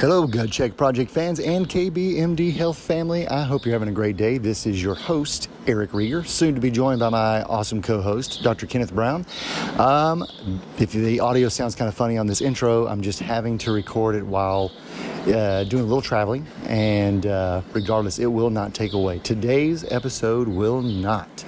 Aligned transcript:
Hello, 0.00 0.26
Gut 0.26 0.50
Check 0.50 0.78
Project 0.78 1.10
fans 1.10 1.40
and 1.40 1.68
KBMD 1.68 2.54
Health 2.54 2.78
family. 2.78 3.28
I 3.28 3.42
hope 3.42 3.66
you're 3.66 3.74
having 3.74 3.90
a 3.90 3.92
great 3.92 4.16
day. 4.16 4.38
This 4.38 4.64
is 4.64 4.82
your 4.82 4.94
host, 4.94 5.50
Eric 5.66 5.90
Rieger, 5.90 6.26
soon 6.26 6.54
to 6.54 6.60
be 6.62 6.70
joined 6.70 7.00
by 7.00 7.10
my 7.10 7.42
awesome 7.42 7.82
co 7.82 8.00
host, 8.00 8.42
Dr. 8.42 8.66
Kenneth 8.66 8.94
Brown. 8.94 9.26
Um, 9.78 10.26
if 10.78 10.92
the 10.92 11.20
audio 11.20 11.50
sounds 11.50 11.74
kind 11.74 11.86
of 11.86 11.94
funny 11.94 12.16
on 12.16 12.26
this 12.26 12.40
intro, 12.40 12.86
I'm 12.86 13.02
just 13.02 13.18
having 13.18 13.58
to 13.58 13.72
record 13.72 14.14
it 14.14 14.24
while 14.24 14.72
uh, 15.26 15.64
doing 15.64 15.82
a 15.82 15.86
little 15.86 16.00
traveling, 16.00 16.46
and 16.64 17.26
uh, 17.26 17.60
regardless, 17.74 18.18
it 18.18 18.28
will 18.28 18.48
not 18.48 18.72
take 18.72 18.94
away. 18.94 19.18
Today's 19.18 19.84
episode 19.92 20.48
will 20.48 20.80
not 20.80 21.44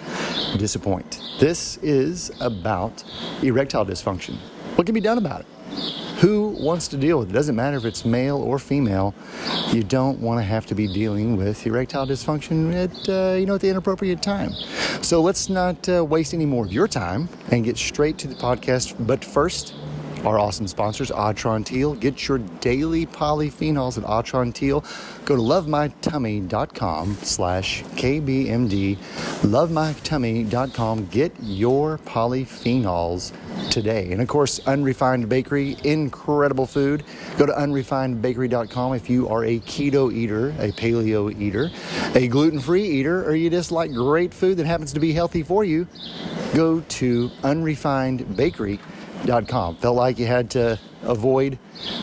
disappoint. 0.59 1.23
This 1.41 1.79
is 1.79 2.31
about 2.43 3.03
erectile 3.43 3.87
dysfunction. 3.87 4.37
What 4.75 4.85
can 4.85 4.95
be 4.95 5.01
done 5.01 5.17
about 5.17 5.41
it? 5.41 6.02
Who 6.23 6.51
wants 6.51 6.87
to 6.87 6.97
deal 6.97 7.19
with 7.19 7.31
it? 7.31 7.33
Doesn't 7.33 7.57
matter 7.57 7.77
if 7.77 7.85
it's 7.85 8.05
male 8.05 8.37
or 8.37 8.61
female. 8.61 9.13
You 9.73 9.83
don't 9.83 10.21
want 10.21 10.39
to 10.39 10.45
have 10.45 10.67
to 10.67 10.75
be 10.77 10.87
dealing 10.87 11.37
with 11.37 11.67
erectile 11.67 12.07
dysfunction 12.07 12.73
at 12.73 13.09
uh, 13.09 13.35
you 13.35 13.45
know 13.45 13.57
at 13.57 13.61
the 13.61 13.69
inappropriate 13.69 14.23
time. 14.23 14.53
So 15.03 15.21
let's 15.21 15.49
not 15.49 15.89
uh, 15.89 16.05
waste 16.05 16.33
any 16.33 16.47
more 16.47 16.65
of 16.65 16.73
your 16.73 16.87
time 16.87 17.29
and 17.51 17.65
get 17.65 17.77
straight 17.77 18.19
to 18.19 18.29
the 18.29 18.37
podcast. 18.37 18.95
But 19.05 19.25
first, 19.25 19.75
our 20.25 20.39
awesome 20.39 20.69
sponsors, 20.69 21.11
Atrantil. 21.11 21.99
Get 21.99 22.29
your 22.29 22.39
daily 22.39 23.07
polyphenols 23.07 23.99
at 23.99 24.05
Atrantil. 24.05 24.85
Go 25.25 25.37
to 25.37 25.43
lovemytummy.com 25.43 27.15
slash 27.23 27.83
KBMD. 27.83 28.97
Lovemytummy.com. 29.43 31.07
Get 31.07 31.33
your 31.41 31.99
polyphenols 31.99 33.33
today. 33.71 34.13
And 34.13 34.23
of 34.23 34.29
course, 34.29 34.61
Unrefined 34.67 35.29
Bakery, 35.29 35.77
incredible 35.85 36.67
food. 36.67 37.05
Go 37.37 37.47
to 37.47 37.53
unrefinedbakery.com 37.53 38.95
if 38.95 39.11
you 39.11 39.29
are 39.29 39.45
a 39.45 39.59
keto 39.61 40.13
eater, 40.13 40.51
a 40.59 40.73
paleo 40.73 41.37
eater, 41.41 41.71
a 42.15 42.29
gluten 42.29 42.61
free 42.61 42.85
eater, 42.85 43.25
or 43.25 43.35
you 43.35 43.51
just 43.51 43.73
like 43.73 43.93
great 43.93 44.33
food 44.33 44.57
that 44.59 44.67
happens 44.67 44.93
to 44.93 45.01
be 45.01 45.13
healthy 45.13 45.43
for 45.43 45.65
you. 45.65 45.87
Go 46.55 46.81
to 46.81 47.29
unrefinedbakery.com 47.43 49.02
Felt 49.25 49.97
like 49.97 50.19
you 50.19 50.27
had 50.27 50.51
to 50.51 50.79
avoid 51.03 51.59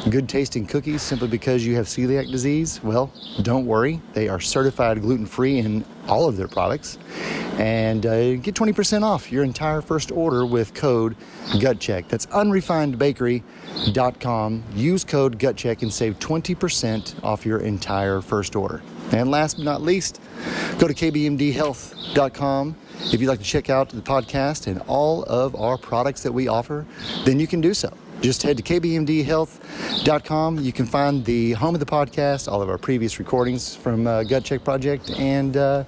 good 0.09 0.29
tasting 0.29 0.65
cookies 0.65 1.01
simply 1.01 1.27
because 1.27 1.65
you 1.65 1.75
have 1.75 1.85
celiac 1.85 2.31
disease? 2.31 2.81
Well, 2.83 3.11
don't 3.41 3.65
worry. 3.65 3.99
They 4.13 4.29
are 4.29 4.39
certified 4.39 5.01
gluten 5.01 5.25
free 5.25 5.57
in 5.59 5.83
all 6.07 6.29
of 6.29 6.37
their 6.37 6.47
products. 6.47 6.97
And 7.57 8.05
uh, 8.05 8.35
get 8.37 8.55
20% 8.55 9.03
off 9.03 9.29
your 9.31 9.43
entire 9.43 9.81
first 9.81 10.11
order 10.11 10.45
with 10.45 10.73
code 10.73 11.17
GUTCHECK. 11.59 12.07
That's 12.07 12.25
unrefinedbakery.com. 12.27 14.63
Use 14.75 15.03
code 15.03 15.39
GUTCHECK 15.39 15.81
and 15.81 15.93
save 15.93 16.17
20% 16.19 17.21
off 17.23 17.45
your 17.45 17.59
entire 17.59 18.21
first 18.21 18.55
order. 18.55 18.81
And 19.11 19.29
last 19.29 19.57
but 19.57 19.65
not 19.65 19.81
least, 19.81 20.21
go 20.77 20.87
to 20.87 20.93
kbmdhealth.com 20.93 22.75
if 23.05 23.21
you'd 23.21 23.27
like 23.27 23.39
to 23.39 23.45
check 23.45 23.69
out 23.69 23.89
the 23.89 24.01
podcast 24.01 24.67
and 24.67 24.81
all 24.87 25.23
of 25.23 25.55
our 25.55 25.77
products 25.77 26.23
that 26.23 26.31
we 26.31 26.47
offer, 26.47 26.85
then 27.25 27.39
you 27.39 27.47
can 27.47 27.61
do 27.61 27.73
so. 27.73 27.91
Just 28.21 28.43
head 28.43 28.57
to 28.57 28.63
kbmdhealth.com. 28.63 30.59
You 30.59 30.73
can 30.73 30.85
find 30.85 31.23
the 31.23 31.53
home 31.53 31.73
of 31.73 31.79
the 31.79 31.85
podcast, 31.85 32.51
all 32.51 32.61
of 32.61 32.69
our 32.69 32.77
previous 32.77 33.17
recordings 33.17 33.75
from 33.75 34.07
uh, 34.07 34.23
Gut 34.23 34.43
Check 34.43 34.63
Project, 34.63 35.09
and, 35.11 35.55
uh, 35.55 35.85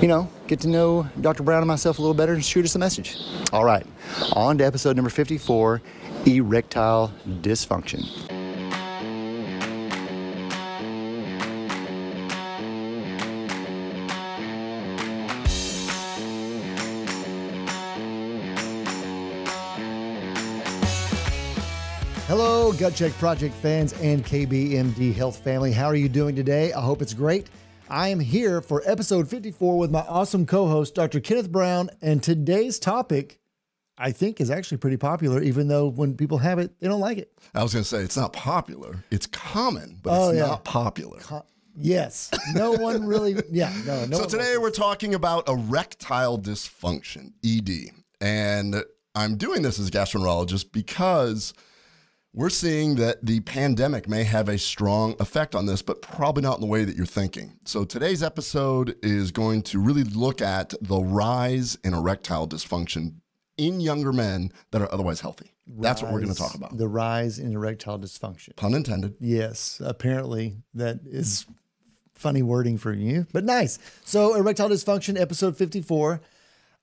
you 0.00 0.06
know, 0.06 0.30
get 0.46 0.60
to 0.60 0.68
know 0.68 1.08
Dr. 1.20 1.42
Brown 1.42 1.58
and 1.58 1.68
myself 1.68 1.98
a 1.98 2.02
little 2.02 2.14
better 2.14 2.34
and 2.34 2.44
shoot 2.44 2.64
us 2.64 2.76
a 2.76 2.78
message. 2.78 3.16
All 3.52 3.64
right, 3.64 3.86
on 4.34 4.58
to 4.58 4.64
episode 4.64 4.94
number 4.94 5.10
54 5.10 5.82
Erectile 6.24 7.12
Dysfunction. 7.26 8.35
Gut 22.78 22.94
Check 22.94 23.12
Project 23.14 23.54
fans 23.54 23.94
and 24.02 24.22
KBMD 24.22 25.14
Health 25.14 25.38
family. 25.38 25.72
How 25.72 25.86
are 25.86 25.94
you 25.94 26.10
doing 26.10 26.36
today? 26.36 26.74
I 26.74 26.80
hope 26.82 27.00
it's 27.00 27.14
great. 27.14 27.48
I 27.88 28.08
am 28.08 28.20
here 28.20 28.60
for 28.60 28.82
episode 28.84 29.30
54 29.30 29.78
with 29.78 29.90
my 29.90 30.00
awesome 30.00 30.44
co 30.44 30.66
host, 30.66 30.94
Dr. 30.94 31.20
Kenneth 31.20 31.50
Brown. 31.50 31.88
And 32.02 32.22
today's 32.22 32.78
topic, 32.78 33.40
I 33.96 34.12
think, 34.12 34.42
is 34.42 34.50
actually 34.50 34.76
pretty 34.78 34.98
popular, 34.98 35.42
even 35.42 35.68
though 35.68 35.88
when 35.88 36.16
people 36.16 36.36
have 36.38 36.58
it, 36.58 36.78
they 36.78 36.86
don't 36.86 37.00
like 37.00 37.16
it. 37.16 37.32
I 37.54 37.62
was 37.62 37.72
going 37.72 37.82
to 37.82 37.88
say 37.88 38.02
it's 38.02 38.16
not 38.16 38.34
popular. 38.34 39.02
It's 39.10 39.26
common, 39.26 39.98
but 40.02 40.10
oh, 40.10 40.28
it's 40.30 40.38
yeah. 40.38 40.46
not 40.46 40.64
popular. 40.64 41.20
Yes. 41.74 42.30
No 42.54 42.72
one 42.72 43.06
really, 43.06 43.36
yeah, 43.50 43.72
no. 43.86 44.04
no 44.06 44.18
so 44.18 44.26
today 44.26 44.56
we're 44.58 44.70
talking 44.70 45.14
about 45.14 45.48
erectile 45.48 46.38
dysfunction, 46.38 47.32
ED. 47.44 47.90
And 48.20 48.82
I'm 49.14 49.36
doing 49.36 49.62
this 49.62 49.78
as 49.78 49.88
a 49.88 49.90
gastroenterologist 49.90 50.72
because 50.72 51.54
we're 52.36 52.50
seeing 52.50 52.96
that 52.96 53.24
the 53.24 53.40
pandemic 53.40 54.06
may 54.08 54.22
have 54.22 54.50
a 54.50 54.58
strong 54.58 55.16
effect 55.20 55.54
on 55.54 55.64
this, 55.64 55.80
but 55.80 56.02
probably 56.02 56.42
not 56.42 56.56
in 56.56 56.60
the 56.60 56.66
way 56.66 56.84
that 56.84 56.94
you're 56.94 57.06
thinking. 57.06 57.58
So 57.64 57.82
today's 57.82 58.22
episode 58.22 58.94
is 59.02 59.32
going 59.32 59.62
to 59.62 59.80
really 59.80 60.04
look 60.04 60.42
at 60.42 60.74
the 60.82 60.98
rise 60.98 61.78
in 61.82 61.94
erectile 61.94 62.46
dysfunction 62.46 63.14
in 63.56 63.80
younger 63.80 64.12
men 64.12 64.52
that 64.70 64.82
are 64.82 64.92
otherwise 64.92 65.20
healthy. 65.20 65.50
Rise, 65.66 65.82
That's 65.82 66.02
what 66.02 66.12
we're 66.12 66.20
going 66.20 66.34
to 66.34 66.38
talk 66.38 66.54
about. 66.54 66.76
The 66.76 66.86
rise 66.86 67.38
in 67.38 67.54
erectile 67.54 67.98
dysfunction. 67.98 68.54
Pun 68.54 68.74
intended. 68.74 69.16
Yes, 69.18 69.80
apparently 69.82 70.58
that 70.74 71.00
is 71.06 71.46
funny 72.14 72.42
wording 72.42 72.76
for 72.76 72.92
you, 72.92 73.26
but 73.32 73.44
nice. 73.44 73.78
So 74.04 74.34
erectile 74.34 74.68
dysfunction, 74.68 75.18
episode 75.18 75.56
54. 75.56 76.20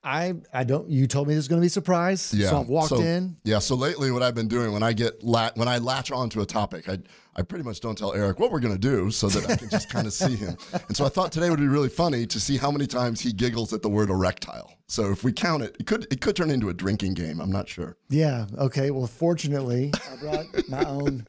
I 0.03 0.33
I 0.53 0.63
don't. 0.63 0.89
You 0.89 1.07
told 1.07 1.27
me 1.27 1.33
there's 1.33 1.47
going 1.47 1.61
to 1.61 1.63
be 1.63 1.67
a 1.67 1.71
surprise. 1.71 2.33
Yeah. 2.33 2.49
So 2.49 2.57
I 2.57 2.59
walked 2.61 2.89
so, 2.89 2.99
in. 2.99 3.37
Yeah. 3.43 3.59
So 3.59 3.75
lately, 3.75 4.11
what 4.11 4.21
I've 4.21 4.35
been 4.35 4.49
doing 4.49 4.73
when 4.73 4.83
I 4.83 4.91
get 4.91 5.23
when 5.23 5.67
I 5.67 5.77
latch 5.77 6.11
onto 6.11 6.41
a 6.41 6.45
topic, 6.45 6.89
I 6.89 6.99
I 7.35 7.41
pretty 7.41 7.63
much 7.63 7.79
don't 7.79 7.97
tell 7.97 8.13
Eric 8.13 8.39
what 8.39 8.51
we're 8.51 8.59
going 8.59 8.73
to 8.73 8.79
do 8.79 9.11
so 9.11 9.29
that 9.29 9.49
I 9.49 9.55
can 9.55 9.69
just 9.69 9.89
kind 9.89 10.05
of 10.05 10.13
see 10.13 10.35
him. 10.35 10.57
And 10.87 10.97
so 10.97 11.05
I 11.05 11.09
thought 11.09 11.31
today 11.31 11.49
would 11.49 11.59
be 11.59 11.67
really 11.67 11.89
funny 11.89 12.25
to 12.27 12.39
see 12.39 12.57
how 12.57 12.69
many 12.69 12.85
times 12.85 13.21
he 13.21 13.31
giggles 13.31 13.73
at 13.73 13.81
the 13.81 13.89
word 13.89 14.09
erectile. 14.09 14.73
So 14.87 15.11
if 15.11 15.23
we 15.23 15.31
count 15.31 15.63
it, 15.63 15.75
it 15.79 15.87
could 15.87 16.05
it 16.11 16.19
could 16.19 16.35
turn 16.35 16.51
into 16.51 16.69
a 16.69 16.73
drinking 16.73 17.13
game. 17.13 17.39
I'm 17.39 17.51
not 17.51 17.69
sure. 17.69 17.95
Yeah. 18.09 18.45
Okay. 18.57 18.91
Well, 18.91 19.07
fortunately, 19.07 19.93
I 20.11 20.15
brought 20.17 20.69
my 20.69 20.83
own 20.83 21.25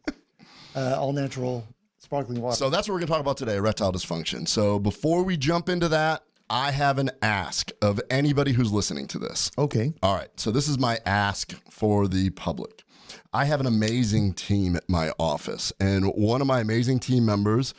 uh, 0.74 0.96
all 0.98 1.12
natural 1.12 1.64
sparkling 1.98 2.40
water. 2.40 2.56
So 2.56 2.70
that's 2.70 2.88
what 2.88 2.94
we're 2.94 3.00
going 3.00 3.06
to 3.06 3.12
talk 3.12 3.20
about 3.20 3.36
today: 3.36 3.56
erectile 3.56 3.92
dysfunction. 3.92 4.48
So 4.48 4.80
before 4.80 5.22
we 5.22 5.36
jump 5.36 5.68
into 5.68 5.88
that 5.88 6.24
I 6.50 6.70
have 6.72 6.98
an 6.98 7.10
ask 7.22 7.70
of 7.80 8.00
anybody 8.10 8.52
who's 8.52 8.72
listening 8.72 9.06
to 9.08 9.18
this. 9.18 9.50
Okay. 9.56 9.92
All 10.02 10.14
right. 10.14 10.28
So 10.36 10.50
this 10.50 10.68
is 10.68 10.78
my 10.78 10.98
ask 11.06 11.54
for 11.70 12.06
the 12.06 12.30
public. 12.30 12.84
I 13.32 13.44
have 13.46 13.60
an 13.60 13.66
amazing 13.66 14.34
team 14.34 14.76
at 14.76 14.88
my 14.88 15.12
office, 15.18 15.72
and 15.80 16.06
one 16.14 16.40
of 16.40 16.46
my 16.46 16.60
amazing 16.60 17.00
team 17.00 17.24
members 17.24 17.74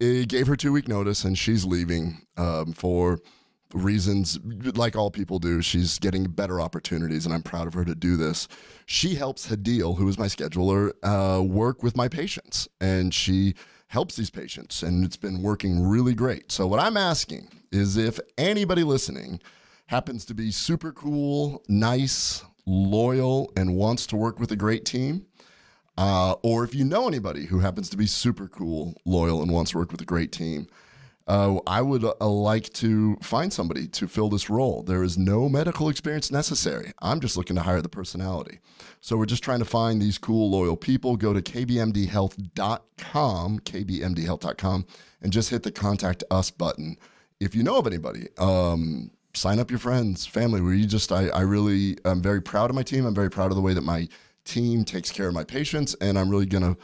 gave 0.00 0.46
her 0.46 0.56
two 0.56 0.72
week 0.72 0.88
notice, 0.88 1.24
and 1.24 1.36
she's 1.36 1.64
leaving 1.64 2.26
um, 2.36 2.72
for 2.72 3.20
reasons 3.72 4.38
like 4.74 4.96
all 4.96 5.10
people 5.10 5.38
do. 5.38 5.62
She's 5.62 5.98
getting 5.98 6.24
better 6.24 6.60
opportunities, 6.60 7.24
and 7.24 7.34
I'm 7.34 7.42
proud 7.42 7.66
of 7.66 7.74
her 7.74 7.84
to 7.84 7.94
do 7.94 8.16
this. 8.16 8.48
She 8.86 9.14
helps 9.14 9.48
Hadil, 9.48 9.96
who 9.96 10.08
is 10.08 10.18
my 10.18 10.26
scheduler, 10.26 10.92
uh, 11.02 11.42
work 11.42 11.82
with 11.82 11.96
my 11.96 12.08
patients, 12.08 12.68
and 12.80 13.12
she 13.12 13.54
helps 13.88 14.16
these 14.16 14.30
patients, 14.30 14.82
and 14.82 15.04
it's 15.04 15.16
been 15.16 15.42
working 15.42 15.86
really 15.86 16.14
great. 16.14 16.50
So, 16.50 16.66
what 16.66 16.80
I'm 16.80 16.96
asking 16.96 17.48
is 17.76 17.96
if 17.96 18.18
anybody 18.36 18.82
listening 18.82 19.40
happens 19.86 20.24
to 20.24 20.34
be 20.34 20.50
super 20.50 20.92
cool, 20.92 21.62
nice, 21.68 22.44
loyal, 22.66 23.52
and 23.56 23.76
wants 23.76 24.06
to 24.08 24.16
work 24.16 24.40
with 24.40 24.50
a 24.50 24.56
great 24.56 24.84
team, 24.84 25.26
uh, 25.98 26.32
or 26.42 26.64
if 26.64 26.74
you 26.74 26.84
know 26.84 27.06
anybody 27.06 27.46
who 27.46 27.60
happens 27.60 27.88
to 27.90 27.96
be 27.96 28.06
super 28.06 28.48
cool, 28.48 28.94
loyal, 29.04 29.42
and 29.42 29.52
wants 29.52 29.70
to 29.70 29.78
work 29.78 29.92
with 29.92 30.00
a 30.00 30.04
great 30.04 30.32
team, 30.32 30.66
uh, 31.28 31.58
I 31.66 31.82
would 31.82 32.04
uh, 32.04 32.14
like 32.20 32.72
to 32.74 33.16
find 33.20 33.52
somebody 33.52 33.88
to 33.88 34.06
fill 34.06 34.28
this 34.28 34.48
role. 34.48 34.84
There 34.84 35.02
is 35.02 35.18
no 35.18 35.48
medical 35.48 35.88
experience 35.88 36.30
necessary. 36.30 36.92
I'm 37.02 37.18
just 37.20 37.36
looking 37.36 37.56
to 37.56 37.62
hire 37.62 37.82
the 37.82 37.88
personality. 37.88 38.60
So 39.00 39.16
we're 39.16 39.26
just 39.26 39.42
trying 39.42 39.58
to 39.58 39.64
find 39.64 40.00
these 40.00 40.18
cool, 40.18 40.48
loyal 40.50 40.76
people. 40.76 41.16
Go 41.16 41.32
to 41.32 41.42
kbmdhealth.com, 41.42 43.58
kbmdhealth.com, 43.60 44.86
and 45.22 45.32
just 45.32 45.50
hit 45.50 45.64
the 45.64 45.72
contact 45.72 46.22
us 46.30 46.52
button. 46.52 46.96
If 47.40 47.54
you 47.54 47.62
know 47.62 47.76
of 47.78 47.86
anybody, 47.86 48.28
um, 48.38 49.10
sign 49.34 49.58
up 49.58 49.70
your 49.70 49.78
friends, 49.78 50.26
family. 50.26 50.60
Where 50.60 50.74
you 50.74 50.86
just, 50.86 51.12
I, 51.12 51.28
I 51.28 51.42
really, 51.42 51.98
I'm 52.04 52.22
very 52.22 52.40
proud 52.40 52.70
of 52.70 52.76
my 52.76 52.82
team. 52.82 53.04
I'm 53.04 53.14
very 53.14 53.30
proud 53.30 53.50
of 53.50 53.56
the 53.56 53.62
way 53.62 53.74
that 53.74 53.82
my 53.82 54.08
team 54.44 54.84
takes 54.84 55.10
care 55.10 55.28
of 55.28 55.34
my 55.34 55.44
patients, 55.44 55.94
and 56.00 56.18
I'm 56.18 56.30
really 56.30 56.46
to 56.62 56.76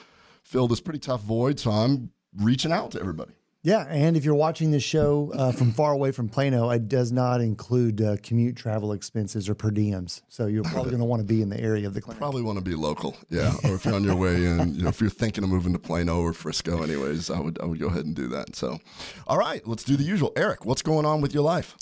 fill 0.42 0.68
this 0.68 0.80
pretty 0.80 0.98
tough 0.98 1.22
void. 1.22 1.58
So 1.58 1.70
I'm 1.70 2.10
reaching 2.36 2.72
out 2.72 2.90
to 2.92 3.00
everybody. 3.00 3.32
Yeah, 3.64 3.86
and 3.88 4.16
if 4.16 4.24
you're 4.24 4.34
watching 4.34 4.72
this 4.72 4.82
show 4.82 5.30
uh, 5.34 5.52
from 5.52 5.70
far 5.70 5.92
away 5.92 6.10
from 6.10 6.28
Plano, 6.28 6.70
it 6.70 6.88
does 6.88 7.12
not 7.12 7.40
include 7.40 8.02
uh, 8.02 8.16
commute 8.20 8.56
travel 8.56 8.92
expenses 8.92 9.48
or 9.48 9.54
per 9.54 9.70
diems. 9.70 10.22
So 10.28 10.46
you're 10.46 10.64
probably 10.64 10.90
going 10.90 11.00
to 11.00 11.06
want 11.06 11.20
to 11.20 11.24
be 11.24 11.42
in 11.42 11.48
the 11.48 11.60
area 11.60 11.86
of 11.86 11.94
the 11.94 12.00
clinic. 12.00 12.18
Probably 12.18 12.42
want 12.42 12.58
to 12.58 12.64
be 12.64 12.74
local, 12.74 13.16
yeah. 13.30 13.54
Or 13.62 13.76
if 13.76 13.84
you're 13.84 13.94
on 13.94 14.02
your 14.02 14.16
way 14.16 14.46
in, 14.46 14.74
you 14.74 14.82
know, 14.82 14.88
if 14.88 15.00
you're 15.00 15.10
thinking 15.10 15.44
of 15.44 15.50
moving 15.50 15.72
to 15.74 15.78
Plano 15.78 16.20
or 16.22 16.32
Frisco, 16.32 16.82
anyways, 16.82 17.30
I 17.30 17.38
would 17.38 17.56
I 17.62 17.66
would 17.66 17.78
go 17.78 17.86
ahead 17.86 18.04
and 18.04 18.16
do 18.16 18.26
that. 18.28 18.56
So, 18.56 18.80
all 19.28 19.38
right, 19.38 19.64
let's 19.64 19.84
do 19.84 19.96
the 19.96 20.02
usual. 20.02 20.32
Eric, 20.34 20.64
what's 20.64 20.82
going 20.82 21.06
on 21.06 21.20
with 21.20 21.32
your 21.32 21.44
life? 21.44 21.76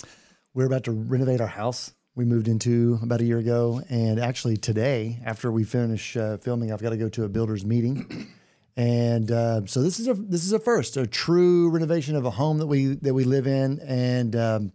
We're 0.53 0.67
about 0.67 0.83
to 0.83 0.91
renovate 0.91 1.41
our 1.41 1.47
house. 1.47 1.95
We 2.13 2.25
moved 2.25 2.47
into 2.47 2.99
about 3.01 3.21
a 3.21 3.23
year 3.23 3.39
ago, 3.39 3.81
and 3.89 4.19
actually 4.19 4.57
today, 4.57 5.19
after 5.25 5.51
we 5.51 5.63
finish 5.63 6.15
uh, 6.15 6.37
filming, 6.37 6.71
I've 6.71 6.81
got 6.81 6.91
to 6.91 6.97
go 6.97 7.09
to 7.09 7.23
a 7.23 7.29
builder's 7.29 7.65
meeting. 7.65 8.27
And 8.81 9.31
uh, 9.31 9.67
so 9.67 9.83
this 9.83 9.99
is 9.99 10.07
a 10.07 10.15
this 10.15 10.43
is 10.43 10.53
a 10.53 10.59
first, 10.59 10.97
a 10.97 11.05
true 11.05 11.69
renovation 11.69 12.15
of 12.15 12.25
a 12.25 12.31
home 12.31 12.57
that 12.57 12.65
we 12.65 12.95
that 12.95 13.13
we 13.13 13.25
live 13.25 13.45
in, 13.45 13.79
and 13.81 14.35
um, 14.35 14.73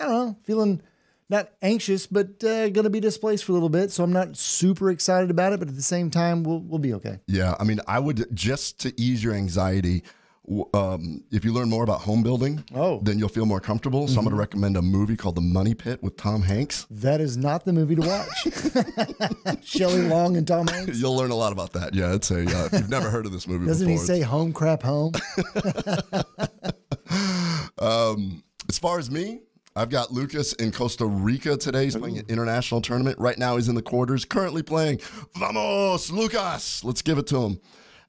I 0.00 0.04
don't 0.06 0.14
know, 0.14 0.36
feeling 0.44 0.80
not 1.28 1.50
anxious, 1.60 2.06
but 2.06 2.42
uh, 2.42 2.70
going 2.70 2.84
to 2.84 2.90
be 2.90 2.98
displaced 3.00 3.44
for 3.44 3.52
a 3.52 3.54
little 3.54 3.68
bit. 3.68 3.92
So 3.92 4.02
I'm 4.02 4.12
not 4.12 4.38
super 4.38 4.90
excited 4.90 5.28
about 5.30 5.52
it, 5.52 5.58
but 5.58 5.68
at 5.68 5.76
the 5.76 5.82
same 5.82 6.10
time, 6.10 6.44
we'll 6.44 6.60
we'll 6.60 6.78
be 6.78 6.94
okay. 6.94 7.20
Yeah, 7.26 7.54
I 7.60 7.64
mean, 7.64 7.80
I 7.86 7.98
would 7.98 8.26
just 8.34 8.80
to 8.80 8.98
ease 8.98 9.22
your 9.22 9.34
anxiety. 9.34 10.02
Um, 10.74 11.24
if 11.32 11.44
you 11.44 11.52
learn 11.52 11.68
more 11.68 11.82
about 11.82 12.00
home 12.00 12.22
building, 12.22 12.62
oh. 12.74 13.00
then 13.02 13.18
you'll 13.18 13.28
feel 13.28 13.46
more 13.46 13.58
comfortable. 13.60 14.06
So 14.06 14.12
mm-hmm. 14.12 14.20
I'm 14.20 14.24
going 14.26 14.36
to 14.36 14.40
recommend 14.40 14.76
a 14.76 14.82
movie 14.82 15.16
called 15.16 15.34
The 15.34 15.40
Money 15.40 15.74
Pit 15.74 16.00
with 16.02 16.16
Tom 16.16 16.42
Hanks. 16.42 16.86
That 16.90 17.20
is 17.20 17.36
not 17.36 17.64
the 17.64 17.72
movie 17.72 17.96
to 17.96 18.02
watch. 18.02 19.64
Shelley 19.64 20.02
Long 20.02 20.36
and 20.36 20.46
Tom 20.46 20.68
Hanks. 20.68 20.98
You'll 21.00 21.16
learn 21.16 21.32
a 21.32 21.36
lot 21.36 21.52
about 21.52 21.72
that. 21.72 21.94
Yeah, 21.94 22.14
it's 22.14 22.30
a. 22.30 22.42
Uh, 22.42 22.66
if 22.66 22.72
you've 22.74 22.88
never 22.88 23.10
heard 23.10 23.26
of 23.26 23.32
this 23.32 23.48
movie, 23.48 23.66
doesn't 23.66 23.86
before, 23.86 24.00
he 24.00 24.06
say 24.06 24.20
"home 24.20 24.52
crap 24.52 24.82
home"? 24.82 25.10
um, 27.78 28.44
as 28.68 28.78
far 28.78 29.00
as 29.00 29.10
me, 29.10 29.40
I've 29.74 29.90
got 29.90 30.12
Lucas 30.12 30.52
in 30.54 30.70
Costa 30.70 31.06
Rica 31.06 31.56
today. 31.56 31.84
He's 31.84 31.96
playing 31.96 32.18
an 32.18 32.26
international 32.28 32.80
tournament. 32.80 33.18
Right 33.18 33.38
now, 33.38 33.56
he's 33.56 33.68
in 33.68 33.74
the 33.74 33.82
quarters, 33.82 34.24
currently 34.24 34.62
playing. 34.62 35.00
Vamos, 35.36 36.10
Lucas! 36.10 36.84
Let's 36.84 37.02
give 37.02 37.18
it 37.18 37.26
to 37.28 37.42
him. 37.42 37.60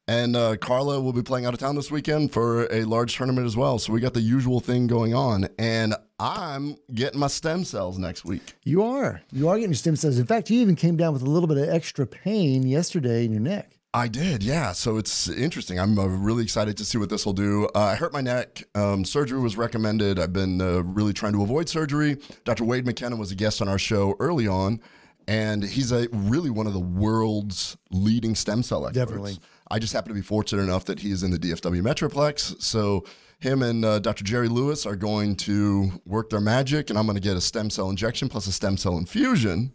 And 0.08 0.38
uh, 0.38 0.56
Carla 0.56 1.02
will 1.02 1.12
be 1.12 1.22
playing 1.22 1.46
out 1.46 1.54
of 1.54 1.60
town 1.60 1.76
this 1.76 1.92
weekend 1.92 2.32
for 2.32 2.72
a 2.72 2.86
large 2.86 3.18
tournament 3.18 3.46
as 3.46 3.58
well. 3.58 3.78
So 3.78 3.92
we 3.92 4.00
got 4.00 4.14
the 4.14 4.22
usual 4.22 4.62
thing 4.62 4.88
going 4.88 5.14
on. 5.14 5.50
And 5.60 5.96
I'm 6.18 6.78
getting 6.94 7.20
my 7.20 7.28
stem 7.28 7.66
cells 7.66 7.98
next 7.98 8.24
week. 8.24 8.56
You 8.64 8.84
are. 8.84 9.22
You 9.34 9.50
are 9.50 9.56
getting 9.56 9.72
your 9.72 9.76
stem 9.76 9.98
cells. 9.98 10.18
In 10.18 10.26
fact, 10.26 10.50
you 10.50 10.62
even 10.62 10.78
came 10.78 10.96
down 10.96 11.12
with 11.12 11.24
a 11.24 11.30
little 11.30 11.48
bit 11.48 11.58
of 11.58 11.68
extra 11.68 12.08
pain 12.08 12.66
yesterday 12.66 13.26
in 13.26 13.32
your 13.34 13.42
neck. 13.42 13.74
I 13.94 14.08
did, 14.08 14.44
yeah. 14.44 14.72
So 14.72 14.98
it's 14.98 15.28
interesting. 15.28 15.80
I'm 15.80 15.98
uh, 15.98 16.06
really 16.06 16.44
excited 16.44 16.78
to 16.78 16.86
see 16.86 16.98
what 16.98 17.10
this 17.10 17.26
will 17.26 17.34
do. 17.34 17.68
Uh, 17.76 17.80
I 17.80 17.96
hurt 17.96 18.14
my 18.14 18.22
neck. 18.22 18.64
Um, 18.76 19.04
surgery 19.04 19.40
was 19.40 19.58
recommended. 19.58 20.20
I've 20.20 20.34
been 20.34 20.62
uh, 20.62 20.84
really 20.84 21.14
trying 21.14 21.34
to 21.34 21.42
avoid 21.42 21.68
surgery. 21.68 22.18
Dr. 22.46 22.64
Wade 22.64 22.86
McKenna 22.86 23.16
was 23.16 23.32
a 23.32 23.36
guest 23.36 23.62
on 23.62 23.68
our 23.68 23.80
show 23.80 24.16
early 24.20 24.48
on, 24.48 24.82
and 25.28 25.64
he's 25.64 25.92
a 25.92 26.08
really 26.12 26.50
one 26.50 26.68
of 26.68 26.74
the 26.74 26.80
world's 26.80 27.76
leading 27.92 28.36
stem 28.36 28.62
cell 28.64 28.88
experts. 28.88 29.06
Definitely. 29.08 29.40
I 29.70 29.80
just 29.80 29.94
happen 29.94 30.10
to 30.10 30.16
be 30.16 30.22
fortunate 30.22 30.64
enough 30.64 30.86
that 30.86 31.00
he 31.00 31.12
is 31.12 31.24
in 31.24 31.32
the 31.32 31.40
DFW 31.40 31.82
Metroplex. 31.82 32.62
So 32.62 33.04
him 33.40 33.62
and 33.62 33.86
uh, 33.86 34.00
Dr. 34.00 34.24
Jerry 34.24 34.48
Lewis 34.48 34.86
are 34.86 34.96
going 34.96 35.36
to 35.38 35.92
work 36.06 36.30
their 36.30 36.42
magic, 36.42 36.90
and 36.90 36.98
I'm 36.98 37.06
going 37.06 37.16
to 37.16 37.22
get 37.22 37.38
a 37.38 37.42
stem 37.42 37.70
cell 37.70 37.90
injection 37.90 38.30
plus 38.30 38.48
a 38.48 38.52
stem 38.52 38.78
cell 38.78 38.98
infusion. 38.98 39.74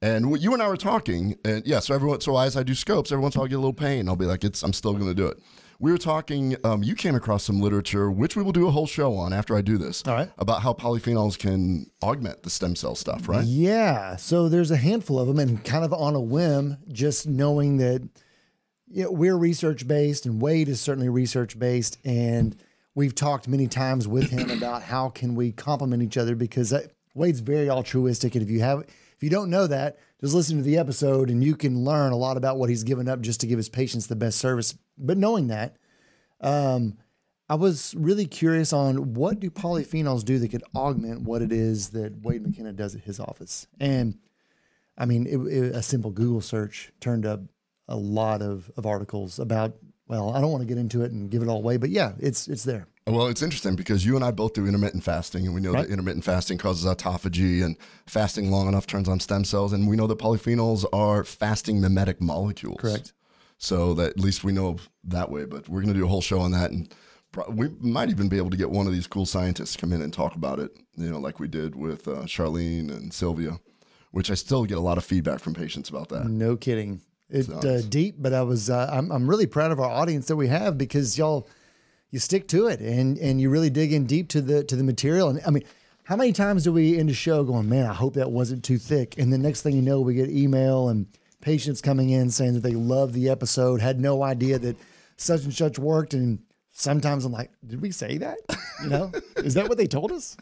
And 0.00 0.30
what 0.30 0.40
you 0.40 0.52
and 0.52 0.62
I 0.62 0.68
were 0.68 0.76
talking, 0.76 1.36
and 1.44 1.64
yeah, 1.64 1.78
so 1.78 1.94
everyone, 1.94 2.20
so 2.20 2.36
as 2.36 2.56
I 2.56 2.62
do 2.62 2.74
scopes, 2.74 3.12
every 3.12 3.22
once 3.22 3.34
in 3.34 3.38
a 3.38 3.40
while 3.40 3.46
I 3.46 3.48
get 3.48 3.56
a 3.56 3.58
little 3.58 3.72
pain. 3.72 4.08
I'll 4.08 4.16
be 4.16 4.26
like, 4.26 4.42
it's, 4.44 4.62
I'm 4.62 4.72
still 4.72 4.94
going 4.94 5.06
to 5.06 5.14
do 5.14 5.26
it. 5.26 5.38
We 5.78 5.90
were 5.90 5.98
talking, 5.98 6.56
um, 6.62 6.82
you 6.84 6.94
came 6.94 7.16
across 7.16 7.42
some 7.42 7.60
literature, 7.60 8.10
which 8.10 8.36
we 8.36 8.42
will 8.42 8.52
do 8.52 8.68
a 8.68 8.70
whole 8.70 8.86
show 8.86 9.14
on 9.16 9.32
after 9.32 9.56
I 9.56 9.62
do 9.62 9.78
this. 9.78 10.02
All 10.06 10.14
right. 10.14 10.30
About 10.38 10.62
how 10.62 10.72
polyphenols 10.74 11.36
can 11.38 11.90
augment 12.02 12.42
the 12.44 12.50
stem 12.50 12.76
cell 12.76 12.94
stuff, 12.94 13.28
right? 13.28 13.44
Yeah. 13.44 14.14
So 14.16 14.48
there's 14.48 14.70
a 14.70 14.76
handful 14.76 15.18
of 15.18 15.26
them, 15.26 15.40
and 15.40 15.64
kind 15.64 15.84
of 15.84 15.92
on 15.92 16.14
a 16.14 16.20
whim, 16.20 16.76
just 16.88 17.26
knowing 17.26 17.78
that 17.78 18.08
you 18.92 19.04
know, 19.04 19.10
we're 19.10 19.36
research 19.36 19.88
based, 19.88 20.26
and 20.26 20.40
Wade 20.40 20.68
is 20.68 20.80
certainly 20.80 21.08
research 21.08 21.58
based. 21.58 21.98
And 22.04 22.54
we've 22.94 23.14
talked 23.14 23.48
many 23.48 23.66
times 23.66 24.06
with 24.06 24.30
him 24.30 24.50
about 24.56 24.82
how 24.82 25.08
can 25.08 25.34
we 25.34 25.52
complement 25.52 26.02
each 26.02 26.18
other 26.18 26.34
because 26.34 26.74
Wade's 27.14 27.40
very 27.40 27.70
altruistic. 27.70 28.34
And 28.34 28.42
if 28.42 28.50
you 28.50 28.60
have, 28.60 28.80
if 28.80 29.22
you 29.22 29.30
don't 29.30 29.50
know 29.50 29.66
that, 29.66 29.98
just 30.20 30.34
listen 30.34 30.58
to 30.58 30.62
the 30.62 30.78
episode 30.78 31.30
and 31.30 31.42
you 31.42 31.56
can 31.56 31.84
learn 31.84 32.12
a 32.12 32.16
lot 32.16 32.36
about 32.36 32.58
what 32.58 32.68
he's 32.68 32.84
given 32.84 33.08
up 33.08 33.22
just 33.22 33.40
to 33.40 33.46
give 33.46 33.56
his 33.56 33.68
patients 33.68 34.06
the 34.06 34.16
best 34.16 34.38
service. 34.38 34.76
But 34.98 35.16
knowing 35.16 35.48
that, 35.48 35.76
um, 36.40 36.98
I 37.48 37.54
was 37.54 37.94
really 37.96 38.26
curious 38.26 38.72
on 38.72 39.14
what 39.14 39.40
do 39.40 39.50
polyphenols 39.50 40.24
do 40.24 40.38
that 40.38 40.48
could 40.48 40.64
augment 40.74 41.22
what 41.22 41.42
it 41.42 41.52
is 41.52 41.90
that 41.90 42.22
Wade 42.22 42.42
McKenna 42.42 42.72
does 42.72 42.94
at 42.94 43.02
his 43.02 43.20
office. 43.20 43.66
And 43.80 44.18
I 44.96 45.06
mean, 45.06 45.26
it, 45.26 45.36
it, 45.36 45.74
a 45.74 45.82
simple 45.82 46.10
Google 46.10 46.40
search 46.40 46.92
turned 47.00 47.26
up 47.26 47.40
a 47.88 47.96
lot 47.96 48.42
of, 48.42 48.70
of 48.76 48.86
articles 48.86 49.38
about. 49.38 49.76
Well, 50.08 50.34
I 50.34 50.40
don't 50.40 50.50
want 50.50 50.62
to 50.62 50.68
get 50.68 50.78
into 50.78 51.02
it 51.02 51.12
and 51.12 51.30
give 51.30 51.42
it 51.42 51.48
all 51.48 51.58
away, 51.58 51.78
but 51.78 51.88
yeah, 51.88 52.12
it's 52.18 52.46
it's 52.46 52.64
there. 52.64 52.86
Well, 53.06 53.26
it's 53.26 53.42
interesting 53.42 53.74
because 53.74 54.06
you 54.06 54.14
and 54.14 54.24
I 54.24 54.30
both 54.30 54.52
do 54.52 54.66
intermittent 54.66 55.02
fasting, 55.02 55.44
and 55.46 55.54
we 55.54 55.60
know 55.60 55.72
right. 55.72 55.86
that 55.86 55.92
intermittent 55.92 56.24
fasting 56.24 56.58
causes 56.58 56.84
autophagy, 56.84 57.64
and 57.64 57.76
fasting 58.06 58.50
long 58.50 58.68
enough 58.68 58.86
turns 58.86 59.08
on 59.08 59.18
stem 59.18 59.44
cells, 59.44 59.72
and 59.72 59.88
we 59.88 59.96
know 59.96 60.06
that 60.06 60.18
polyphenols 60.18 60.84
are 60.92 61.24
fasting 61.24 61.80
mimetic 61.80 62.20
molecules. 62.20 62.76
Correct. 62.78 63.12
So 63.58 63.94
that 63.94 64.10
at 64.10 64.20
least 64.20 64.44
we 64.44 64.52
know 64.52 64.76
that 65.04 65.30
way. 65.30 65.46
But 65.46 65.68
we're 65.68 65.80
going 65.80 65.94
to 65.94 65.98
do 65.98 66.04
a 66.04 66.08
whole 66.08 66.20
show 66.20 66.40
on 66.40 66.52
that, 66.52 66.70
and 66.70 66.94
pro- 67.32 67.48
we 67.50 67.70
might 67.80 68.10
even 68.10 68.28
be 68.28 68.36
able 68.36 68.50
to 68.50 68.56
get 68.56 68.70
one 68.70 68.86
of 68.86 68.92
these 68.92 69.08
cool 69.08 69.26
scientists 69.26 69.72
to 69.72 69.78
come 69.78 69.92
in 69.92 70.02
and 70.02 70.12
talk 70.12 70.36
about 70.36 70.60
it. 70.60 70.70
You 70.96 71.10
know, 71.10 71.18
like 71.18 71.40
we 71.40 71.48
did 71.48 71.74
with 71.74 72.06
uh, 72.06 72.22
Charlene 72.22 72.90
and 72.90 73.12
Sylvia, 73.12 73.58
which 74.12 74.30
I 74.30 74.34
still 74.34 74.64
get 74.64 74.78
a 74.78 74.82
lot 74.82 74.98
of 74.98 75.04
feedback 75.04 75.40
from 75.40 75.54
patients 75.54 75.88
about 75.88 76.08
that. 76.10 76.26
No 76.26 76.56
kidding. 76.56 77.00
It's 77.30 77.48
uh, 77.48 77.82
deep, 77.88 78.16
but 78.18 78.32
I 78.32 78.42
was 78.42 78.68
uh, 78.68 78.90
I'm 78.92 79.10
I'm 79.10 79.28
really 79.28 79.46
proud 79.46 79.72
of 79.72 79.80
our 79.80 79.90
audience 79.90 80.26
that 80.26 80.36
we 80.36 80.48
have 80.48 80.76
because 80.76 81.16
y'all 81.16 81.48
you 82.10 82.18
stick 82.18 82.46
to 82.48 82.66
it 82.68 82.80
and 82.80 83.18
and 83.18 83.40
you 83.40 83.50
really 83.50 83.70
dig 83.70 83.92
in 83.92 84.06
deep 84.06 84.28
to 84.30 84.40
the 84.40 84.62
to 84.64 84.76
the 84.76 84.84
material. 84.84 85.28
And 85.28 85.40
I 85.46 85.50
mean, 85.50 85.64
how 86.04 86.16
many 86.16 86.32
times 86.32 86.64
do 86.64 86.72
we 86.72 86.98
end 86.98 87.10
a 87.10 87.14
show 87.14 87.42
going, 87.44 87.68
man, 87.68 87.86
I 87.86 87.94
hope 87.94 88.14
that 88.14 88.30
wasn't 88.30 88.64
too 88.64 88.78
thick? 88.78 89.18
And 89.18 89.32
the 89.32 89.38
next 89.38 89.62
thing 89.62 89.74
you 89.74 89.82
know, 89.82 90.00
we 90.00 90.14
get 90.14 90.28
email 90.28 90.88
and 90.88 91.06
patients 91.40 91.80
coming 91.80 92.10
in 92.10 92.30
saying 92.30 92.54
that 92.54 92.62
they 92.62 92.72
love 92.74 93.12
the 93.12 93.28
episode, 93.28 93.80
had 93.80 94.00
no 94.00 94.22
idea 94.22 94.58
that 94.58 94.76
such 95.16 95.44
and 95.44 95.54
such 95.54 95.78
worked, 95.78 96.14
and 96.14 96.38
sometimes 96.72 97.24
I'm 97.24 97.32
like, 97.32 97.50
did 97.66 97.80
we 97.80 97.90
say 97.90 98.18
that? 98.18 98.38
You 98.82 98.88
know, 98.88 99.12
is 99.36 99.54
that 99.54 99.68
what 99.68 99.78
they 99.78 99.86
told 99.86 100.12
us? 100.12 100.36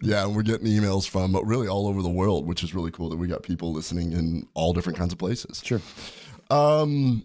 Yeah, 0.00 0.24
and 0.24 0.34
we're 0.34 0.42
getting 0.42 0.66
emails 0.66 1.08
from 1.08 1.36
really 1.46 1.68
all 1.68 1.88
over 1.88 2.02
the 2.02 2.08
world, 2.08 2.46
which 2.46 2.62
is 2.62 2.74
really 2.74 2.90
cool 2.90 3.08
that 3.10 3.16
we 3.16 3.26
got 3.26 3.42
people 3.42 3.72
listening 3.72 4.12
in 4.12 4.46
all 4.54 4.72
different 4.72 4.98
kinds 4.98 5.12
of 5.12 5.18
places. 5.18 5.62
Sure. 5.64 5.80
Um, 6.52 7.24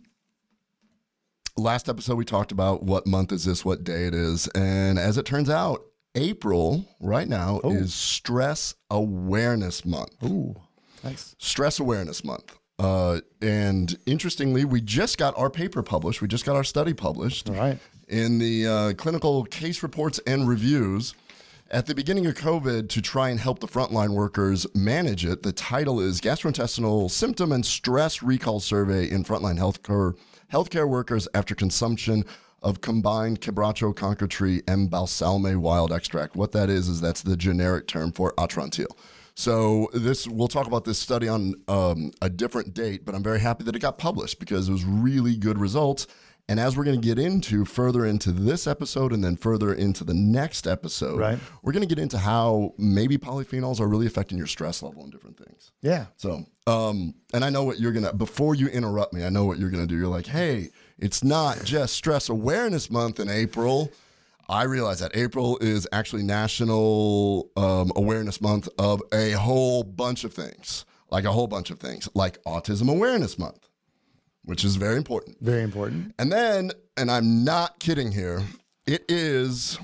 last 1.58 1.90
episode 1.90 2.16
we 2.16 2.24
talked 2.24 2.54
about 2.54 2.84
what 2.84 3.06
month 3.06 3.34
is 3.34 3.44
this, 3.44 3.66
what 3.66 3.84
day 3.84 4.06
it 4.06 4.14
is, 4.14 4.48
and 4.56 4.98
as 4.98 5.18
it 5.18 5.26
turns 5.26 5.50
out, 5.50 5.84
April 6.16 6.86
right 7.02 7.28
now 7.28 7.60
Ooh. 7.66 7.72
is 7.72 7.94
Stress 7.94 8.74
Awareness 8.90 9.84
Month. 9.84 10.24
Ooh, 10.24 10.56
nice. 11.04 11.36
Stress 11.40 11.80
Awareness 11.80 12.24
Month. 12.24 12.58
Uh, 12.80 13.20
and 13.42 13.98
interestingly, 14.06 14.64
we 14.64 14.80
just 14.80 15.18
got 15.18 15.38
our 15.38 15.50
paper 15.50 15.84
published. 15.84 16.22
We 16.22 16.30
just 16.30 16.46
got 16.46 16.56
our 16.56 16.64
study 16.64 16.94
published. 16.94 17.50
All 17.50 17.56
right. 17.56 17.80
In 18.08 18.40
the 18.40 18.66
uh, 18.66 18.94
clinical 18.94 19.44
case 19.44 19.84
reports 19.84 20.22
and 20.26 20.48
reviews. 20.48 21.16
At 21.70 21.86
the 21.86 21.94
beginning 21.94 22.26
of 22.28 22.36
COVID, 22.36 22.88
to 22.88 23.02
try 23.02 23.28
and 23.28 23.38
help 23.38 23.60
the 23.60 23.68
frontline 23.68 24.12
workers 24.12 24.66
manage 24.74 25.26
it, 25.26 25.44
the 25.44 25.52
title 25.52 26.00
is 26.00 26.22
Gastrointestinal 26.22 27.12
Symptom 27.12 27.52
and 27.52 27.66
Stress 27.66 28.24
Recall 28.24 28.62
Survey 28.62 29.12
in 29.12 29.26
Frontline 29.26 29.60
Healthcare 29.60 30.16
healthcare 30.50 30.88
workers 30.88 31.28
after 31.34 31.54
consumption 31.54 32.24
of 32.64 32.80
combined 32.80 33.42
quebracho 33.42 33.94
conker 33.94 34.30
tree 34.30 34.62
and 34.66 34.90
balsamea 34.90 35.58
Willd 35.58 35.92
extract. 35.92 36.38
What 36.38 36.54
that 36.54 36.70
is 36.70 36.88
is 36.88 37.02
that's 37.02 37.22
the 37.22 37.36
generic 37.36 37.86
term 37.86 38.14
for 38.14 38.34
atrantil. 38.36 38.88
So 39.36 39.90
this 39.94 40.26
we'll 40.26 40.48
talk 40.48 40.68
about 40.68 40.86
this 40.86 40.98
study 40.98 41.28
on 41.28 41.56
um, 41.68 42.12
a 42.22 42.30
different 42.30 42.74
date, 42.76 43.06
but 43.06 43.14
I'm 43.14 43.24
very 43.24 43.42
happy 43.42 43.66
that 43.66 43.76
it 43.76 43.80
got 43.80 43.98
published 43.98 44.40
because 44.40 44.70
it 44.70 44.72
was 44.72 44.86
really 44.86 45.36
good 45.36 45.60
results. 45.60 46.08
And 46.50 46.62
as 46.62 46.78
we're 46.78 46.86
going 46.86 47.00
to 47.00 47.06
get 47.06 47.20
into 47.20 47.66
further 47.66 48.06
into 48.06 48.32
this 48.32 48.68
episode 48.68 49.12
and 49.12 49.22
then 49.22 49.36
further 49.36 49.74
into 49.74 50.06
the 50.06 50.14
next 50.14 50.66
episode, 50.66 51.20
right. 51.20 51.38
we're 51.62 51.74
going 51.74 51.86
to 51.86 51.94
get 51.94 52.02
into 52.02 52.18
how 52.18 52.74
maybe 52.78 53.18
polyphenols 53.18 53.82
are 53.82 53.88
really 53.88 54.08
affecting 54.08 54.38
your 54.38 54.48
stress 54.48 54.82
level 54.82 55.04
and 55.04 55.12
different 55.12 55.38
things. 55.38 55.72
Yeah. 55.82 56.06
So, 56.16 56.46
um, 56.66 57.16
and 57.34 57.44
I 57.44 57.50
know 57.50 57.66
what 57.66 57.82
you're 57.82 57.92
going 57.92 58.06
to, 58.06 58.14
before 58.14 58.56
you 58.56 58.68
interrupt 58.68 59.14
me, 59.14 59.26
I 59.26 59.30
know 59.30 59.44
what 59.44 59.60
you're 59.60 59.70
going 59.70 59.86
to 59.86 59.88
do. 59.88 59.98
You're 59.98 60.08
like, 60.08 60.26
hey, 60.26 60.70
it's 60.98 61.22
not 61.22 61.66
just 61.66 61.96
Stress 61.96 62.30
Awareness 62.30 62.90
Month 62.90 63.20
in 63.20 63.30
April. 63.30 63.92
I 64.48 64.64
realize 64.64 65.00
that 65.00 65.18
April 65.18 65.58
is 65.60 65.86
actually 65.92 66.24
National 66.24 67.50
um, 67.58 67.92
Awareness 67.98 68.40
Month 68.40 68.70
of 68.80 69.04
a 69.12 69.32
whole 69.32 69.84
bunch 69.84 70.24
of 70.24 70.34
things, 70.34 70.86
like 71.12 71.26
a 71.26 71.32
whole 71.34 71.48
bunch 71.48 71.72
of 71.72 71.80
things, 71.80 72.08
like 72.14 72.42
Autism 72.44 72.90
Awareness 72.90 73.38
Month 73.38 73.67
which 74.48 74.64
is 74.64 74.78
very 74.78 74.96
important. 74.96 75.38
Very 75.42 75.62
important. 75.62 76.16
And 76.18 76.32
then, 76.32 76.72
and 76.96 77.12
I'm 77.12 77.44
not 77.44 77.80
kidding 77.80 78.14
here, 78.14 78.42
It 78.88 79.04
is 79.10 79.78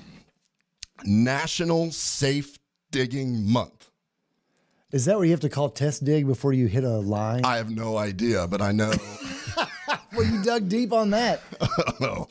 National 1.04 1.92
Safe 1.92 2.58
Digging 2.90 3.46
Month. 3.46 3.90
Is 4.94 5.04
that 5.06 5.18
where 5.18 5.26
you 5.26 5.32
have 5.32 5.42
to 5.42 5.50
call 5.50 5.70
test 5.70 6.06
dig 6.06 6.26
before 6.26 6.54
you 6.54 6.68
hit 6.68 6.86
a 6.86 6.98
line? 7.00 7.44
I 7.44 7.58
have 7.58 7.70
no 7.70 7.98
idea, 7.98 8.48
but 8.48 8.62
I 8.62 8.72
know. 8.72 8.94
well, 10.16 10.26
you 10.26 10.44
dug 10.44 10.70
deep 10.70 10.94
on 10.94 11.10
that. 11.12 11.42
oh, 12.02 12.28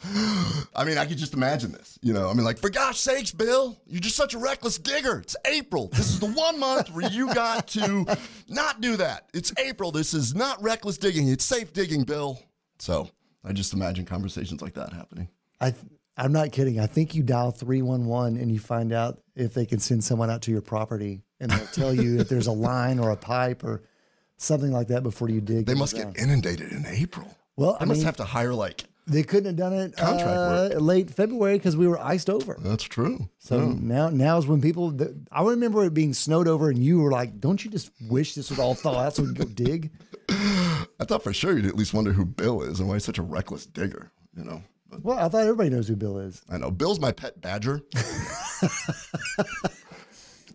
I 0.74 0.84
mean, 0.84 0.98
I 0.98 1.06
could 1.06 1.18
just 1.18 1.34
imagine 1.34 1.72
this. 1.72 1.98
You 2.02 2.12
know, 2.12 2.28
I 2.28 2.34
mean, 2.34 2.44
like, 2.44 2.58
for 2.58 2.70
gosh 2.70 2.98
sakes, 2.98 3.32
Bill, 3.32 3.76
you're 3.86 4.00
just 4.00 4.16
such 4.16 4.34
a 4.34 4.38
reckless 4.38 4.78
digger. 4.78 5.18
It's 5.18 5.36
April. 5.46 5.88
This 5.88 6.10
is 6.10 6.20
the 6.20 6.26
one 6.26 6.58
month 6.58 6.90
where 6.90 7.10
you 7.10 7.32
got 7.34 7.68
to 7.68 8.16
not 8.48 8.80
do 8.80 8.96
that. 8.96 9.28
It's 9.34 9.52
April. 9.58 9.92
This 9.92 10.14
is 10.14 10.34
not 10.34 10.62
reckless 10.62 10.98
digging. 10.98 11.28
It's 11.28 11.44
safe 11.44 11.72
digging, 11.72 12.04
Bill. 12.04 12.40
So 12.78 13.08
I 13.44 13.52
just 13.52 13.72
imagine 13.72 14.04
conversations 14.04 14.62
like 14.62 14.74
that 14.74 14.92
happening. 14.92 15.28
I. 15.60 15.74
I'm 16.14 16.30
not 16.30 16.52
kidding. 16.52 16.78
I 16.78 16.86
think 16.86 17.14
you 17.14 17.22
dial 17.22 17.52
311 17.52 18.38
and 18.38 18.52
you 18.52 18.58
find 18.58 18.92
out 18.92 19.22
if 19.34 19.54
they 19.54 19.64
can 19.64 19.78
send 19.78 20.04
someone 20.04 20.28
out 20.28 20.42
to 20.42 20.50
your 20.50 20.60
property 20.60 21.22
and 21.40 21.50
they'll 21.50 21.66
tell 21.68 21.94
you 21.94 22.20
if 22.20 22.28
there's 22.28 22.48
a 22.48 22.52
line 22.52 22.98
or 22.98 23.12
a 23.12 23.16
pipe 23.16 23.64
or 23.64 23.82
something 24.42 24.72
like 24.72 24.88
that 24.88 25.02
before 25.02 25.28
you 25.28 25.40
dig. 25.40 25.66
They 25.66 25.74
must 25.74 25.94
get 25.94 26.16
inundated 26.18 26.72
in 26.72 26.86
April. 26.86 27.36
Well, 27.56 27.76
I, 27.78 27.84
I 27.84 27.86
must 27.86 27.98
mean, 27.98 28.06
have 28.06 28.16
to 28.16 28.24
hire 28.24 28.54
like 28.54 28.84
they 29.06 29.22
couldn't 29.22 29.46
have 29.46 29.56
done 29.56 29.72
it 29.72 29.94
uh, 29.98 30.68
late 30.78 31.10
February 31.10 31.58
because 31.58 31.76
we 31.76 31.88
were 31.88 32.00
iced 32.00 32.30
over. 32.30 32.56
That's 32.60 32.84
true. 32.84 33.28
So 33.38 33.58
yeah. 33.58 33.74
now, 33.80 34.10
now 34.10 34.38
is 34.38 34.46
when 34.46 34.60
people. 34.60 34.96
I 35.30 35.42
remember 35.42 35.84
it 35.84 35.94
being 35.94 36.14
snowed 36.14 36.46
over, 36.46 36.70
and 36.70 36.78
you 36.78 37.00
were 37.00 37.10
like, 37.10 37.40
"Don't 37.40 37.64
you 37.64 37.70
just 37.70 37.90
wish 38.08 38.34
this 38.34 38.50
would 38.50 38.60
all 38.60 38.74
thaw 38.74 38.98
out 38.98 39.16
so 39.16 39.22
we 39.22 39.28
could 39.34 39.38
go 39.38 39.64
dig?" 39.64 39.90
I 40.28 41.04
thought 41.04 41.22
for 41.22 41.32
sure 41.32 41.56
you'd 41.56 41.66
at 41.66 41.76
least 41.76 41.94
wonder 41.94 42.12
who 42.12 42.24
Bill 42.24 42.62
is 42.62 42.78
and 42.78 42.88
why 42.88 42.94
he's 42.94 43.04
such 43.04 43.18
a 43.18 43.22
reckless 43.22 43.66
digger. 43.66 44.12
You 44.36 44.44
know. 44.44 44.62
But, 44.88 45.04
well, 45.04 45.18
I 45.18 45.28
thought 45.28 45.42
everybody 45.42 45.70
knows 45.70 45.88
who 45.88 45.96
Bill 45.96 46.18
is. 46.18 46.42
I 46.50 46.58
know 46.58 46.70
Bill's 46.70 47.00
my 47.00 47.12
pet 47.12 47.40
badger. 47.40 47.80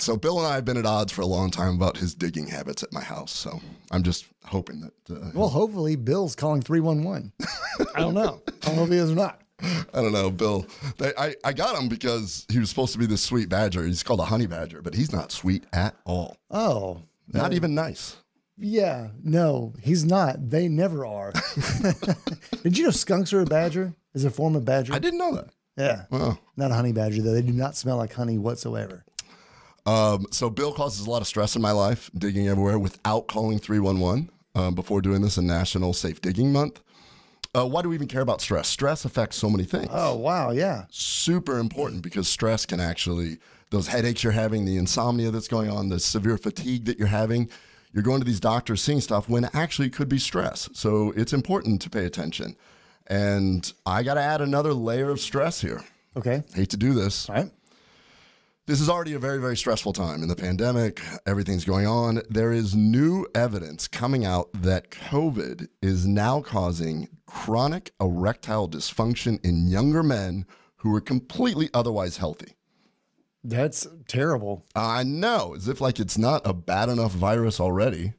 so 0.01 0.18
Bill 0.18 0.38
and 0.39 0.48
I 0.48 0.56
have 0.56 0.66
been 0.66 0.77
at 0.77 0.86
odds 0.86 1.12
for 1.12 1.22
a 1.22 1.25
long 1.25 1.51
time 1.51 1.75
about 1.75 1.98
his 1.98 2.13
digging 2.13 2.48
habits 2.48 2.84
at 2.84 2.94
my 2.94 3.01
house. 3.01 3.32
So 3.32 3.60
I'm 3.92 4.04
just 4.04 4.25
hoping 4.46 4.82
that. 4.82 4.94
Uh, 5.10 5.32
well, 5.34 5.50
hopefully 5.50 5.96
Bill's 5.96 6.36
calling 6.36 6.62
three 6.62 6.80
one 6.80 7.04
one. 7.04 7.32
I 7.96 8.00
don't 8.00 8.13
know. 8.13 8.42
I 8.48 8.68
don't 8.68 8.75
know 8.77 8.84
if 8.84 8.89
he 8.89 8.98
is 8.98 9.12
or 9.12 9.16
not. 9.16 9.42
I 9.62 10.01
don't 10.01 10.12
know, 10.12 10.30
Bill. 10.30 10.66
They, 10.98 11.13
I, 11.18 11.36
I 11.44 11.51
got 11.51 11.75
him 11.75 11.89
because 11.89 12.46
he 12.50 12.60
was 12.60 12.70
supposed 12.70 12.94
to 12.94 13.00
be 13.00 13.08
this 13.08 13.24
sweet 13.24 13.50
badger. 13.50 13.86
He's 13.86 14.04
called 14.04 14.20
a 14.20 14.25
honey 14.25 14.46
badger, 14.46 14.82
but 14.84 14.94
he's 14.94 15.12
not 15.12 15.32
sweet 15.32 15.63
at 15.74 15.96
all. 16.06 16.38
Oh, 16.51 17.01
not 17.34 17.51
no. 17.51 17.56
even 17.56 17.74
nice. 17.74 18.18
Yeah, 18.60 19.10
no, 19.24 19.74
he's 19.82 20.04
not. 20.04 20.50
They 20.50 20.68
never 20.68 21.06
are. 21.06 21.34
Did 22.63 22.77
you 22.77 22.86
know 22.86 22.92
skunks 22.92 23.34
are 23.34 23.42
a 23.42 23.46
badger? 23.46 23.94
Is 24.13 24.25
a 24.25 24.32
form 24.32 24.56
of 24.56 24.66
badger? 24.66 24.94
I 24.94 25.00
didn't 25.00 25.20
know 25.20 25.36
that. 25.36 25.50
Yeah. 25.77 26.06
Wow. 26.10 26.39
Not 26.56 26.72
a 26.72 26.74
honey 26.74 26.92
badger 26.92 27.22
though. 27.22 27.34
They 27.34 27.44
do 27.44 27.54
not 27.54 27.75
smell 27.75 27.98
like 27.98 28.13
honey 28.13 28.39
whatsoever. 28.39 29.06
Um, 29.88 30.25
so 30.32 30.50
Bill 30.50 30.74
causes 30.74 31.08
a 31.08 31.10
lot 31.10 31.22
of 31.22 31.27
stress 31.27 31.56
in 31.56 31.62
my 31.62 31.72
life, 31.72 32.12
digging 32.15 32.50
everywhere 32.50 32.77
without 32.77 33.27
calling 33.27 33.58
311 33.58 34.29
um, 34.53 34.75
before 34.75 35.01
doing 35.01 35.22
this 35.22 35.38
in 35.38 35.48
National 35.48 35.94
Safe 35.94 36.20
Digging 36.20 36.51
Month. 36.51 36.82
Uh, 37.56 37.65
why 37.65 37.82
do 37.82 37.89
we 37.89 37.96
even 37.96 38.10
care 38.10 38.22
about 38.22 38.41
stress? 38.41 38.67
Stress 38.67 39.06
affects 39.06 39.38
so 39.38 39.50
many 39.50 39.63
things. 39.63 39.88
Oh, 39.89 40.15
wow. 40.15 40.51
Yeah. 40.51 40.84
Super 40.89 41.58
important 41.58 42.01
because 42.01 42.27
stress 42.27 42.65
can 42.65 42.82
actually, 42.82 43.38
those 43.70 43.88
headaches 43.88 44.24
you're 44.24 44.34
having, 44.34 44.65
the 44.65 44.75
insomnia 44.75 45.32
that's 45.32 45.48
going 45.48 45.70
on, 45.70 45.88
the 45.88 46.00
severe 46.00 46.38
fatigue 46.38 46.84
that 46.86 47.00
you're 47.00 47.08
having, 47.08 47.50
you're 47.94 48.03
going 48.03 48.20
to 48.20 48.25
these 48.25 48.41
doctors 48.41 48.82
seeing 48.82 49.00
stuff 49.00 49.29
when 49.29 49.50
actually 49.53 49.88
it 49.88 49.94
could 49.94 50.10
be 50.10 50.20
stress. 50.20 50.70
So 50.74 51.13
it's 51.15 51.32
important 51.32 51.82
to 51.84 51.89
pay 51.89 52.06
attention. 52.06 52.58
And 53.08 53.72
I 53.86 54.03
got 54.03 54.15
to 54.15 54.22
add 54.22 54.41
another 54.41 54.74
layer 54.74 55.10
of 55.10 55.22
stress 55.22 55.62
here. 55.62 55.82
Okay. 56.17 56.44
Hate 56.53 56.70
to 56.72 56.77
do 56.77 56.94
this. 56.94 57.29
All 57.29 57.36
right. 57.36 57.51
This 58.68 58.82
is 58.82 58.90
already 58.90 59.14
a 59.14 59.20
very, 59.20 59.40
very 59.40 59.56
stressful 59.56 59.94
time 59.94 60.22
in 60.22 60.28
the 60.28 60.36
pandemic. 60.36 61.02
Everything's 61.26 61.64
going 61.64 61.88
on. 61.88 62.22
There 62.30 62.52
is 62.52 62.76
new 62.76 63.26
evidence 63.34 63.88
coming 63.88 64.26
out 64.26 64.50
that 64.56 64.92
COVID 64.92 65.70
is 65.82 66.06
now 66.06 66.42
causing 66.42 67.08
chronic 67.26 67.94
erectile 68.02 68.68
dysfunction 68.68 69.40
in 69.46 69.70
younger 69.70 70.04
men 70.04 70.46
who 70.76 70.94
are 70.94 71.00
completely 71.00 71.70
otherwise 71.74 72.18
healthy. 72.18 72.56
That's 73.42 73.88
terrible. 74.10 74.66
I 74.76 75.04
know, 75.04 75.54
as 75.56 75.70
if 75.70 75.80
like 75.80 75.98
it's 75.98 76.18
not 76.18 76.42
a 76.44 76.52
bad 76.52 76.90
enough 76.90 77.14
virus 77.14 77.62
already. 77.62 78.16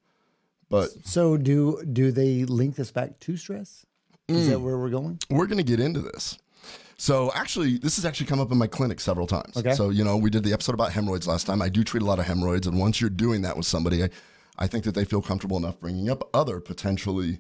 But 0.71 0.89
so 1.05 1.37
do 1.37 1.85
do 1.85 2.11
they 2.11 2.45
link 2.45 2.77
this 2.77 2.91
back 2.91 3.21
to 3.21 3.37
stress? 3.37 3.85
Is 4.29 4.47
mm, 4.47 4.51
that 4.53 4.61
where 4.61 4.79
we're 4.79 4.89
going? 4.89 5.19
We're 5.29 5.47
going 5.47 5.59
to 5.59 5.63
get 5.63 5.79
into 5.79 6.01
this. 6.01 6.39
So 6.99 7.31
actually, 7.35 7.79
this 7.79 7.97
has 7.97 8.05
actually 8.05 8.27
come 8.27 8.41
up 8.41 8.51
in 8.51 8.59
my 8.59 8.67
clinic 8.67 9.01
several 9.01 9.27
times. 9.27 9.57
Okay. 9.57 9.73
So 9.75 9.91
you 9.91 10.05
know, 10.05 10.17
we 10.17 10.31
did 10.31 10.43
the 10.43 10.53
episode 10.53 10.75
about 10.75 10.93
hemorrhoids 10.93 11.27
last 11.27 11.47
time. 11.47 11.63
I 11.63 11.69
do 11.69 11.85
treat 11.85 12.03
a 12.03 12.07
lot 12.07 12.19
of 12.19 12.27
hemorrhoids, 12.27 12.67
and 12.67 12.79
once 12.79 13.01
you're 13.01 13.11
doing 13.11 13.43
that 13.43 13.57
with 13.57 13.67
somebody, 13.67 14.05
I, 14.05 14.11
I 14.59 14.67
think 14.67 14.85
that 14.85 14.95
they 14.95 15.05
feel 15.05 15.23
comfortable 15.23 15.57
enough 15.57 15.79
bringing 15.79 16.11
up 16.11 16.29
other 16.35 16.61
potentially 16.61 17.39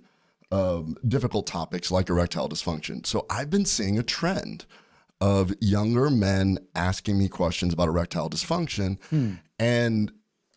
um, 0.52 0.96
difficult 1.06 1.46
topics 1.46 1.90
like 1.90 2.08
erectile 2.08 2.48
dysfunction. 2.48 3.04
So 3.04 3.26
I've 3.28 3.50
been 3.50 3.64
seeing 3.64 3.98
a 3.98 4.02
trend 4.02 4.64
of 5.20 5.52
younger 5.60 6.10
men 6.10 6.58
asking 6.74 7.18
me 7.18 7.28
questions 7.28 7.72
about 7.72 7.88
erectile 7.88 8.30
dysfunction. 8.30 9.02
Hmm. 9.10 9.34
And 9.58 10.12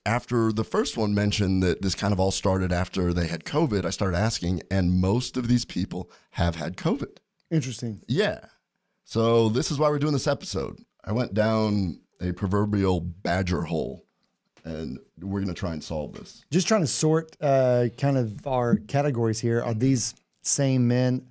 after 0.05 0.51
the 0.51 0.63
first 0.63 0.97
one 0.97 1.13
mentioned 1.13 1.63
that 1.63 1.81
this 1.81 1.95
kind 1.95 2.13
of 2.13 2.19
all 2.19 2.31
started 2.31 2.71
after 2.71 3.13
they 3.13 3.27
had 3.27 3.43
COVID, 3.43 3.85
I 3.85 3.89
started 3.89 4.17
asking, 4.17 4.61
and 4.69 4.99
most 5.01 5.37
of 5.37 5.47
these 5.47 5.65
people 5.65 6.11
have 6.31 6.55
had 6.55 6.77
COVID. 6.77 7.17
Interesting. 7.49 8.01
Yeah. 8.07 8.45
So 9.03 9.49
this 9.49 9.71
is 9.71 9.79
why 9.79 9.89
we're 9.89 9.99
doing 9.99 10.13
this 10.13 10.27
episode. 10.27 10.79
I 11.03 11.11
went 11.11 11.33
down 11.33 11.99
a 12.21 12.31
proverbial 12.31 13.01
badger 13.01 13.63
hole 13.63 14.05
and 14.63 14.99
we're 15.19 15.39
going 15.39 15.53
to 15.53 15.59
try 15.59 15.73
and 15.73 15.83
solve 15.83 16.13
this. 16.13 16.45
Just 16.51 16.67
trying 16.67 16.81
to 16.81 16.87
sort 16.87 17.35
uh, 17.41 17.87
kind 17.97 18.17
of 18.17 18.45
our 18.45 18.77
categories 18.77 19.39
here. 19.39 19.61
Are 19.61 19.73
these 19.73 20.13
same 20.43 20.87
men? 20.87 21.27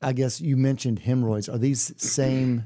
I 0.00 0.12
guess 0.12 0.40
you 0.40 0.56
mentioned 0.56 1.00
hemorrhoids. 1.00 1.48
Are 1.48 1.58
these 1.58 1.92
same 1.96 2.64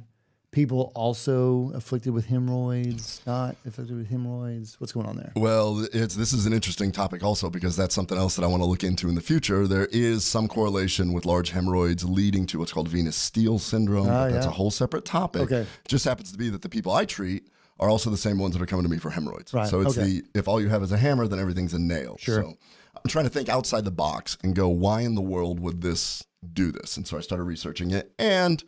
people 0.52 0.92
also 0.94 1.70
afflicted 1.74 2.12
with 2.12 2.26
hemorrhoids? 2.26 3.20
Not 3.26 3.56
afflicted 3.66 3.96
with 3.96 4.08
hemorrhoids? 4.08 4.80
What's 4.80 4.92
going 4.92 5.06
on 5.06 5.16
there? 5.16 5.32
Well, 5.36 5.86
it's 5.92 6.14
this 6.14 6.32
is 6.32 6.46
an 6.46 6.52
interesting 6.52 6.92
topic 6.92 7.22
also 7.22 7.50
because 7.50 7.76
that's 7.76 7.94
something 7.94 8.16
else 8.16 8.36
that 8.36 8.44
I 8.44 8.46
want 8.46 8.62
to 8.62 8.66
look 8.66 8.84
into 8.84 9.08
in 9.08 9.14
the 9.14 9.20
future. 9.20 9.66
There 9.66 9.86
is 9.92 10.24
some 10.24 10.48
correlation 10.48 11.12
with 11.12 11.26
large 11.26 11.50
hemorrhoids 11.50 12.04
leading 12.04 12.46
to 12.46 12.58
what's 12.58 12.72
called 12.72 12.88
venous 12.88 13.16
steal 13.16 13.58
syndrome. 13.58 14.08
Uh, 14.08 14.28
that's 14.28 14.46
yeah. 14.46 14.50
a 14.50 14.54
whole 14.54 14.70
separate 14.70 15.04
topic. 15.04 15.42
Okay. 15.42 15.60
It 15.60 15.88
just 15.88 16.04
happens 16.04 16.32
to 16.32 16.38
be 16.38 16.48
that 16.50 16.62
the 16.62 16.68
people 16.68 16.92
I 16.92 17.04
treat 17.04 17.48
are 17.78 17.90
also 17.90 18.08
the 18.10 18.16
same 18.16 18.38
ones 18.38 18.54
that 18.54 18.62
are 18.62 18.66
coming 18.66 18.84
to 18.84 18.90
me 18.90 18.98
for 18.98 19.10
hemorrhoids. 19.10 19.52
Right. 19.52 19.68
So 19.68 19.80
it's 19.80 19.98
okay. 19.98 20.06
the 20.06 20.24
if 20.34 20.48
all 20.48 20.60
you 20.60 20.68
have 20.68 20.82
is 20.82 20.92
a 20.92 20.98
hammer, 20.98 21.26
then 21.28 21.38
everything's 21.38 21.74
a 21.74 21.78
nail. 21.78 22.16
Sure. 22.18 22.42
So 22.42 22.58
I'm 22.96 23.08
trying 23.08 23.26
to 23.26 23.30
think 23.30 23.48
outside 23.48 23.84
the 23.84 23.90
box 23.90 24.38
and 24.42 24.54
go, 24.54 24.68
why 24.68 25.02
in 25.02 25.14
the 25.14 25.22
world 25.22 25.60
would 25.60 25.82
this 25.82 26.24
do 26.52 26.72
this? 26.72 26.96
And 26.96 27.06
so 27.06 27.18
I 27.18 27.20
started 27.20 27.44
researching 27.44 27.90
it, 27.90 28.12
and 28.18 28.62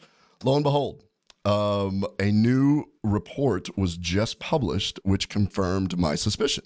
lo 0.44 0.54
and 0.54 0.64
behold, 0.64 1.04
um, 1.44 2.04
a 2.18 2.30
new 2.30 2.84
report 3.02 3.76
was 3.76 3.96
just 3.96 4.38
published, 4.38 4.98
which 5.02 5.28
confirmed 5.28 5.98
my 5.98 6.14
suspicion. 6.14 6.64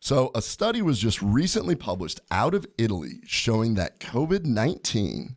So, 0.00 0.30
a 0.34 0.40
study 0.40 0.80
was 0.80 0.98
just 0.98 1.20
recently 1.20 1.74
published 1.74 2.20
out 2.30 2.54
of 2.54 2.66
Italy 2.78 3.20
showing 3.24 3.74
that 3.74 3.98
COVID 3.98 4.44
19 4.44 5.36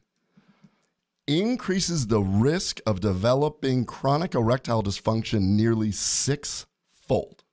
increases 1.27 2.07
the 2.07 2.21
risk 2.21 2.79
of 2.85 2.99
developing 2.99 3.85
chronic 3.85 4.35
erectile 4.35 4.83
dysfunction 4.83 5.41
nearly 5.41 5.91
sixfold. 5.91 7.43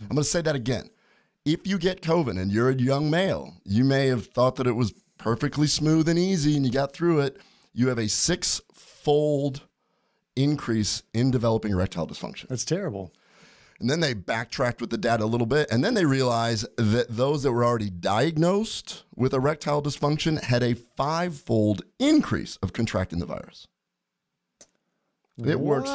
I'm 0.00 0.08
going 0.08 0.18
to 0.18 0.24
say 0.24 0.42
that 0.42 0.54
again. 0.54 0.90
If 1.44 1.66
you 1.66 1.78
get 1.78 2.02
COVID 2.02 2.40
and 2.40 2.52
you're 2.52 2.70
a 2.70 2.74
young 2.74 3.10
male, 3.10 3.54
you 3.64 3.84
may 3.84 4.06
have 4.08 4.26
thought 4.26 4.56
that 4.56 4.66
it 4.66 4.72
was 4.72 4.94
perfectly 5.18 5.66
smooth 5.66 6.08
and 6.08 6.18
easy 6.18 6.56
and 6.56 6.64
you 6.64 6.70
got 6.70 6.92
through 6.92 7.20
it. 7.20 7.38
You 7.72 7.88
have 7.88 7.98
a 7.98 8.08
six-fold 8.08 9.62
increase 10.36 11.02
in 11.12 11.30
developing 11.30 11.72
erectile 11.72 12.06
dysfunction. 12.06 12.48
That's 12.48 12.64
terrible. 12.64 13.12
And 13.80 13.90
then 13.90 14.00
they 14.00 14.14
backtracked 14.14 14.80
with 14.80 14.90
the 14.90 14.98
data 14.98 15.24
a 15.24 15.26
little 15.26 15.46
bit, 15.46 15.68
and 15.70 15.82
then 15.82 15.94
they 15.94 16.04
realized 16.04 16.66
that 16.76 17.06
those 17.08 17.42
that 17.42 17.50
were 17.50 17.64
already 17.64 17.90
diagnosed 17.90 19.02
with 19.16 19.34
erectile 19.34 19.82
dysfunction 19.82 20.40
had 20.40 20.62
a 20.62 20.74
five-fold 20.74 21.82
increase 21.98 22.56
of 22.62 22.72
contracting 22.72 23.18
the 23.18 23.26
virus. 23.26 23.66
It 25.44 25.58
works 25.58 25.90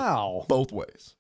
both 0.48 0.72
ways. 0.74 1.16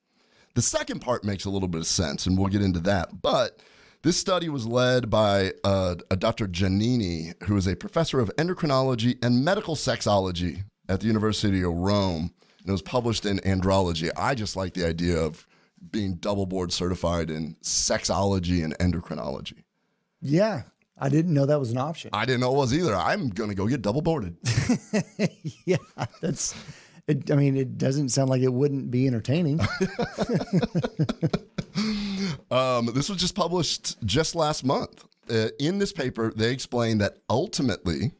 The 0.55 0.62
second 0.62 1.00
part 1.00 1.24
makes 1.24 1.45
a 1.45 1.50
little 1.50 1.67
bit 1.69 1.81
of 1.81 1.88
sense, 1.88 2.25
and 2.25 2.38
we'll 2.38 2.47
get 2.47 2.62
into 2.62 2.79
that. 2.81 3.21
But 3.21 3.62
this 4.01 4.17
study 4.17 4.50
was 4.50 4.65
led 4.65 5.09
by 5.09 5.53
uh, 5.63 5.95
a 6.09 6.15
Dr. 6.15 6.47
Jannini, 6.47 7.33
who 7.43 7.55
is 7.57 7.67
a 7.67 7.75
professor 7.75 8.19
of 8.19 8.31
endocrinology 8.38 9.24
and 9.24 9.45
medical 9.45 9.75
sexology 9.75 10.63
at 10.89 11.00
the 11.00 11.07
University 11.07 11.63
of 11.63 11.74
Rome. 11.74 12.33
And 12.67 12.71
it 12.71 12.74
was 12.74 12.81
published 12.81 13.25
in 13.25 13.38
Andrology. 13.39 14.09
I 14.17 14.36
just 14.36 14.57
like 14.57 14.74
the 14.74 14.86
idea 14.86 15.17
of 15.17 15.47
being 15.89 16.15
double 16.15 16.45
board 16.45 16.74
certified 16.74 17.29
in 17.29 17.55
sexology 17.63 18.62
and 18.62 18.77
endocrinology. 18.79 19.63
Yeah. 20.19 20.63
I 20.97 21.07
didn't 21.07 21.33
know 21.33 21.45
that 21.45 21.62
was 21.62 21.71
an 21.71 21.77
option. 21.77 22.09
I 22.12 22.25
didn't 22.25 22.41
know 22.41 22.53
it 22.53 22.57
was 22.57 22.74
either. 22.74 22.93
I'm 22.93 23.29
going 23.29 23.50
to 23.50 23.55
go 23.55 23.67
get 23.67 23.81
double 23.81 24.01
boarded. 24.01 24.36
yeah, 25.65 25.77
that's 26.19 26.55
It, 27.07 27.31
I 27.31 27.36
mean, 27.36 27.55
it 27.55 27.77
doesn't 27.77 28.09
sound 28.09 28.29
like 28.29 28.41
it 28.41 28.51
wouldn't 28.51 28.91
be 28.91 29.07
entertaining. 29.07 29.62
Um, 32.50 32.88
this 32.88 33.09
was 33.09 33.19
just 33.19 33.36
published 33.36 34.03
just 34.05 34.33
last 34.33 34.63
month. 34.63 35.05
Uh, 35.29 35.50
in 35.59 35.77
this 35.77 35.91
paper, 35.91 36.31
they 36.36 36.51
explain 36.51 36.97
that 37.00 37.17
ultimately, 37.29 38.13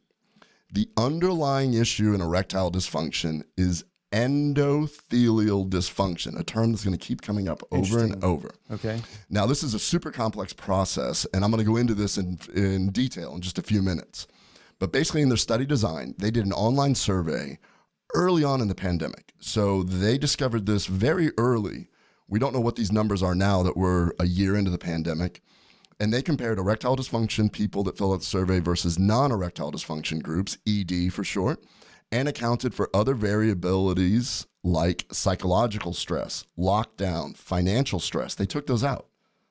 the 0.72 0.88
underlying 0.96 1.74
issue 1.74 2.14
in 2.14 2.20
erectile 2.20 2.70
dysfunction 2.70 3.42
is 3.56 3.84
endothelial 4.12 5.68
dysfunction, 5.68 6.38
a 6.38 6.42
term 6.42 6.72
that's 6.72 6.84
going 6.84 6.96
to 6.96 7.04
keep 7.04 7.20
coming 7.20 7.48
up 7.48 7.62
over 7.70 8.00
and 8.00 8.22
over. 8.24 8.50
okay. 8.70 9.00
Now, 9.28 9.46
this 9.46 9.62
is 9.62 9.74
a 9.74 9.78
super 9.78 10.10
complex 10.10 10.52
process, 10.52 11.26
and 11.34 11.44
I'm 11.44 11.50
going 11.50 11.64
to 11.64 11.70
go 11.70 11.76
into 11.76 11.94
this 11.94 12.16
in, 12.16 12.38
in 12.54 12.90
detail 12.90 13.34
in 13.34 13.40
just 13.40 13.58
a 13.58 13.62
few 13.62 13.82
minutes. 13.82 14.26
But 14.78 14.92
basically, 14.92 15.22
in 15.22 15.28
their 15.28 15.36
study 15.36 15.66
design, 15.66 16.14
they 16.18 16.30
did 16.30 16.46
an 16.46 16.52
online 16.52 16.94
survey 16.94 17.58
early 18.14 18.44
on 18.44 18.60
in 18.60 18.68
the 18.68 18.74
pandemic. 18.74 19.32
So 19.40 19.82
they 19.82 20.18
discovered 20.18 20.66
this 20.66 20.86
very 20.86 21.30
early. 21.36 21.88
We 22.28 22.38
don't 22.38 22.54
know 22.54 22.60
what 22.60 22.76
these 22.76 22.92
numbers 22.92 23.22
are 23.22 23.34
now 23.34 23.62
that 23.62 23.76
we're 23.76 24.12
a 24.18 24.26
year 24.26 24.56
into 24.56 24.70
the 24.70 24.78
pandemic. 24.78 25.42
And 26.00 26.12
they 26.12 26.22
compared 26.22 26.58
erectile 26.58 26.96
dysfunction 26.96 27.50
people 27.50 27.82
that 27.84 27.98
fill 27.98 28.12
out 28.12 28.20
the 28.20 28.24
survey 28.24 28.60
versus 28.60 28.98
non 28.98 29.32
erectile 29.32 29.72
dysfunction 29.72 30.22
groups, 30.22 30.56
ED 30.66 31.12
for 31.12 31.24
short, 31.24 31.64
and 32.10 32.28
accounted 32.28 32.74
for 32.74 32.88
other 32.94 33.14
variabilities 33.14 34.46
like 34.64 35.06
psychological 35.12 35.92
stress, 35.92 36.44
lockdown, 36.58 37.36
financial 37.36 38.00
stress. 38.00 38.34
They 38.34 38.46
took 38.46 38.66
those 38.66 38.84
out. 38.84 39.06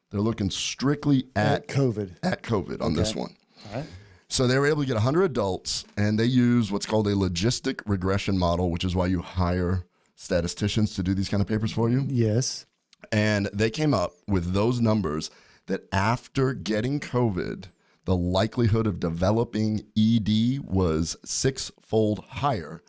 They're 0.09 0.21
looking 0.21 0.49
strictly 0.49 1.27
at 1.35 1.63
At 1.63 1.67
COVID. 1.67 2.15
at 2.23 2.43
COVID 2.43 2.81
on 2.81 2.93
this 2.93 3.15
one. 3.15 3.35
All 3.69 3.79
right. 3.79 3.87
So 4.29 4.45
they 4.45 4.57
were 4.57 4.67
able 4.67 4.81
to 4.81 4.87
get 4.87 4.95
100 4.95 5.23
adults, 5.23 5.85
and 5.95 6.19
they 6.19 6.25
use 6.25 6.71
what's 6.71 6.85
called 6.85 7.07
a 7.07 7.13
logistic 7.13 7.81
regression 7.85 8.37
model, 8.37 8.69
which 8.71 8.83
is 8.83 8.95
why 8.95 9.07
you 9.07 9.21
hire 9.21 9.85
statisticians 10.15 10.93
to 10.95 11.03
do 11.03 11.13
these 11.13 11.29
kind 11.29 11.39
of 11.41 11.47
papers 11.47 11.71
for 11.71 11.89
you. 11.89 12.05
Yes. 12.09 12.65
And 13.11 13.49
they 13.53 13.69
came 13.69 13.93
up 13.93 14.13
with 14.27 14.53
those 14.53 14.81
numbers 14.81 15.29
that 15.67 15.87
after 15.93 16.53
getting 16.53 16.99
COVID, 16.99 17.65
the 18.07 18.15
likelihood 18.15 18.87
of 18.87 19.01
developing 19.01 19.83
ED 19.97 20.61
was 20.63 21.17
sixfold 21.25 22.19
higher 22.19 22.81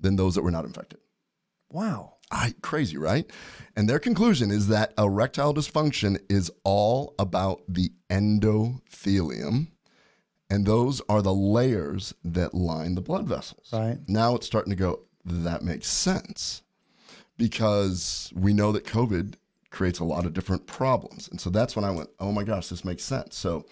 than 0.00 0.16
those 0.16 0.34
that 0.34 0.42
were 0.42 0.50
not 0.50 0.64
infected. 0.64 0.98
Wow. 1.70 2.14
I, 2.32 2.54
crazy, 2.60 2.98
right? 2.98 3.30
And 3.76 3.88
their 3.88 4.00
conclusion 4.00 4.50
is 4.50 4.66
that 4.66 4.92
erectile 4.98 5.54
dysfunction 5.54 6.18
is 6.28 6.50
all 6.64 7.14
about 7.20 7.62
the 7.68 7.92
endothelium, 8.10 9.68
and 10.50 10.66
those 10.66 11.00
are 11.08 11.22
the 11.22 11.32
layers 11.32 12.12
that 12.24 12.52
line 12.52 12.96
the 12.96 13.00
blood 13.00 13.28
vessels. 13.28 13.68
Right. 13.72 13.98
Now 14.08 14.34
it's 14.34 14.46
starting 14.46 14.72
to 14.72 14.76
go, 14.76 15.02
that 15.24 15.62
makes 15.62 15.86
sense 15.86 16.62
because 17.36 18.32
we 18.34 18.52
know 18.52 18.72
that 18.72 18.86
COVID 18.86 19.34
creates 19.70 20.00
a 20.00 20.04
lot 20.04 20.26
of 20.26 20.32
different 20.32 20.66
problems. 20.66 21.28
And 21.28 21.40
so 21.40 21.48
that's 21.48 21.76
when 21.76 21.84
I 21.84 21.92
went, 21.92 22.10
oh 22.18 22.32
my 22.32 22.42
gosh, 22.42 22.70
this 22.70 22.84
makes 22.84 23.04
sense. 23.04 23.36
So 23.36 23.66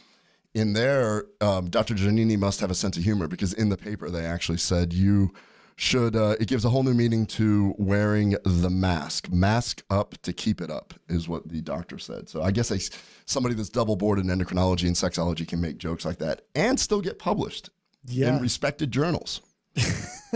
in 0.55 0.73
there, 0.75 1.25
um, 1.41 1.71
Dr. 1.71 1.95
Jannini 1.95 2.39
must 2.39 2.61
have 2.61 2.71
a 2.71 2.75
sense 2.75 2.97
of 2.97 3.05
humor 3.05 3.27
because 3.29 3.53
in 3.55 3.69
the 3.69 3.77
paper 3.77 4.11
they 4.11 4.25
actually 4.25 4.59
said 4.59 4.93
you 4.93 5.33
should, 5.77 6.15
uh, 6.15 6.37
it 6.39 6.49
gives 6.49 6.65
a 6.65 6.69
whole 6.71 6.83
new 6.83 6.93
meaning 6.95 7.25
to 7.27 7.75
wearing 7.79 8.37
the 8.45 8.69
mask. 8.69 9.31
Mask 9.33 9.83
up 9.91 10.15
to 10.23 10.33
keep 10.33 10.61
it 10.61 10.71
up 10.71 10.93
is 11.09 11.29
what 11.29 11.49
the 11.49 11.61
doctor 11.63 11.99
said. 11.99 12.29
So 12.29 12.43
I 12.43 12.51
guess 12.51 12.71
I, 12.71 12.79
somebody 13.25 13.55
that's 13.55 13.71
double 13.71 13.97
boarded 13.97 14.27
in 14.27 14.31
endocrinology 14.39 14.87
and 14.87 14.95
sexology 14.95 15.49
can 15.49 15.61
make 15.61 15.79
jokes 15.79 16.05
like 16.05 16.19
that 16.19 16.43
and 16.55 16.79
still 16.79 17.01
get 17.01 17.19
published 17.19 17.71
Yeah. 18.05 18.37
in 18.37 18.43
respected 18.43 18.91
journals. 18.93 19.41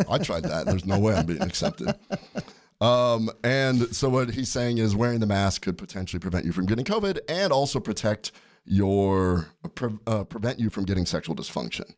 I 0.08 0.16
tried 0.18 0.44
that. 0.44 0.64
There's 0.66 0.86
no 0.86 0.98
way 0.98 1.14
I'm 1.14 1.26
being 1.26 1.42
accepted. 1.42 1.94
Um, 2.80 3.30
and 3.44 3.94
so 3.94 4.08
what 4.08 4.30
he's 4.30 4.50
saying 4.50 4.78
is 4.78 4.96
wearing 4.96 5.20
the 5.20 5.26
mask 5.26 5.62
could 5.62 5.78
potentially 5.78 6.20
prevent 6.20 6.44
you 6.44 6.52
from 6.52 6.66
getting 6.66 6.84
COVID 6.84 7.18
and 7.28 7.52
also 7.52 7.80
protect 7.80 8.32
your 8.66 9.48
pre- 9.74 9.98
uh, 10.06 10.24
prevent 10.24 10.58
you 10.58 10.70
from 10.70 10.84
getting 10.84 11.06
sexual 11.06 11.34
dysfunction. 11.34 11.94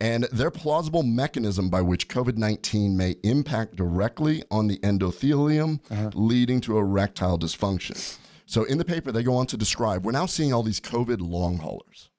And 0.00 0.24
their 0.24 0.50
plausible 0.50 1.02
mechanism 1.02 1.70
by 1.70 1.80
which 1.80 2.08
COVID 2.08 2.36
19 2.36 2.96
may 2.96 3.16
impact 3.22 3.76
directly 3.76 4.42
on 4.50 4.66
the 4.66 4.78
endothelium, 4.78 5.80
leading 6.14 6.60
to 6.62 6.76
erectile 6.78 7.38
dysfunction. 7.38 8.18
So 8.44 8.64
in 8.64 8.78
the 8.78 8.84
paper, 8.84 9.10
they 9.10 9.22
go 9.22 9.36
on 9.36 9.46
to 9.48 9.56
describe 9.56 10.04
we're 10.04 10.12
now 10.12 10.26
seeing 10.26 10.52
all 10.52 10.62
these 10.62 10.80
COVID 10.80 11.18
long 11.20 11.58
haulers. 11.58 12.10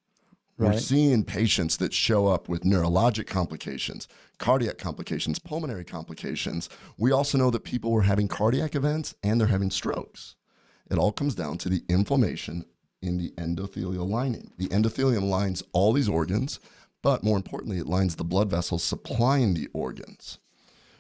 We're 0.58 0.80
seeing 0.80 1.24
patients 1.24 1.78
that 1.78 1.94
show 1.94 2.26
up 2.28 2.50
with 2.50 2.64
neurologic 2.64 3.28
complications, 3.28 4.08
cardiac 4.40 4.80
complications, 4.80 5.38
pulmonary 5.38 5.86
complications. 5.86 6.68
We 6.98 7.12
also 7.12 7.38
know 7.38 7.52
that 7.52 7.64
people 7.64 7.92
were 7.92 8.02
having 8.02 8.28
cardiac 8.28 8.74
events 8.74 9.14
and 9.22 9.40
they're 9.40 9.48
having 9.48 9.70
strokes. 9.70 10.36
It 10.90 10.98
all 10.98 11.12
comes 11.12 11.36
down 11.36 11.60
to 11.60 11.70
the 11.70 11.84
inflammation 11.88 12.66
in 13.02 13.18
the 13.18 13.32
endothelial 13.38 14.08
lining. 14.08 14.52
The 14.58 14.68
endothelium 14.68 15.30
lines 15.30 15.64
all 15.74 15.94
these 15.94 16.10
organs, 16.10 16.60
but 17.02 17.24
more 17.24 17.38
importantly, 17.38 17.78
it 17.78 17.88
lines 17.88 18.16
the 18.16 18.24
blood 18.24 18.50
vessels 18.50 18.84
supplying 18.84 19.54
the 19.54 19.68
organs. 19.74 20.40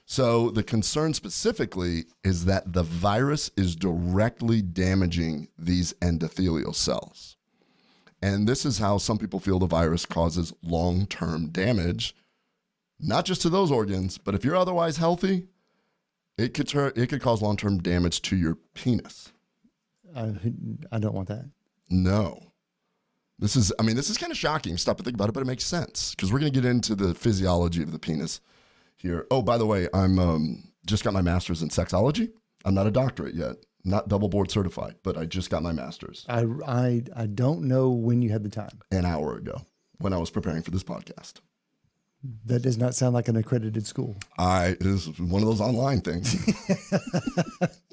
So 0.05 0.49
the 0.51 0.63
concern 0.63 1.13
specifically 1.13 2.05
is 2.23 2.45
that 2.45 2.71
the 2.71 2.83
virus 2.83 3.51
is 3.57 3.75
directly 3.75 4.61
damaging 4.61 5.49
these 5.57 5.91
endothelial 5.95 6.73
cells. 6.73 7.35
And 8.21 8.47
this 8.47 8.65
is 8.65 8.77
how 8.79 8.99
some 8.99 9.17
people 9.17 9.39
feel 9.39 9.59
the 9.59 9.67
virus 9.67 10.05
causes 10.05 10.53
long 10.63 11.07
term 11.07 11.49
damage, 11.49 12.15
not 12.99 13.25
just 13.25 13.41
to 13.41 13.49
those 13.49 13.69
organs, 13.69 14.17
but 14.17 14.33
if 14.33 14.45
you're 14.45 14.55
otherwise 14.55 14.97
healthy, 14.97 15.47
it 16.37 16.53
could, 16.53 16.69
tur- 16.69 16.93
it 16.95 17.07
could 17.07 17.21
cause 17.21 17.41
long 17.41 17.57
term 17.57 17.79
damage 17.79 18.21
to 18.23 18.37
your 18.37 18.55
penis. 18.73 19.33
I, 20.15 20.33
I 20.91 20.99
don't 20.99 21.13
want 21.13 21.27
that. 21.27 21.49
No. 21.89 22.41
This 23.39 23.55
is, 23.55 23.71
I 23.79 23.83
mean, 23.83 23.95
this 23.95 24.09
is 24.09 24.17
kind 24.17 24.31
of 24.31 24.37
shocking. 24.37 24.77
Stop 24.77 24.97
and 24.97 25.05
think 25.05 25.15
about 25.15 25.29
it, 25.29 25.33
but 25.33 25.41
it 25.41 25.47
makes 25.47 25.65
sense 25.65 26.15
because 26.15 26.33
we're 26.33 26.39
going 26.39 26.51
to 26.51 26.59
get 26.59 26.67
into 26.69 26.95
the 26.95 27.13
physiology 27.13 27.83
of 27.83 27.91
the 27.91 27.99
penis 27.99 28.41
here. 28.95 29.27
Oh, 29.29 29.41
by 29.43 29.57
the 29.57 29.65
way, 29.65 29.87
I'm 29.93 30.17
um, 30.17 30.63
just 30.87 31.03
got 31.03 31.13
my 31.13 31.21
master's 31.21 31.61
in 31.61 31.69
sexology. 31.69 32.31
I'm 32.65 32.73
not 32.73 32.87
a 32.87 32.91
doctorate 32.91 33.35
yet, 33.35 33.57
not 33.83 34.07
double 34.07 34.27
board 34.27 34.49
certified, 34.49 34.95
but 35.03 35.17
I 35.17 35.25
just 35.25 35.49
got 35.49 35.61
my 35.61 35.71
master's 35.71 36.25
I, 36.27 36.45
I, 36.65 37.03
I 37.15 37.25
don't 37.27 37.63
know 37.63 37.91
when 37.91 38.21
you 38.21 38.31
had 38.31 38.43
the 38.43 38.49
time. 38.49 38.79
an 38.91 39.05
hour 39.05 39.37
ago 39.37 39.61
when 39.99 40.13
I 40.13 40.17
was 40.17 40.31
preparing 40.31 40.63
for 40.63 40.71
this 40.71 40.83
podcast. 40.83 41.35
That 42.45 42.63
does 42.63 42.77
not 42.77 42.95
sound 42.95 43.13
like 43.13 43.27
an 43.27 43.35
accredited 43.35 43.85
school. 43.85 44.17
I 44.39 44.69
it 44.69 44.85
is 44.85 45.07
one 45.19 45.43
of 45.43 45.47
those 45.47 45.61
online 45.61 46.01
things, 46.01 46.35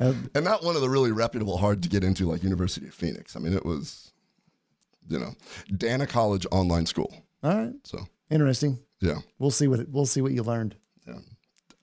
and 0.00 0.44
not 0.44 0.62
one 0.64 0.76
of 0.76 0.82
the 0.82 0.88
really 0.90 1.12
reputable, 1.12 1.56
hard 1.56 1.82
to 1.82 1.88
get 1.88 2.02
into 2.04 2.26
like 2.28 2.42
University 2.42 2.86
of 2.88 2.94
Phoenix. 2.94 3.36
I 3.36 3.40
mean, 3.40 3.52
it 3.54 3.64
was, 3.64 4.12
you 5.08 5.18
know, 5.18 5.34
Dana 5.76 6.06
College 6.06 6.46
online 6.50 6.86
school. 6.86 7.14
all 7.42 7.56
right. 7.56 7.72
So 7.84 8.06
Interesting. 8.30 8.78
yeah, 9.00 9.18
We'll 9.38 9.50
see 9.50 9.68
what 9.68 9.88
we'll 9.90 10.06
see 10.06 10.20
what 10.22 10.32
you 10.32 10.42
learned. 10.42 10.76
yeah. 11.06 11.18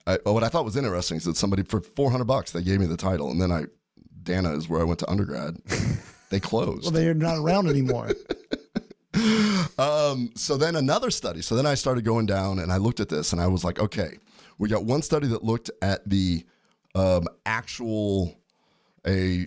I, 0.06 0.18
what 0.24 0.42
I 0.42 0.48
thought 0.48 0.64
was 0.64 0.76
interesting 0.76 1.16
is 1.18 1.24
that 1.24 1.36
somebody 1.36 1.62
for 1.62 1.80
four 1.80 2.10
hundred 2.10 2.24
bucks 2.26 2.50
they 2.52 2.62
gave 2.62 2.80
me 2.80 2.86
the 2.86 2.96
title, 2.96 3.30
and 3.30 3.40
then 3.40 3.52
I, 3.52 3.64
Dana 4.24 4.52
is 4.56 4.68
where 4.68 4.80
I 4.80 4.84
went 4.84 4.98
to 5.00 5.10
undergrad. 5.10 5.56
they 6.30 6.40
closed. 6.50 6.82
Well, 6.84 6.90
they're 6.92 7.14
not 7.14 7.38
around 7.38 7.68
anymore. 7.68 8.10
Um, 9.78 10.30
so 10.34 10.56
then 10.56 10.74
another 10.76 11.10
study. 11.10 11.42
So 11.42 11.54
then 11.54 11.66
I 11.66 11.74
started 11.74 12.04
going 12.04 12.26
down 12.26 12.58
and 12.58 12.72
I 12.72 12.78
looked 12.78 12.98
at 13.00 13.08
this 13.08 13.32
and 13.32 13.40
I 13.42 13.46
was 13.46 13.62
like, 13.64 13.78
okay, 13.78 14.16
we 14.58 14.68
got 14.68 14.84
one 14.84 15.02
study 15.02 15.26
that 15.28 15.44
looked 15.44 15.70
at 15.82 16.08
the 16.08 16.44
um, 16.94 17.26
actual 17.46 18.36
a 19.06 19.46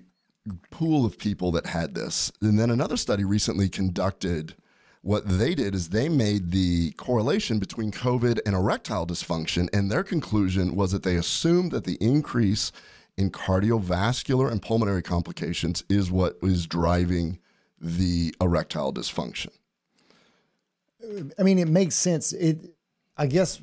pool 0.69 1.05
of 1.05 1.17
people 1.17 1.51
that 1.51 1.65
had 1.65 1.95
this, 1.95 2.31
and 2.41 2.59
then 2.59 2.69
another 2.69 2.97
study 2.97 3.23
recently 3.23 3.69
conducted. 3.69 4.55
What 5.01 5.27
they 5.27 5.53
did 5.53 5.75
is 5.75 5.89
they 5.89 6.09
made 6.09 6.51
the 6.51 6.91
correlation 6.93 7.59
between 7.59 7.91
COVID 7.91 8.39
and 8.45 8.55
erectile 8.55 9.05
dysfunction, 9.05 9.69
and 9.71 9.91
their 9.91 10.03
conclusion 10.03 10.75
was 10.75 10.91
that 10.91 11.03
they 11.03 11.15
assumed 11.15 11.71
that 11.71 11.83
the 11.83 11.97
increase 12.01 12.71
in 13.17 13.29
cardiovascular 13.29 14.51
and 14.51 14.61
pulmonary 14.61 15.03
complications 15.03 15.83
is 15.89 16.11
what 16.11 16.37
is 16.41 16.65
driving 16.65 17.39
the 17.79 18.33
erectile 18.41 18.91
dysfunction. 18.91 19.49
I 21.37 21.43
mean, 21.43 21.59
it 21.59 21.67
makes 21.67 21.95
sense. 21.95 22.33
It, 22.33 22.73
I 23.15 23.27
guess, 23.27 23.61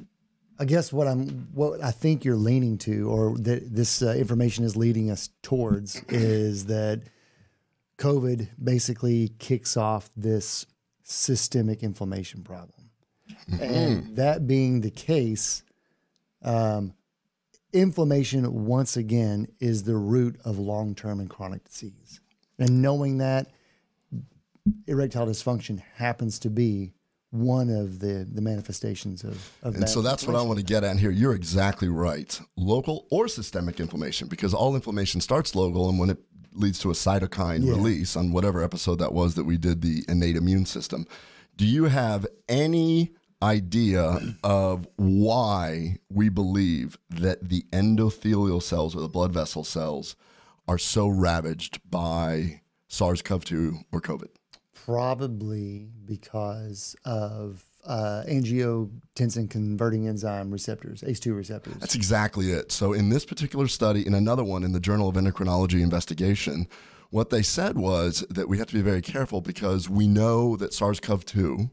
I 0.58 0.64
guess 0.64 0.92
what 0.92 1.08
I'm, 1.08 1.48
what 1.52 1.82
I 1.82 1.90
think 1.90 2.24
you're 2.24 2.36
leaning 2.36 2.78
to, 2.78 3.08
or 3.10 3.36
that 3.38 3.74
this 3.74 4.02
uh, 4.02 4.14
information 4.14 4.64
is 4.64 4.76
leading 4.76 5.10
us 5.10 5.30
towards, 5.42 6.02
is 6.08 6.66
that 6.66 7.02
COVID 7.98 8.48
basically 8.62 9.32
kicks 9.38 9.76
off 9.76 10.10
this 10.16 10.66
systemic 11.02 11.82
inflammation 11.82 12.42
problem, 12.42 12.90
and 13.60 14.16
that 14.16 14.46
being 14.46 14.80
the 14.80 14.90
case, 14.90 15.62
um, 16.42 16.94
inflammation 17.72 18.66
once 18.66 18.96
again 18.96 19.48
is 19.60 19.84
the 19.84 19.96
root 19.96 20.38
of 20.44 20.58
long-term 20.58 21.20
and 21.20 21.30
chronic 21.30 21.64
disease, 21.64 22.20
and 22.58 22.82
knowing 22.82 23.18
that 23.18 23.48
erectile 24.86 25.26
dysfunction 25.26 25.82
happens 25.96 26.38
to 26.38 26.50
be 26.50 26.92
one 27.32 27.70
of 27.70 27.98
the 27.98 28.26
the 28.30 28.40
manifestations 28.42 29.24
of, 29.24 29.50
of 29.62 29.74
And 29.74 29.82
that 29.82 29.88
so 29.88 30.02
that's 30.02 30.26
what 30.26 30.36
I 30.36 30.42
want 30.42 30.58
to 30.58 30.64
get 30.64 30.84
at 30.84 30.98
here. 30.98 31.10
You're 31.10 31.34
exactly 31.34 31.88
right. 31.88 32.38
Local 32.56 33.06
or 33.10 33.26
systemic 33.26 33.80
inflammation, 33.80 34.28
because 34.28 34.52
all 34.54 34.74
inflammation 34.74 35.20
starts 35.20 35.54
local, 35.54 35.88
and 35.88 35.98
when 35.98 36.10
it 36.10 36.18
leads 36.54 36.78
to 36.80 36.90
a 36.90 36.94
cytokine 36.94 37.64
Yeah. 37.64 37.70
release 37.72 38.14
on 38.16 38.32
whatever 38.32 38.62
episode 38.62 38.98
that 38.98 39.14
was 39.14 39.34
that 39.36 39.44
we 39.44 39.56
did 39.56 39.80
the 39.80 40.04
innate 40.08 40.36
immune 40.36 40.66
system. 40.66 41.06
Do 41.56 41.66
you 41.66 41.84
have 41.84 42.26
any 42.48 43.12
idea 43.42 44.20
of 44.44 44.86
why 44.96 45.96
we 46.10 46.28
believe 46.28 46.98
that 47.10 47.48
the 47.48 47.64
endothelial 47.72 48.62
cells 48.62 48.94
or 48.94 49.00
the 49.00 49.08
blood 49.08 49.32
vessel 49.32 49.64
cells 49.64 50.14
are 50.68 50.78
so 50.78 51.08
ravaged 51.08 51.80
by 51.90 52.60
SARS-CoV-2 52.88 53.84
or 53.90 54.00
COVID? 54.00 54.28
Probably 54.84 55.88
because 56.06 56.96
of 57.04 57.64
uh, 57.84 58.22
angiotensin 58.28 59.50
converting 59.50 60.08
enzyme 60.08 60.50
receptors, 60.50 61.02
ACE2 61.02 61.36
receptors. 61.36 61.74
That's 61.76 61.94
exactly 61.94 62.50
it. 62.52 62.72
So, 62.72 62.92
in 62.92 63.08
this 63.08 63.24
particular 63.24 63.68
study, 63.68 64.06
in 64.06 64.14
another 64.14 64.44
one 64.44 64.64
in 64.64 64.72
the 64.72 64.80
Journal 64.80 65.08
of 65.08 65.16
Endocrinology 65.16 65.82
Investigation, 65.82 66.68
what 67.10 67.30
they 67.30 67.42
said 67.42 67.76
was 67.76 68.24
that 68.30 68.48
we 68.48 68.58
have 68.58 68.68
to 68.68 68.74
be 68.74 68.82
very 68.82 69.02
careful 69.02 69.40
because 69.40 69.88
we 69.88 70.06
know 70.06 70.56
that 70.56 70.72
SARS 70.72 71.00
CoV 71.00 71.24
2 71.24 71.70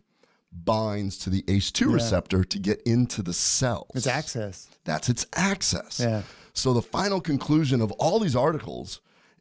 binds 0.52 1.17
to 1.19 1.30
the 1.30 1.43
ACE2 1.43 1.93
receptor 1.93 2.43
to 2.43 2.60
get 2.60 2.82
into 2.82 3.22
the 3.22 3.34
cells. 3.34 3.91
It's 3.93 4.08
access. 4.08 4.67
That's 4.84 5.10
its 5.10 5.28
access. 5.36 6.00
Yeah. 6.00 6.24
So, 6.54 6.74
the 6.74 6.82
final 6.82 7.22
conclusion 7.22 7.82
of 7.82 7.91
all 7.93 8.19
these 8.19 8.36
articles 8.36 9.00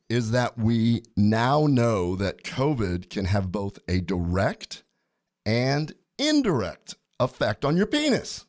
is 0.09 0.31
that 0.31 0.59
we 0.59 1.03
now 1.17 1.67
know 1.67 2.17
that 2.17 2.43
COVID 2.43 3.11
can 3.11 3.27
have 3.27 3.53
both 3.53 3.79
a 3.89 4.01
direct 4.01 4.83
and 5.45 5.93
indirect 6.19 6.95
effect 7.21 7.65
on 7.65 7.77
your 7.77 7.87
penis. 7.87 8.47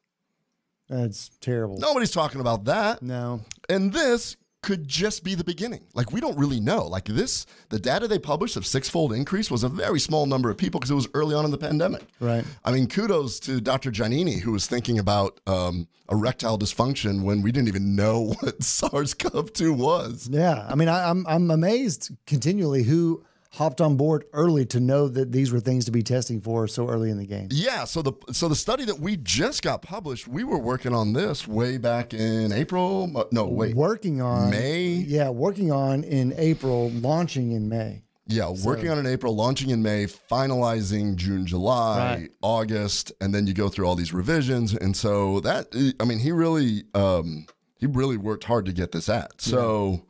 That's 0.87 1.29
terrible. 1.41 1.77
Nobody's 1.77 2.11
talking 2.11 2.41
about 2.41 2.65
that. 2.65 3.01
No. 3.01 3.41
And 3.67 3.93
this 3.93 4.37
could 4.61 4.87
just 4.87 5.23
be 5.23 5.35
the 5.35 5.43
beginning. 5.43 5.81
Like, 5.93 6.11
we 6.11 6.19
don't 6.19 6.37
really 6.37 6.59
know. 6.59 6.85
Like, 6.85 7.05
this, 7.05 7.45
the 7.69 7.79
data 7.79 8.07
they 8.07 8.19
published 8.19 8.57
of 8.57 8.65
six-fold 8.65 9.13
increase 9.13 9.49
was 9.49 9.63
a 9.63 9.69
very 9.69 9.99
small 9.99 10.25
number 10.25 10.49
of 10.49 10.57
people 10.57 10.79
because 10.79 10.91
it 10.91 10.95
was 10.95 11.07
early 11.13 11.33
on 11.33 11.45
in 11.45 11.51
the 11.51 11.57
pandemic. 11.57 12.03
Right. 12.19 12.43
I 12.65 12.71
mean, 12.71 12.87
kudos 12.87 13.39
to 13.41 13.61
Dr. 13.61 13.91
Jannini, 13.91 14.39
who 14.39 14.51
was 14.51 14.67
thinking 14.67 14.99
about 14.99 15.39
um, 15.47 15.87
erectile 16.11 16.57
dysfunction 16.57 17.23
when 17.23 17.41
we 17.41 17.51
didn't 17.51 17.69
even 17.69 17.95
know 17.95 18.33
what 18.41 18.61
SARS-CoV-2 18.61 19.77
was. 19.77 20.27
Yeah. 20.29 20.67
I 20.69 20.75
mean, 20.75 20.89
I, 20.89 21.09
I'm 21.09 21.25
I'm 21.27 21.51
amazed 21.51 22.11
continually 22.25 22.83
who 22.83 23.23
hopped 23.51 23.81
on 23.81 23.97
board 23.97 24.25
early 24.33 24.65
to 24.67 24.79
know 24.79 25.07
that 25.07 25.31
these 25.31 25.51
were 25.51 25.59
things 25.59 25.85
to 25.85 25.91
be 25.91 26.03
testing 26.03 26.39
for 26.39 26.67
so 26.67 26.87
early 26.87 27.09
in 27.09 27.17
the 27.17 27.25
game. 27.25 27.47
Yeah, 27.51 27.83
so 27.85 28.01
the 28.01 28.13
so 28.31 28.47
the 28.47 28.55
study 28.55 28.85
that 28.85 28.99
we 28.99 29.17
just 29.17 29.61
got 29.63 29.81
published, 29.81 30.27
we 30.27 30.43
were 30.43 30.59
working 30.59 30.93
on 30.93 31.13
this 31.13 31.47
way 31.47 31.77
back 31.77 32.13
in 32.13 32.51
April. 32.51 33.11
uh, 33.15 33.23
No, 33.31 33.45
wait, 33.47 33.75
Working 33.75 34.21
on 34.21 34.51
May? 34.51 34.85
Yeah, 34.89 35.29
working 35.29 35.71
on 35.71 36.03
in 36.03 36.33
April, 36.37 36.89
launching 36.91 37.51
in 37.51 37.67
May. 37.69 38.03
Yeah, 38.31 38.53
working 38.63 38.91
on 38.91 38.99
in 38.99 39.07
April, 39.07 39.35
launching 39.35 39.71
in 39.71 39.81
May, 39.81 40.05
finalizing 40.05 41.15
June, 41.15 41.47
July, 41.47 41.97
Right. 42.19 42.29
August, 42.43 43.11
and 43.19 43.33
then 43.33 43.47
you 43.47 43.55
go 43.55 43.69
through 43.69 43.87
all 43.87 43.95
these 43.95 44.13
revisions. 44.13 44.75
And 44.75 44.95
so 44.95 45.39
that, 45.39 45.67
I 45.99 46.05
mean, 46.05 46.19
he 46.19 46.31
really, 46.31 46.83
um, 46.93 47.47
he 47.77 47.87
really 47.87 48.17
worked 48.17 48.43
hard 48.43 48.67
to 48.67 48.71
get 48.71 48.91
this 48.91 49.09
at. 49.09 49.41
So 49.41 50.05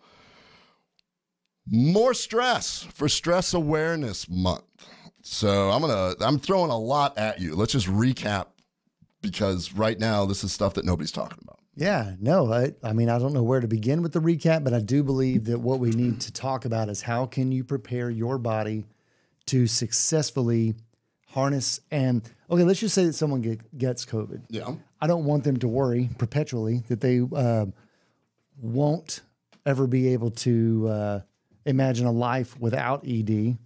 more 1.69 2.13
stress 2.13 2.84
for 2.93 3.08
Stress 3.08 3.53
Awareness 3.53 4.29
Month. 4.29 4.63
So 5.21 5.69
I'm 5.69 5.82
gonna, 5.82 6.15
I'm 6.21 6.39
throwing 6.39 6.71
a 6.71 6.77
lot 6.77 7.17
at 7.17 7.39
you. 7.39 7.55
Let's 7.55 7.73
just 7.73 7.88
recap 7.88 8.47
because 9.21 9.73
right 9.73 9.99
now 9.99 10.25
this 10.25 10.43
is 10.43 10.51
stuff 10.51 10.73
that 10.75 10.86
nobody's 10.86 11.12
talking 11.12 11.39
about. 11.41 11.60
Yeah, 11.75 12.15
no, 12.19 12.51
I, 12.51 12.73
I 12.84 12.93
mean, 12.93 13.10
I 13.10 13.19
don't 13.19 13.34
know 13.34 13.43
where 13.43 13.62
to 13.62 13.67
begin 13.67 14.01
with 14.01 14.12
the 14.12 14.19
recap, 14.19 14.63
but 14.63 14.73
I 14.73 14.79
do 14.79 15.03
believe 15.03 15.45
that 15.45 15.60
what 15.60 15.79
we 15.79 15.91
need 15.91 16.19
to 16.21 16.34
talk 16.34 16.65
about 16.65 16.89
is 16.89 17.01
how 17.01 17.25
can 17.25 17.51
you 17.51 17.63
prepare 17.63 18.10
your 18.10 18.38
body 18.38 18.86
to 19.45 19.65
successfully 19.65 20.75
harness 21.29 21.79
and 21.91 22.29
okay, 22.49 22.63
let's 22.63 22.79
just 22.79 22.95
say 22.95 23.05
that 23.05 23.13
someone 23.13 23.41
get, 23.41 23.77
gets 23.77 24.05
COVID. 24.05 24.43
Yeah. 24.49 24.75
I 24.99 25.08
don't 25.08 25.25
want 25.25 25.43
them 25.43 25.58
to 25.58 25.67
worry 25.67 26.10
perpetually 26.17 26.84
that 26.88 27.01
they 27.01 27.21
uh, 27.21 27.67
won't 28.58 29.21
ever 29.65 29.88
be 29.88 30.10
able 30.10 30.32
to 30.32 30.88
uh, 30.89 31.19
imagine 31.69 32.05
a 32.05 32.12
life 32.12 32.60
without 32.60 33.05
ED. 33.08 33.58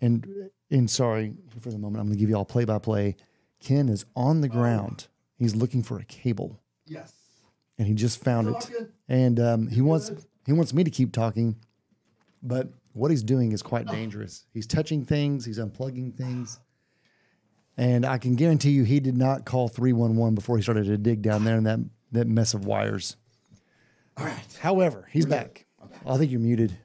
And 0.00 0.50
and 0.70 0.90
sorry 0.90 1.34
for 1.60 1.70
the 1.70 1.78
moment, 1.78 2.00
I'm 2.00 2.06
going 2.06 2.16
to 2.16 2.20
give 2.20 2.28
you 2.28 2.36
all 2.36 2.44
play 2.44 2.64
by 2.64 2.78
play. 2.78 3.16
Ken 3.60 3.88
is 3.88 4.04
on 4.14 4.40
the 4.40 4.48
ground. 4.48 5.06
He's 5.38 5.54
looking 5.54 5.82
for 5.82 5.98
a 5.98 6.04
cable 6.04 6.60
Yes. 6.86 7.12
and 7.78 7.86
he 7.86 7.94
just 7.94 8.22
found 8.22 8.48
it. 8.48 8.70
And 9.08 9.38
um, 9.40 9.68
he 9.68 9.80
wants 9.80 10.10
he 10.44 10.52
wants 10.52 10.72
me 10.74 10.84
to 10.84 10.90
keep 10.90 11.12
talking, 11.12 11.56
but 12.42 12.68
what 12.92 13.10
he's 13.10 13.22
doing 13.22 13.52
is 13.52 13.62
quite 13.62 13.86
dangerous. 13.86 14.46
He's 14.52 14.66
touching 14.66 15.04
things, 15.04 15.44
he's 15.44 15.58
unplugging 15.58 16.14
things, 16.16 16.58
and 17.76 18.04
I 18.06 18.18
can 18.18 18.36
guarantee 18.36 18.70
you 18.70 18.84
he 18.84 19.00
did 19.00 19.16
not 19.16 19.44
call 19.44 19.68
three 19.68 19.92
one 19.92 20.16
one 20.16 20.34
before 20.34 20.56
he 20.56 20.62
started 20.62 20.84
to 20.86 20.96
dig 20.98 21.22
down 21.22 21.44
there 21.44 21.56
in 21.56 21.64
that 21.64 21.80
that 22.12 22.26
mess 22.26 22.54
of 22.54 22.64
wires. 22.66 23.16
All 24.16 24.24
right. 24.26 24.58
However, 24.60 25.06
he's 25.10 25.26
back. 25.26 25.66
I 26.06 26.16
think 26.16 26.30
you're 26.30 26.40
muted. 26.40 26.76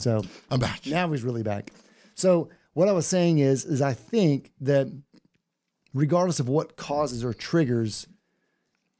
So 0.00 0.22
I'm 0.50 0.60
back. 0.60 0.86
now 0.86 1.10
he's 1.10 1.22
really 1.22 1.42
back. 1.42 1.72
So 2.14 2.48
what 2.74 2.88
I 2.88 2.92
was 2.92 3.06
saying 3.06 3.38
is, 3.38 3.64
is 3.64 3.82
I 3.82 3.94
think 3.94 4.52
that 4.60 4.88
regardless 5.94 6.40
of 6.40 6.48
what 6.48 6.76
causes 6.76 7.24
or 7.24 7.32
triggers 7.32 8.06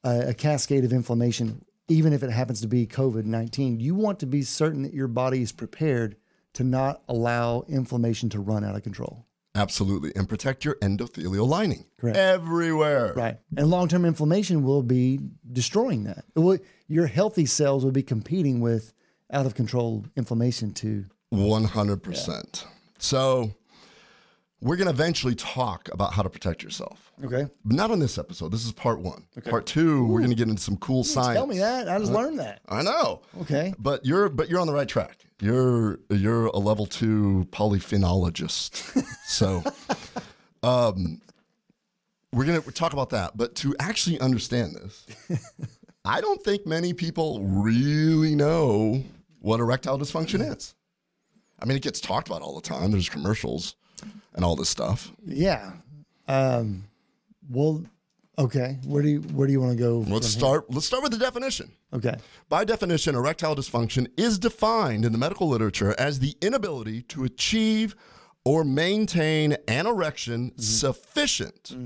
a, 0.05 0.29
a 0.29 0.35
cascade 0.35 0.85
of 0.85 0.93
inflammation, 0.93 1.65
even 1.89 2.13
if 2.13 2.23
it 2.23 2.31
happens 2.31 2.61
to 2.61 2.69
be 2.69 2.87
COVID 2.87 3.25
nineteen, 3.25 3.81
you 3.81 3.95
want 3.95 4.21
to 4.21 4.27
be 4.27 4.43
certain 4.43 4.83
that 4.83 4.95
your 4.95 5.09
body 5.09 5.43
is 5.43 5.53
prepared 5.53 6.17
to 6.55 6.65
not 6.65 7.03
allow 7.09 7.65
inflammation 7.69 8.29
to 8.31 8.41
run 8.41 8.65
out 8.65 8.75
of 8.77 8.83
control. 8.83 9.27
Absolutely. 9.55 10.13
And 10.15 10.29
protect 10.29 10.65
your 10.65 10.77
endothelial 10.77 11.47
lining. 11.47 11.85
Correct. 11.97 12.17
Everywhere. 12.17 13.13
Right. 13.15 13.39
And 13.57 13.69
long 13.69 13.89
term 13.89 14.05
inflammation 14.05 14.63
will 14.63 14.83
be 14.83 15.21
destroying 15.53 16.05
that. 16.05 16.25
Will- 16.35 16.59
your 16.87 17.07
healthy 17.07 17.47
cells 17.47 17.85
will 17.85 17.93
be 17.93 18.03
competing 18.03 18.61
with 18.61 18.93
out 19.33 19.47
of 19.47 19.55
control 19.55 20.05
inflammation 20.17 20.73
to 20.75 21.05
100%. 21.33 22.65
So, 22.99 23.53
we're 24.63 24.77
going 24.77 24.89
to 24.89 24.93
eventually 24.93 25.35
talk 25.35 25.89
about 25.93 26.13
how 26.13 26.23
to 26.23 26.29
protect 26.29 26.63
yourself. 26.63 27.13
okay. 27.25 27.47
But 27.65 27.77
not 27.77 27.91
on 27.91 27.99
this 27.99 28.19
episode. 28.19 28.53
This 28.53 28.67
is 28.67 28.73
part 28.73 29.01
one. 29.01 29.25
Okay. 29.39 29.51
Part 29.51 29.65
two, 29.67 30.05
we're 30.05 30.19
going 30.19 30.31
to 30.31 30.37
get 30.37 30.49
into 30.49 30.61
some 30.61 30.77
cool 30.77 31.03
science. 31.03 31.39
Tell 31.39 31.47
me 31.47 31.59
that. 31.59 31.89
I 31.89 31.99
just 31.99 32.13
learned 32.13 32.39
that. 32.41 32.61
I 32.69 32.83
know. 32.83 33.23
Okay. 33.43 33.73
But 33.79 34.05
you're 34.05 34.29
but 34.29 34.51
you're 34.51 34.61
on 34.61 34.67
the 34.67 34.75
right 34.75 34.89
track. 34.89 35.17
You're 35.41 36.01
you're 36.11 36.47
a 36.47 36.59
level 36.59 36.85
two 36.85 37.47
polyphenologist. 37.53 39.03
so 39.27 39.63
um 40.63 41.23
we're 42.33 42.45
gonna 42.45 42.61
talk 42.61 42.93
about 42.93 43.11
that. 43.11 43.37
But 43.37 43.55
to 43.57 43.75
actually 43.81 44.21
understand 44.21 44.75
this, 44.75 45.07
I 46.05 46.21
don't 46.21 46.43
think 46.43 46.67
many 46.67 46.93
people 46.93 47.43
really 47.43 48.35
know 48.35 49.03
what 49.41 49.61
erectile 49.61 49.99
dysfunction 49.99 50.57
is. 50.57 50.75
I 51.59 51.67
mean, 51.67 51.77
it 51.77 51.83
gets 51.83 52.01
talked 52.01 52.29
about 52.29 52.43
all 52.43 52.55
the 52.55 52.61
time. 52.61 52.91
There's 52.91 53.09
commercials 53.09 53.75
and 54.35 54.45
all 54.45 54.57
this 54.57 54.69
stuff. 54.69 55.13
Yeah. 55.27 55.73
Um, 56.29 56.85
well, 57.51 57.85
okay. 58.39 58.79
Where 58.87 59.03
do 59.03 59.09
you 59.09 59.21
where 59.21 59.47
do 59.47 59.53
you 59.53 59.61
want 59.61 59.77
to 59.77 59.79
go? 59.79 59.99
Let's 60.09 60.29
start. 60.29 60.71
Let's 60.73 60.87
start 60.87 61.03
with 61.03 61.13
the 61.13 61.19
definition. 61.19 61.73
Okay. 61.93 62.15
By 62.49 62.65
definition, 62.65 63.15
erectile 63.15 63.57
dysfunction 63.57 64.09
is 64.17 64.39
defined 64.39 65.05
in 65.05 65.13
the 65.13 65.19
medical 65.19 65.49
literature 65.49 65.95
as 65.99 66.21
the 66.21 66.37
inability 66.41 67.03
to 67.03 67.25
achieve 67.25 67.95
or 68.45 68.65
maintain 68.65 69.57
an 69.69 69.87
erection 69.87 70.53
sufficient 70.57 71.77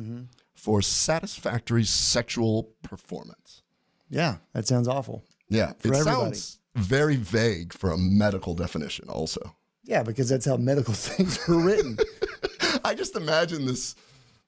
for 0.54 0.82
satisfactory 0.82 1.84
sexual 1.84 2.70
performance. 2.82 3.62
Yeah, 4.08 4.36
that 4.52 4.68
sounds 4.68 4.86
awful. 4.86 5.24
Yeah, 5.48 5.70
it 5.70 5.86
everybody. 5.86 6.04
sounds 6.04 6.58
very 6.74 7.16
vague 7.16 7.72
for 7.72 7.90
a 7.90 7.98
medical 7.98 8.54
definition, 8.54 9.08
also. 9.08 9.56
Yeah, 9.84 10.02
because 10.02 10.28
that's 10.28 10.46
how 10.46 10.56
medical 10.56 10.94
things 10.94 11.46
were 11.46 11.58
written. 11.58 11.98
I 12.84 12.94
just 12.94 13.16
imagine 13.16 13.66
this 13.66 13.94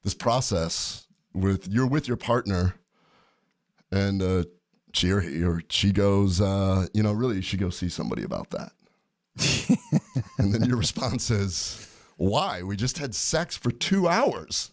this 0.03 0.13
process 0.13 1.07
with 1.33 1.67
you're 1.67 1.87
with 1.87 2.07
your 2.07 2.17
partner 2.17 2.75
and 3.91 4.21
uh, 4.21 4.43
she 4.93 5.11
or 5.11 5.21
he 5.21 5.43
or 5.43 5.61
she 5.69 5.91
goes, 5.91 6.41
uh, 6.41 6.87
you 6.93 7.03
know, 7.03 7.11
really 7.11 7.37
you 7.37 7.41
should 7.41 7.59
go 7.59 7.69
see 7.69 7.89
somebody 7.89 8.23
about 8.23 8.49
that. 8.51 8.71
and 10.39 10.53
then 10.53 10.63
your 10.63 10.77
response 10.77 11.29
is, 11.29 11.87
why? 12.17 12.63
We 12.63 12.75
just 12.75 12.97
had 12.97 13.13
sex 13.13 13.55
for 13.55 13.71
two 13.71 14.07
hours. 14.07 14.71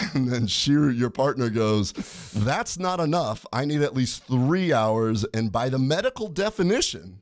and 0.14 0.28
then 0.28 0.46
she 0.46 0.72
your 0.72 1.10
partner 1.10 1.50
goes, 1.50 1.92
that's 2.34 2.78
not 2.78 3.00
enough. 3.00 3.44
I 3.52 3.64
need 3.64 3.82
at 3.82 3.94
least 3.94 4.24
three 4.24 4.72
hours. 4.72 5.24
And 5.34 5.52
by 5.52 5.68
the 5.68 5.78
medical 5.78 6.28
definition, 6.28 7.20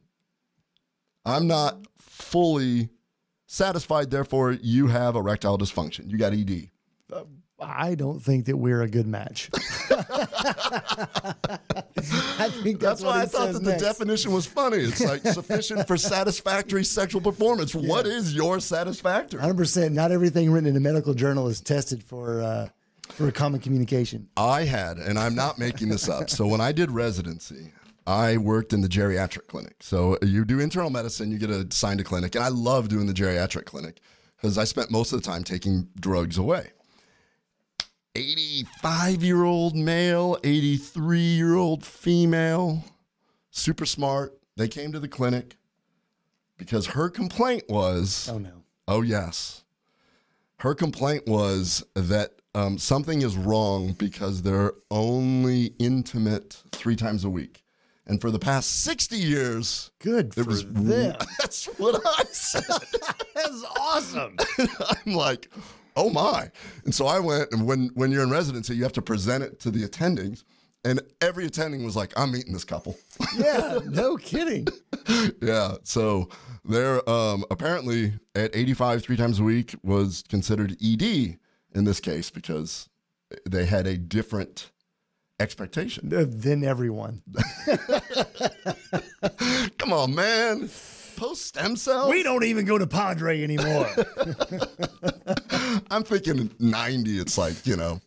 I'm 1.24 1.46
not 1.46 1.78
fully 1.98 2.90
satisfied, 3.46 4.10
therefore 4.10 4.52
you 4.52 4.86
have 4.86 5.16
erectile 5.16 5.58
dysfunction. 5.58 6.10
You 6.10 6.18
got 6.18 6.32
ED. 6.32 6.70
Uh, 7.12 7.24
I 7.60 7.94
don't 7.94 8.20
think 8.20 8.46
that 8.46 8.56
we're 8.56 8.82
a 8.82 8.88
good 8.88 9.06
match. 9.06 9.50
I 12.00 12.48
think 12.48 12.80
that's, 12.80 13.00
That's 13.00 13.02
why 13.02 13.08
what 13.08 13.16
I 13.18 13.26
thought 13.26 13.46
says 13.52 13.60
that 13.60 13.64
the 13.64 13.76
definition 13.76 14.32
was 14.32 14.46
funny. 14.46 14.78
It's 14.78 15.02
like 15.04 15.22
sufficient 15.26 15.86
for 15.86 15.96
satisfactory 15.96 16.84
sexual 16.84 17.20
performance. 17.20 17.74
What 17.74 18.06
is 18.06 18.34
your 18.34 18.60
satisfactory? 18.60 19.40
100%. 19.40 19.92
Not 19.92 20.12
everything 20.12 20.50
written 20.50 20.68
in 20.68 20.76
a 20.76 20.80
medical 20.80 21.14
journal 21.14 21.48
is 21.48 21.60
tested 21.60 22.02
for 22.02 22.40
uh, 22.42 22.68
for 23.10 23.30
common 23.30 23.60
communication. 23.60 24.28
I 24.36 24.64
had, 24.64 24.98
and 24.98 25.18
I'm 25.18 25.34
not 25.34 25.58
making 25.58 25.88
this 25.88 26.08
up. 26.08 26.30
So 26.30 26.46
when 26.46 26.60
I 26.60 26.72
did 26.72 26.90
residency, 26.90 27.72
I 28.06 28.36
worked 28.36 28.72
in 28.72 28.80
the 28.80 28.88
geriatric 28.88 29.46
clinic. 29.48 29.74
So 29.80 30.16
you 30.22 30.44
do 30.44 30.60
internal 30.60 30.90
medicine, 30.90 31.30
you 31.30 31.38
get 31.38 31.50
assigned 31.50 32.00
a 32.00 32.04
clinic, 32.04 32.34
and 32.34 32.44
I 32.44 32.48
love 32.48 32.88
doing 32.88 33.06
the 33.06 33.12
geriatric 33.12 33.66
clinic 33.66 34.00
because 34.36 34.58
I 34.58 34.64
spent 34.64 34.90
most 34.90 35.12
of 35.12 35.22
the 35.22 35.28
time 35.28 35.44
taking 35.44 35.88
drugs 36.00 36.38
away. 36.38 36.70
85 38.14 39.22
year 39.22 39.44
old 39.44 39.76
male, 39.76 40.38
83 40.42 41.18
year 41.20 41.54
old 41.54 41.84
female, 41.84 42.84
super 43.50 43.86
smart. 43.86 44.36
They 44.56 44.68
came 44.68 44.92
to 44.92 45.00
the 45.00 45.08
clinic 45.08 45.56
because 46.58 46.86
her 46.86 47.08
complaint 47.08 47.64
was 47.68 48.28
Oh, 48.28 48.38
no. 48.38 48.62
Oh, 48.88 49.02
yes. 49.02 49.64
Her 50.58 50.74
complaint 50.74 51.26
was 51.26 51.84
that 51.94 52.32
um, 52.54 52.76
something 52.78 53.22
is 53.22 53.36
wrong 53.36 53.92
because 53.92 54.42
they're 54.42 54.72
only 54.90 55.74
intimate 55.78 56.62
three 56.72 56.96
times 56.96 57.24
a 57.24 57.30
week. 57.30 57.62
And 58.06 58.20
for 58.20 58.32
the 58.32 58.40
past 58.40 58.82
60 58.82 59.16
years, 59.16 59.92
Good 60.00 60.34
for 60.34 60.44
was 60.44 60.64
them. 60.64 61.16
That's 61.38 61.66
what 61.78 62.02
I 62.04 62.24
said. 62.24 62.64
That's 63.34 63.64
awesome. 63.78 64.36
I'm 65.06 65.14
like, 65.14 65.48
oh 65.96 66.10
my. 66.10 66.50
And 66.84 66.94
so 66.94 67.06
I 67.06 67.18
went, 67.18 67.50
and 67.52 67.66
when, 67.66 67.90
when 67.94 68.10
you're 68.10 68.22
in 68.22 68.30
residency, 68.30 68.74
you 68.76 68.82
have 68.82 68.92
to 68.94 69.02
present 69.02 69.42
it 69.44 69.60
to 69.60 69.70
the 69.70 69.86
attendings. 69.86 70.44
And 70.84 71.00
every 71.20 71.44
attending 71.44 71.84
was 71.84 71.94
like, 71.94 72.12
I'm 72.18 72.32
meeting 72.32 72.52
this 72.52 72.64
couple. 72.64 72.96
Yeah, 73.36 73.78
no 73.86 74.16
kidding. 74.16 74.66
yeah. 75.40 75.74
So 75.84 76.28
they're 76.64 77.08
um, 77.08 77.44
apparently 77.50 78.14
at 78.34 78.54
85 78.56 79.02
three 79.04 79.16
times 79.16 79.38
a 79.38 79.42
week 79.44 79.74
was 79.82 80.24
considered 80.28 80.76
ED 80.82 81.02
in 81.02 81.84
this 81.84 82.00
case 82.00 82.28
because 82.30 82.88
they 83.48 83.66
had 83.66 83.86
a 83.86 83.96
different 83.96 84.72
expectation. 85.38 86.08
than 86.08 86.64
everyone. 86.64 87.22
Come 89.78 89.92
on, 89.92 90.14
man. 90.14 90.68
Post 91.20 91.44
stem 91.48 91.76
cell? 91.76 92.08
We 92.08 92.22
don't 92.22 92.44
even 92.44 92.64
go 92.64 92.78
to 92.78 92.86
Padre 92.86 93.42
anymore. 93.42 93.86
I'm 95.90 96.02
thinking 96.02 96.50
90, 96.58 97.18
it's 97.18 97.36
like, 97.36 97.66
you 97.66 97.76
know, 97.76 98.00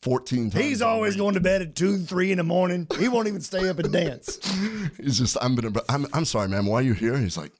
14 0.00 0.50
times. 0.50 0.64
He's 0.64 0.80
always 0.80 1.16
going 1.16 1.34
to 1.34 1.40
bed 1.40 1.60
at 1.60 1.74
two, 1.74 1.98
three 1.98 2.32
in 2.32 2.38
the 2.38 2.44
morning. 2.44 2.86
He 2.98 3.08
won't 3.08 3.28
even 3.28 3.42
stay 3.42 3.68
up 3.68 3.78
and 3.78 3.92
dance. 3.92 4.38
He's 4.96 5.18
just, 5.18 5.36
I'm 5.42 5.54
gonna, 5.54 5.78
I'm, 5.90 6.06
I'm 6.14 6.24
sorry, 6.24 6.48
man. 6.48 6.64
Why 6.64 6.76
are 6.76 6.82
you 6.82 6.94
here? 6.94 7.18
He's 7.18 7.36
like, 7.36 7.52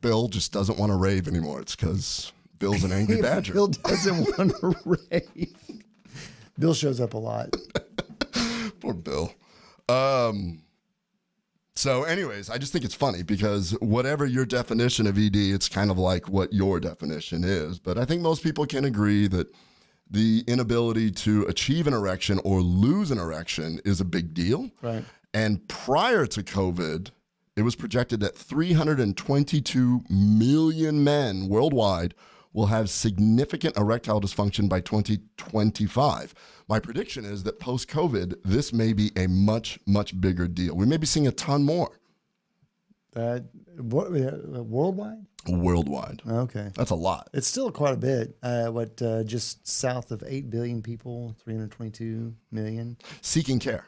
Bill 0.00 0.28
just 0.28 0.52
doesn't 0.52 0.78
want 0.78 0.92
to 0.92 0.96
rave 0.96 1.26
anymore. 1.26 1.60
It's 1.60 1.74
because 1.74 2.32
Bill's 2.60 2.84
an 2.84 2.92
angry 2.92 3.20
badger. 3.20 3.52
Bill 3.52 3.66
doesn't 3.66 4.38
want 4.38 4.52
to 4.60 4.76
rave. 4.84 5.56
Bill 6.56 6.74
shows 6.74 7.00
up 7.00 7.14
a 7.14 7.18
lot. 7.18 7.56
Poor 8.78 8.94
Bill. 8.94 9.34
Um, 9.88 10.62
so, 11.74 12.04
anyways, 12.04 12.50
I 12.50 12.58
just 12.58 12.72
think 12.72 12.84
it's 12.84 12.94
funny 12.94 13.22
because 13.22 13.72
whatever 13.80 14.26
your 14.26 14.44
definition 14.44 15.06
of 15.06 15.16
ED, 15.16 15.36
it's 15.36 15.68
kind 15.68 15.90
of 15.90 15.98
like 15.98 16.28
what 16.28 16.52
your 16.52 16.78
definition 16.80 17.44
is. 17.44 17.78
But 17.78 17.98
I 17.98 18.04
think 18.04 18.20
most 18.20 18.42
people 18.42 18.66
can 18.66 18.84
agree 18.84 19.26
that 19.28 19.52
the 20.10 20.44
inability 20.46 21.10
to 21.10 21.44
achieve 21.44 21.86
an 21.86 21.94
erection 21.94 22.38
or 22.44 22.60
lose 22.60 23.10
an 23.10 23.18
erection 23.18 23.80
is 23.86 24.00
a 24.00 24.04
big 24.04 24.34
deal. 24.34 24.70
Right. 24.82 25.04
And 25.32 25.66
prior 25.68 26.26
to 26.26 26.42
COVID, 26.42 27.10
it 27.56 27.62
was 27.62 27.74
projected 27.74 28.20
that 28.20 28.36
322 28.36 30.04
million 30.10 31.02
men 31.02 31.48
worldwide 31.48 32.14
will 32.52 32.66
have 32.66 32.90
significant 32.90 33.76
erectile 33.76 34.20
dysfunction 34.20 34.68
by 34.68 34.80
2025. 34.80 36.34
My 36.68 36.78
prediction 36.80 37.24
is 37.24 37.42
that 37.44 37.58
post 37.60 37.88
COVID, 37.88 38.34
this 38.44 38.72
may 38.72 38.92
be 38.92 39.10
a 39.16 39.26
much, 39.26 39.78
much 39.86 40.20
bigger 40.20 40.46
deal. 40.48 40.74
We 40.76 40.86
may 40.86 40.96
be 40.96 41.06
seeing 41.06 41.26
a 41.26 41.32
ton 41.32 41.62
more 41.64 41.98
That 43.14 43.44
what, 43.78 44.06
uh, 44.08 44.62
worldwide? 44.62 45.26
worldwide. 45.48 46.22
Okay. 46.28 46.70
That's 46.74 46.90
a 46.90 46.94
lot. 46.94 47.28
It's 47.34 47.46
still 47.46 47.70
quite 47.72 47.94
a 47.94 47.96
bit. 47.96 48.36
Uh, 48.42 48.66
what, 48.68 49.00
uh, 49.02 49.24
just 49.24 49.66
south 49.66 50.10
of 50.12 50.22
8 50.26 50.50
billion 50.50 50.82
people, 50.82 51.34
322 51.44 52.34
million. 52.50 52.96
Seeking 53.22 53.58
care. 53.58 53.86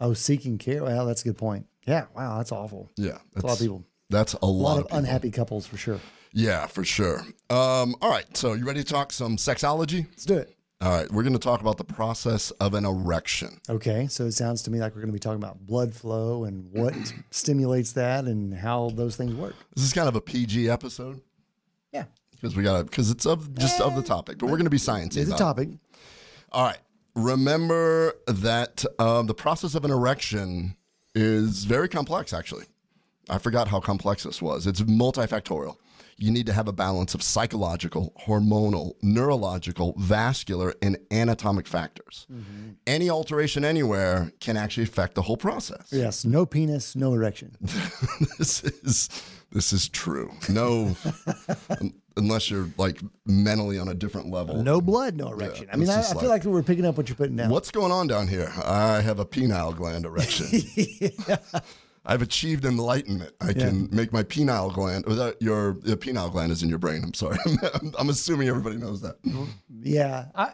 Oh, 0.00 0.14
seeking 0.14 0.58
care. 0.58 0.82
Well, 0.82 1.06
that's 1.06 1.20
a 1.22 1.24
good 1.24 1.38
point. 1.38 1.66
Yeah. 1.86 2.06
Wow. 2.16 2.38
That's 2.38 2.52
awful. 2.52 2.90
Yeah. 2.96 3.18
That's 3.34 3.44
a 3.44 3.46
lot 3.46 3.52
of 3.54 3.60
people. 3.60 3.84
That's 4.10 4.34
a 4.34 4.38
A 4.42 4.46
lot, 4.46 4.52
lot 4.72 4.78
of 4.78 4.84
people. 4.86 4.98
unhappy 4.98 5.30
couples 5.30 5.66
for 5.66 5.76
sure. 5.76 6.00
Yeah, 6.32 6.66
for 6.66 6.84
sure. 6.84 7.20
Um, 7.50 7.94
all 8.00 8.10
right. 8.10 8.24
So, 8.36 8.52
you 8.54 8.64
ready 8.64 8.82
to 8.84 8.88
talk 8.92 9.12
some 9.12 9.36
sexology? 9.36 10.06
Let's 10.10 10.24
do 10.24 10.36
it. 10.38 10.56
All 10.80 10.90
right. 10.92 11.10
We're 11.10 11.22
going 11.24 11.32
to 11.34 11.38
talk 11.38 11.60
about 11.60 11.76
the 11.76 11.84
process 11.84 12.50
of 12.52 12.74
an 12.74 12.84
erection. 12.86 13.60
Okay. 13.68 14.06
So 14.08 14.24
it 14.24 14.32
sounds 14.32 14.62
to 14.62 14.70
me 14.70 14.78
like 14.78 14.94
we're 14.94 15.02
going 15.02 15.08
to 15.12 15.12
be 15.12 15.18
talking 15.18 15.42
about 15.42 15.58
blood 15.66 15.92
flow 15.94 16.44
and 16.44 16.70
what 16.72 16.94
stimulates 17.30 17.92
that 17.92 18.24
and 18.24 18.54
how 18.54 18.90
those 18.94 19.16
things 19.16 19.34
work. 19.34 19.54
This 19.74 19.84
is 19.84 19.92
kind 19.92 20.08
of 20.08 20.16
a 20.16 20.20
PG 20.20 20.70
episode. 20.70 21.20
Yeah. 21.92 22.04
because 22.30 22.56
we 22.56 22.62
got 22.62 22.78
to 22.78 22.84
because 22.84 23.10
it's 23.10 23.26
of 23.26 23.52
just 23.58 23.80
of 23.80 23.96
the 23.96 24.02
topic 24.02 24.38
but 24.38 24.46
we're 24.46 24.56
going 24.56 24.64
to 24.64 24.70
be 24.70 24.76
sciencey 24.78 25.16
It's 25.16 25.30
a 25.30 25.34
about 25.34 25.34
it. 25.34 25.38
topic. 25.38 25.68
all 26.52 26.64
right 26.66 26.78
remember 27.16 28.14
that 28.28 28.84
um, 28.98 29.26
the 29.26 29.34
process 29.34 29.74
of 29.74 29.84
an 29.84 29.90
erection 29.90 30.76
is 31.14 31.64
very 31.64 31.88
complex 31.88 32.32
actually 32.32 32.64
i 33.28 33.36
forgot 33.38 33.66
how 33.68 33.80
complex 33.80 34.22
this 34.22 34.40
was 34.40 34.66
it's 34.68 34.80
multifactorial 34.82 35.76
you 36.20 36.30
need 36.30 36.46
to 36.46 36.52
have 36.52 36.68
a 36.68 36.72
balance 36.72 37.14
of 37.14 37.22
psychological 37.22 38.12
hormonal 38.26 38.94
neurological 39.02 39.94
vascular 39.98 40.74
and 40.82 40.96
anatomic 41.10 41.66
factors 41.66 42.26
mm-hmm. 42.32 42.70
any 42.86 43.10
alteration 43.10 43.64
anywhere 43.64 44.32
can 44.40 44.56
actually 44.56 44.84
affect 44.84 45.14
the 45.14 45.22
whole 45.22 45.36
process 45.36 45.90
Yes. 46.00 46.24
No 46.24 46.46
penis, 46.46 46.96
no 46.96 47.14
erection. 47.14 47.56
this 48.38 48.62
is 48.64 49.08
this 49.52 49.72
is 49.72 49.88
true. 49.88 50.32
No, 50.48 50.96
unless 52.16 52.50
you're 52.50 52.68
like 52.78 53.00
mentally 53.26 53.78
on 53.78 53.88
a 53.88 53.94
different 53.94 54.30
level. 54.30 54.62
No 54.62 54.80
blood, 54.80 55.16
no 55.16 55.28
erection. 55.28 55.68
I 55.72 55.76
mean, 55.76 55.90
I, 55.90 56.00
I 56.00 56.14
feel 56.14 56.28
like 56.28 56.44
we're 56.44 56.62
picking 56.62 56.86
up 56.86 56.96
what 56.96 57.08
you're 57.08 57.16
putting 57.16 57.36
down. 57.36 57.50
What's 57.50 57.70
going 57.70 57.92
on 57.92 58.06
down 58.06 58.28
here? 58.28 58.52
I 58.64 59.00
have 59.00 59.18
a 59.18 59.26
penile 59.26 59.76
gland 59.76 60.04
erection. 60.04 60.46
I've 62.06 62.22
achieved 62.22 62.64
enlightenment. 62.64 63.34
I 63.40 63.52
can 63.52 63.88
make 63.92 64.12
my 64.12 64.22
penile 64.22 64.72
gland. 64.72 65.04
that- 65.04 65.36
Your, 65.40 65.78
your 65.84 65.96
penile 65.96 66.32
gland 66.32 66.50
is 66.52 66.62
in 66.62 66.68
your 66.68 66.78
brain. 66.78 67.02
I'm 67.04 67.14
sorry. 67.14 67.38
I'm, 67.74 67.92
I'm 67.98 68.08
assuming 68.08 68.48
everybody 68.48 68.76
knows 68.76 69.02
that. 69.02 69.16
Yeah. 69.82 70.26
I, 70.34 70.52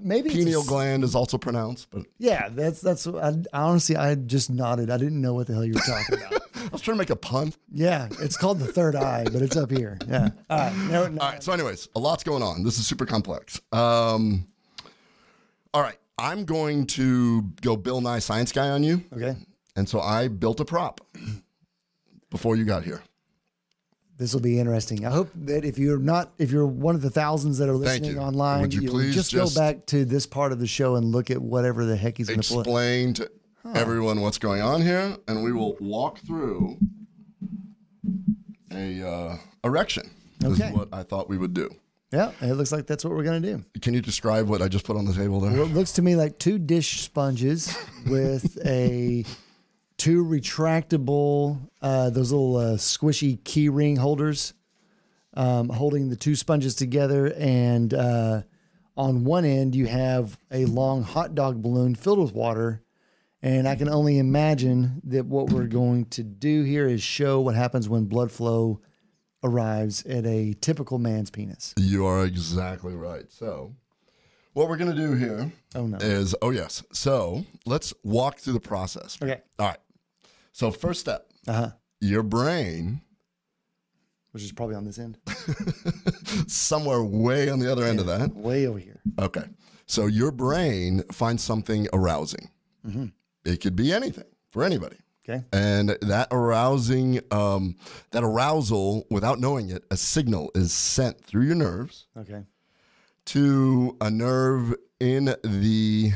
maybe 0.00 0.30
it's 0.30 0.64
a 0.64 0.68
gland 0.68 1.04
is 1.04 1.14
also 1.14 1.36
pronounced, 1.38 1.88
but 1.90 2.06
Yeah, 2.18 2.48
that's 2.50 2.80
that's. 2.80 3.06
I, 3.06 3.28
I 3.52 3.60
honestly, 3.60 3.96
I 3.96 4.14
just 4.14 4.50
nodded. 4.50 4.90
I 4.90 4.96
didn't 4.96 5.20
know 5.20 5.34
what 5.34 5.46
the 5.46 5.52
hell 5.54 5.64
you 5.64 5.74
were 5.74 5.80
talking 5.80 6.18
about. 6.18 6.42
I 6.56 6.68
was 6.72 6.80
trying 6.80 6.96
to 6.96 6.98
make 7.00 7.10
a 7.10 7.16
pun. 7.16 7.52
yeah, 7.70 8.08
it's 8.20 8.36
called 8.36 8.58
the 8.58 8.66
third 8.72 8.96
eye, 8.96 9.24
but 9.32 9.40
it's 9.42 9.56
up 9.56 9.70
here. 9.70 9.98
Yeah. 10.08 10.30
All 10.50 10.58
right. 10.58 10.76
No, 10.90 11.06
no. 11.06 11.20
All 11.22 11.30
right. 11.30 11.42
So, 11.42 11.52
anyways, 11.52 11.88
a 11.94 12.00
lot's 12.00 12.24
going 12.24 12.42
on. 12.42 12.64
This 12.64 12.78
is 12.78 12.86
super 12.86 13.06
complex. 13.06 13.60
Um, 13.72 14.46
all 15.72 15.82
right. 15.82 15.96
I'm 16.18 16.44
going 16.46 16.86
to 16.88 17.42
go 17.60 17.76
Bill 17.76 18.00
Nye 18.00 18.18
Science 18.18 18.50
Guy 18.50 18.68
on 18.70 18.82
you. 18.82 19.04
Okay. 19.12 19.36
And 19.76 19.88
so 19.88 20.00
I 20.00 20.28
built 20.28 20.58
a 20.60 20.64
prop 20.64 21.00
before 22.30 22.56
you 22.56 22.64
got 22.64 22.82
here. 22.84 23.02
This 24.18 24.32
will 24.32 24.40
be 24.40 24.58
interesting. 24.58 25.04
I 25.04 25.10
hope 25.10 25.28
that 25.34 25.66
if 25.66 25.78
you're 25.78 25.98
not, 25.98 26.32
if 26.38 26.50
you're 26.50 26.66
one 26.66 26.94
of 26.94 27.02
the 27.02 27.10
thousands 27.10 27.58
that 27.58 27.68
are 27.68 27.74
listening 27.76 28.18
online, 28.18 28.62
Would 28.62 28.72
you 28.74 28.80
you'll 28.82 28.92
please 28.94 29.14
just, 29.14 29.30
just- 29.30 29.54
go 29.54 29.60
back 29.60 29.84
to 29.86 30.06
this 30.06 30.26
part 30.26 30.52
of 30.52 30.58
the 30.58 30.66
show 30.66 30.96
and 30.96 31.12
look 31.12 31.30
at 31.30 31.38
whatever 31.40 31.84
the 31.84 31.96
heck 31.96 32.16
he's 32.16 32.28
going 32.28 32.40
to. 32.40 32.58
Explain 32.60 33.12
to 33.14 33.30
everyone 33.74 34.22
what's 34.22 34.38
going 34.38 34.62
on 34.62 34.80
here, 34.80 35.18
and 35.28 35.44
we 35.44 35.52
will 35.52 35.76
walk 35.80 36.18
through 36.20 36.78
a 38.72 39.06
uh, 39.06 39.36
erection. 39.64 40.08
This 40.38 40.52
Okay. 40.60 40.68
is 40.70 40.74
what 40.74 40.88
I 40.92 41.02
thought 41.02 41.28
we 41.28 41.36
would 41.36 41.52
do. 41.52 41.68
Yeah, 42.12 42.30
it 42.40 42.54
looks 42.54 42.72
like 42.72 42.86
that's 42.86 43.04
what 43.04 43.12
we're 43.14 43.24
going 43.24 43.42
to 43.42 43.56
do. 43.56 43.64
Can 43.82 43.92
you 43.92 44.00
describe 44.00 44.48
what 44.48 44.62
I 44.62 44.68
just 44.68 44.86
put 44.86 44.96
on 44.96 45.04
the 45.04 45.12
table 45.12 45.40
there? 45.40 45.52
Well, 45.52 45.62
it 45.64 45.74
looks 45.74 45.92
to 45.92 46.02
me 46.02 46.16
like 46.16 46.38
two 46.38 46.58
dish 46.58 47.00
sponges 47.02 47.76
with 48.06 48.56
a 48.64 49.24
two 49.98 50.24
retractable, 50.24 51.68
uh, 51.82 52.10
those 52.10 52.32
little 52.32 52.56
uh, 52.56 52.76
squishy 52.76 53.42
key 53.44 53.68
ring 53.68 53.96
holders, 53.96 54.54
um, 55.34 55.68
holding 55.68 56.08
the 56.08 56.16
two 56.16 56.34
sponges 56.34 56.74
together. 56.74 57.32
And 57.36 57.92
uh, 57.94 58.42
on 58.96 59.24
one 59.24 59.44
end, 59.44 59.74
you 59.74 59.86
have 59.86 60.38
a 60.50 60.64
long 60.66 61.02
hot 61.02 61.34
dog 61.34 61.62
balloon 61.62 61.94
filled 61.94 62.18
with 62.18 62.32
water. 62.32 62.82
And 63.42 63.68
I 63.68 63.76
can 63.76 63.88
only 63.88 64.18
imagine 64.18 65.00
that 65.04 65.26
what 65.26 65.50
we're 65.50 65.66
going 65.66 66.06
to 66.06 66.22
do 66.24 66.62
here 66.64 66.86
is 66.86 67.02
show 67.02 67.40
what 67.40 67.54
happens 67.54 67.88
when 67.88 68.06
blood 68.06 68.32
flow 68.32 68.80
arrives 69.44 70.04
at 70.06 70.26
a 70.26 70.54
typical 70.54 70.98
man's 70.98 71.30
penis? 71.30 71.74
You 71.78 72.06
are 72.06 72.24
exactly 72.24 72.94
right. 72.94 73.30
So, 73.30 73.76
what 74.54 74.68
we're 74.68 74.78
going 74.78 74.90
to 74.90 74.96
do 74.96 75.12
here 75.14 75.52
Oh 75.74 75.86
no. 75.86 75.98
is 75.98 76.34
oh, 76.42 76.50
yes. 76.50 76.82
So, 76.92 77.44
let's 77.66 77.92
walk 78.02 78.38
through 78.38 78.54
the 78.54 78.60
process. 78.60 79.18
Okay. 79.22 79.42
All 79.58 79.66
right. 79.68 79.78
So, 80.56 80.70
first 80.70 81.00
step 81.00 81.26
Uh 81.46 81.52
huh. 81.52 81.70
your 82.00 82.22
brain, 82.22 83.02
Which 84.30 84.42
is 84.42 84.52
probably 84.52 84.74
on 84.74 84.86
this 84.86 84.98
end. 84.98 85.18
somewhere 86.46 87.02
way 87.02 87.50
on 87.50 87.58
the 87.58 87.70
other 87.70 87.84
end 87.84 88.00
of 88.00 88.06
that. 88.06 88.34
Way 88.34 88.66
over 88.66 88.78
here. 88.78 89.02
Okay. 89.18 89.44
So, 89.86 90.06
your 90.06 90.30
brain 90.32 91.02
finds 91.12 91.44
something 91.44 91.88
arousing. 91.92 92.48
It 93.44 93.60
could 93.60 93.76
be 93.76 93.92
anything 93.92 94.24
for 94.50 94.64
anybody. 94.64 94.96
Okay. 95.28 95.44
And 95.52 95.90
that 96.00 96.28
arousing, 96.30 97.20
um, 97.30 97.76
that 98.12 98.24
arousal, 98.24 99.06
without 99.10 99.38
knowing 99.40 99.68
it, 99.68 99.84
a 99.90 99.96
signal 99.98 100.50
is 100.54 100.72
sent 100.72 101.22
through 101.22 101.44
your 101.46 101.54
nerves 101.56 102.06
Okay. 102.16 102.44
to 103.26 103.94
a 104.00 104.10
nerve 104.10 104.74
in 105.00 105.34
the 105.44 106.12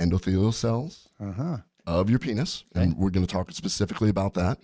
endothelial 0.00 0.52
cells 0.52 1.08
Uh 1.20 1.32
huh. 1.32 1.56
Of 1.86 2.08
your 2.10 2.18
penis. 2.18 2.64
And 2.74 2.96
we're 2.96 3.10
going 3.10 3.26
to 3.26 3.32
talk 3.32 3.50
specifically 3.52 4.08
about 4.10 4.34
that. 4.34 4.58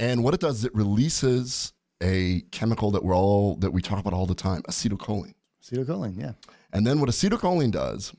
And 0.00 0.22
what 0.24 0.34
it 0.34 0.40
does 0.40 0.58
is 0.58 0.64
it 0.64 0.74
releases 0.74 1.72
a 2.02 2.42
chemical 2.50 2.90
that 2.90 3.02
we're 3.04 3.16
all 3.16 3.56
that 3.56 3.70
we 3.70 3.80
talk 3.80 3.98
about 3.98 4.12
all 4.12 4.26
the 4.26 4.34
time, 4.34 4.62
acetylcholine. 4.68 5.34
Acetylcholine. 5.62 6.20
Yeah. 6.20 6.32
And 6.72 6.86
then 6.86 7.00
what 7.00 7.08
acetylcholine 7.08 7.70
does 7.72 8.12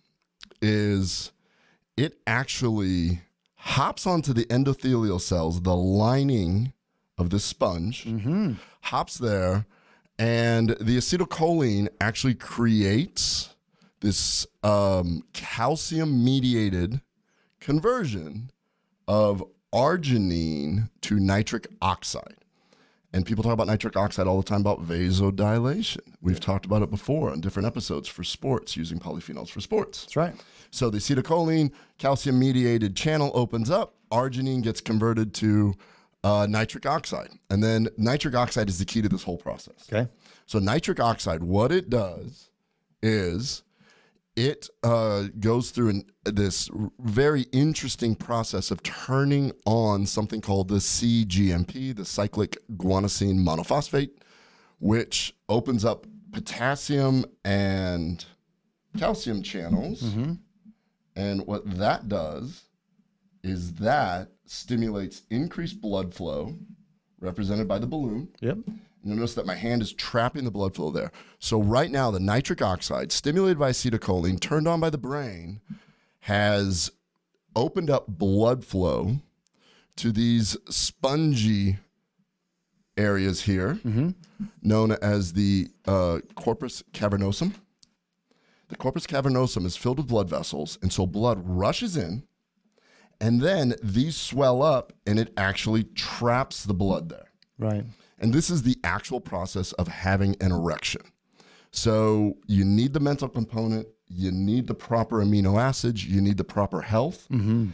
is 0.61 1.31
it 1.95 2.17
actually 2.25 3.21
hops 3.55 4.07
onto 4.07 4.33
the 4.33 4.45
endothelial 4.45 5.21
cells, 5.21 5.61
the 5.61 5.75
lining 5.75 6.73
of 7.17 7.29
the 7.29 7.39
sponge, 7.39 8.05
Mm-hmm. 8.05 8.53
hops 8.81 9.17
there, 9.17 9.65
and 10.19 10.69
the 10.69 10.97
acetylcholine 10.97 11.87
actually 12.01 12.35
creates 12.35 13.55
this 14.01 14.45
um, 14.63 15.23
calcium 15.33 16.23
mediated 16.23 17.01
conversion 17.59 18.51
of 19.07 19.43
arginine 19.73 20.89
to 21.01 21.19
nitric 21.19 21.67
oxide. 21.81 22.35
And 23.13 23.25
people 23.25 23.43
talk 23.43 23.53
about 23.53 23.67
nitric 23.67 23.95
oxide 23.95 24.27
all 24.27 24.37
the 24.37 24.43
time 24.43 24.61
about 24.61 24.85
vasodilation. 24.85 26.01
We've 26.21 26.39
talked 26.39 26.65
about 26.65 26.81
it 26.81 26.89
before 26.89 27.31
on 27.31 27.39
different 27.39 27.65
episodes 27.65 28.07
for 28.07 28.23
sports 28.23 28.75
using 28.75 28.99
polyphenols 28.99 29.49
for 29.49 29.61
sports. 29.61 30.03
That's 30.03 30.15
right. 30.15 30.35
So 30.71 30.89
the 30.89 30.97
acetylcholine 30.97 31.71
calcium 31.97 32.37
mediated 32.37 32.95
channel 32.95 33.31
opens 33.33 33.69
up, 33.69 33.95
arginine 34.11 34.61
gets 34.61 34.81
converted 34.81 35.33
to 35.35 35.73
uh, 36.23 36.47
nitric 36.49 36.85
oxide. 36.85 37.29
And 37.49 37.63
then 37.63 37.87
nitric 37.97 38.35
oxide 38.35 38.67
is 38.67 38.77
the 38.77 38.85
key 38.85 39.01
to 39.01 39.09
this 39.09 39.23
whole 39.23 39.37
process. 39.37 39.87
Okay. 39.91 40.09
So 40.45 40.59
nitric 40.59 40.99
oxide, 40.99 41.41
what 41.41 41.71
it 41.71 41.89
does 41.89 42.49
is 43.01 43.63
it 44.37 44.69
uh, 44.83 45.23
goes 45.39 45.71
through 45.71 45.89
an, 45.89 46.05
this 46.23 46.69
very 46.99 47.41
interesting 47.51 48.15
process 48.15 48.69
of 48.69 48.83
turning 48.83 49.51
on 49.65 50.05
something 50.05 50.41
called 50.41 50.67
the 50.67 50.75
CGMP, 50.75 51.93
the 51.95 52.05
cyclic 52.05 52.55
guanosine 52.77 53.39
monophosphate, 53.39 54.11
which 54.79 55.35
opens 55.49 55.83
up 55.83 56.05
potassium 56.31 57.25
and 57.43 58.23
calcium 58.97 59.41
channels. 59.41 60.03
And 61.15 61.47
what 61.47 61.65
that 61.79 62.07
does 62.07 62.63
is 63.43 63.73
that 63.75 64.29
stimulates 64.45 65.23
increased 65.31 65.81
blood 65.81 66.13
flow, 66.13 66.55
represented 67.19 67.67
by 67.67 67.79
the 67.79 67.87
balloon. 67.87 68.29
Yep. 68.41 68.57
You'll 69.07 69.15
notice 69.15 69.35
that 69.35 69.45
my 69.45 69.55
hand 69.55 69.81
is 69.81 69.93
trapping 69.93 70.43
the 70.43 70.51
blood 70.51 70.75
flow 70.75 70.91
there. 70.91 71.13
So 71.39 71.61
right 71.61 71.89
now, 71.89 72.11
the 72.11 72.19
nitric 72.19 72.61
oxide, 72.61 73.13
stimulated 73.13 73.57
by 73.57 73.71
acetylcholine, 73.71 74.39
turned 74.41 74.67
on 74.67 74.81
by 74.81 74.89
the 74.89 74.97
brain, 74.97 75.61
has 76.21 76.91
opened 77.55 77.89
up 77.89 78.07
blood 78.07 78.65
flow 78.65 79.19
to 79.95 80.11
these 80.11 80.57
spongy 80.69 81.77
areas 82.97 83.43
here, 83.43 83.79
known 84.61 84.91
as 84.91 85.33
the 85.33 85.69
uh, 85.87 86.19
corpus 86.35 86.83
cavernosum. 86.91 87.53
The 88.67 88.75
corpus 88.75 89.07
cavernosum 89.07 89.65
is 89.65 89.77
filled 89.77 89.99
with 89.99 90.07
blood 90.09 90.29
vessels, 90.29 90.77
and 90.81 90.91
so 90.91 91.07
blood 91.07 91.39
rushes 91.43 91.95
in, 91.95 92.23
and 93.21 93.39
then 93.39 93.75
these 93.81 94.17
swell 94.17 94.61
up, 94.61 94.91
and 95.05 95.17
it 95.17 95.31
actually 95.37 95.85
traps 95.85 96.65
the 96.65 96.73
blood 96.73 97.07
there. 97.07 97.31
Right. 97.57 97.85
And 98.19 98.33
this 98.33 98.49
is 98.49 98.63
the 98.63 98.77
actual 98.83 99.21
process 99.21 99.71
of 99.73 99.87
having 99.87 100.35
an 100.41 100.51
erection. 100.51 101.01
So 101.71 102.37
you 102.47 102.65
need 102.65 102.93
the 102.93 102.99
mental 102.99 103.29
component, 103.29 103.87
you 104.07 104.31
need 104.31 104.67
the 104.67 104.73
proper 104.73 105.23
amino 105.23 105.61
acids, 105.61 106.05
you 106.05 106.21
need 106.21 106.37
the 106.37 106.43
proper 106.43 106.81
health, 106.81 107.27
mm-hmm. 107.29 107.67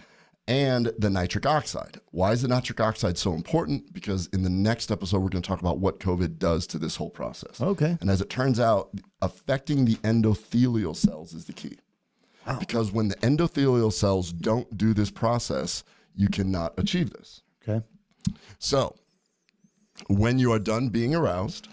and 0.48 0.92
the 0.98 1.10
nitric 1.10 1.46
oxide. 1.46 2.00
Why 2.12 2.32
is 2.32 2.42
the 2.42 2.48
nitric 2.48 2.82
oxide 2.82 3.18
so 3.18 3.34
important? 3.34 3.94
Because 3.94 4.28
in 4.28 4.44
the 4.44 4.50
next 4.50 4.92
episode, 4.92 5.20
we're 5.20 5.30
going 5.30 5.44
to 5.44 5.48
talk 5.48 5.62
about 5.62 5.80
what 5.80 6.00
COVID 6.00 6.40
does 6.40 6.68
to 6.68 6.80
this 6.80 6.96
whole 6.96 7.10
process. 7.10 7.62
Okay. 7.62 7.98
And 8.02 8.10
as 8.10 8.20
it 8.20 8.30
turns 8.30 8.60
out, 8.60 8.90
affecting 9.22 9.86
the 9.86 9.96
endothelial 9.98 10.96
cells 10.96 11.34
is 11.34 11.46
the 11.46 11.54
key. 11.54 11.78
Wow. 12.46 12.60
Because 12.60 12.92
when 12.92 13.08
the 13.08 13.16
endothelial 13.18 13.94
cells 13.94 14.34
don't 14.34 14.78
do 14.78 14.94
this 14.94 15.12
process, 15.12 15.84
you 16.16 16.28
cannot 16.28 16.74
achieve 16.78 17.12
this. 17.12 17.42
Okay. 17.62 17.86
So, 18.60 18.96
when 20.08 20.40
you 20.40 20.52
are 20.52 20.60
done 20.60 20.90
being 20.90 21.16
aroused, 21.16 21.68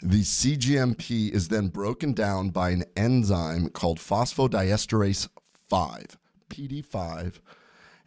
the 0.00 0.22
CGMP 0.22 1.30
is 1.30 1.48
then 1.48 1.68
broken 1.68 2.12
down 2.12 2.50
by 2.50 2.70
an 2.70 2.84
enzyme 2.96 3.68
called 3.68 3.98
phosphodiesterase 3.98 5.28
5, 5.68 6.18
PD5, 6.50 7.38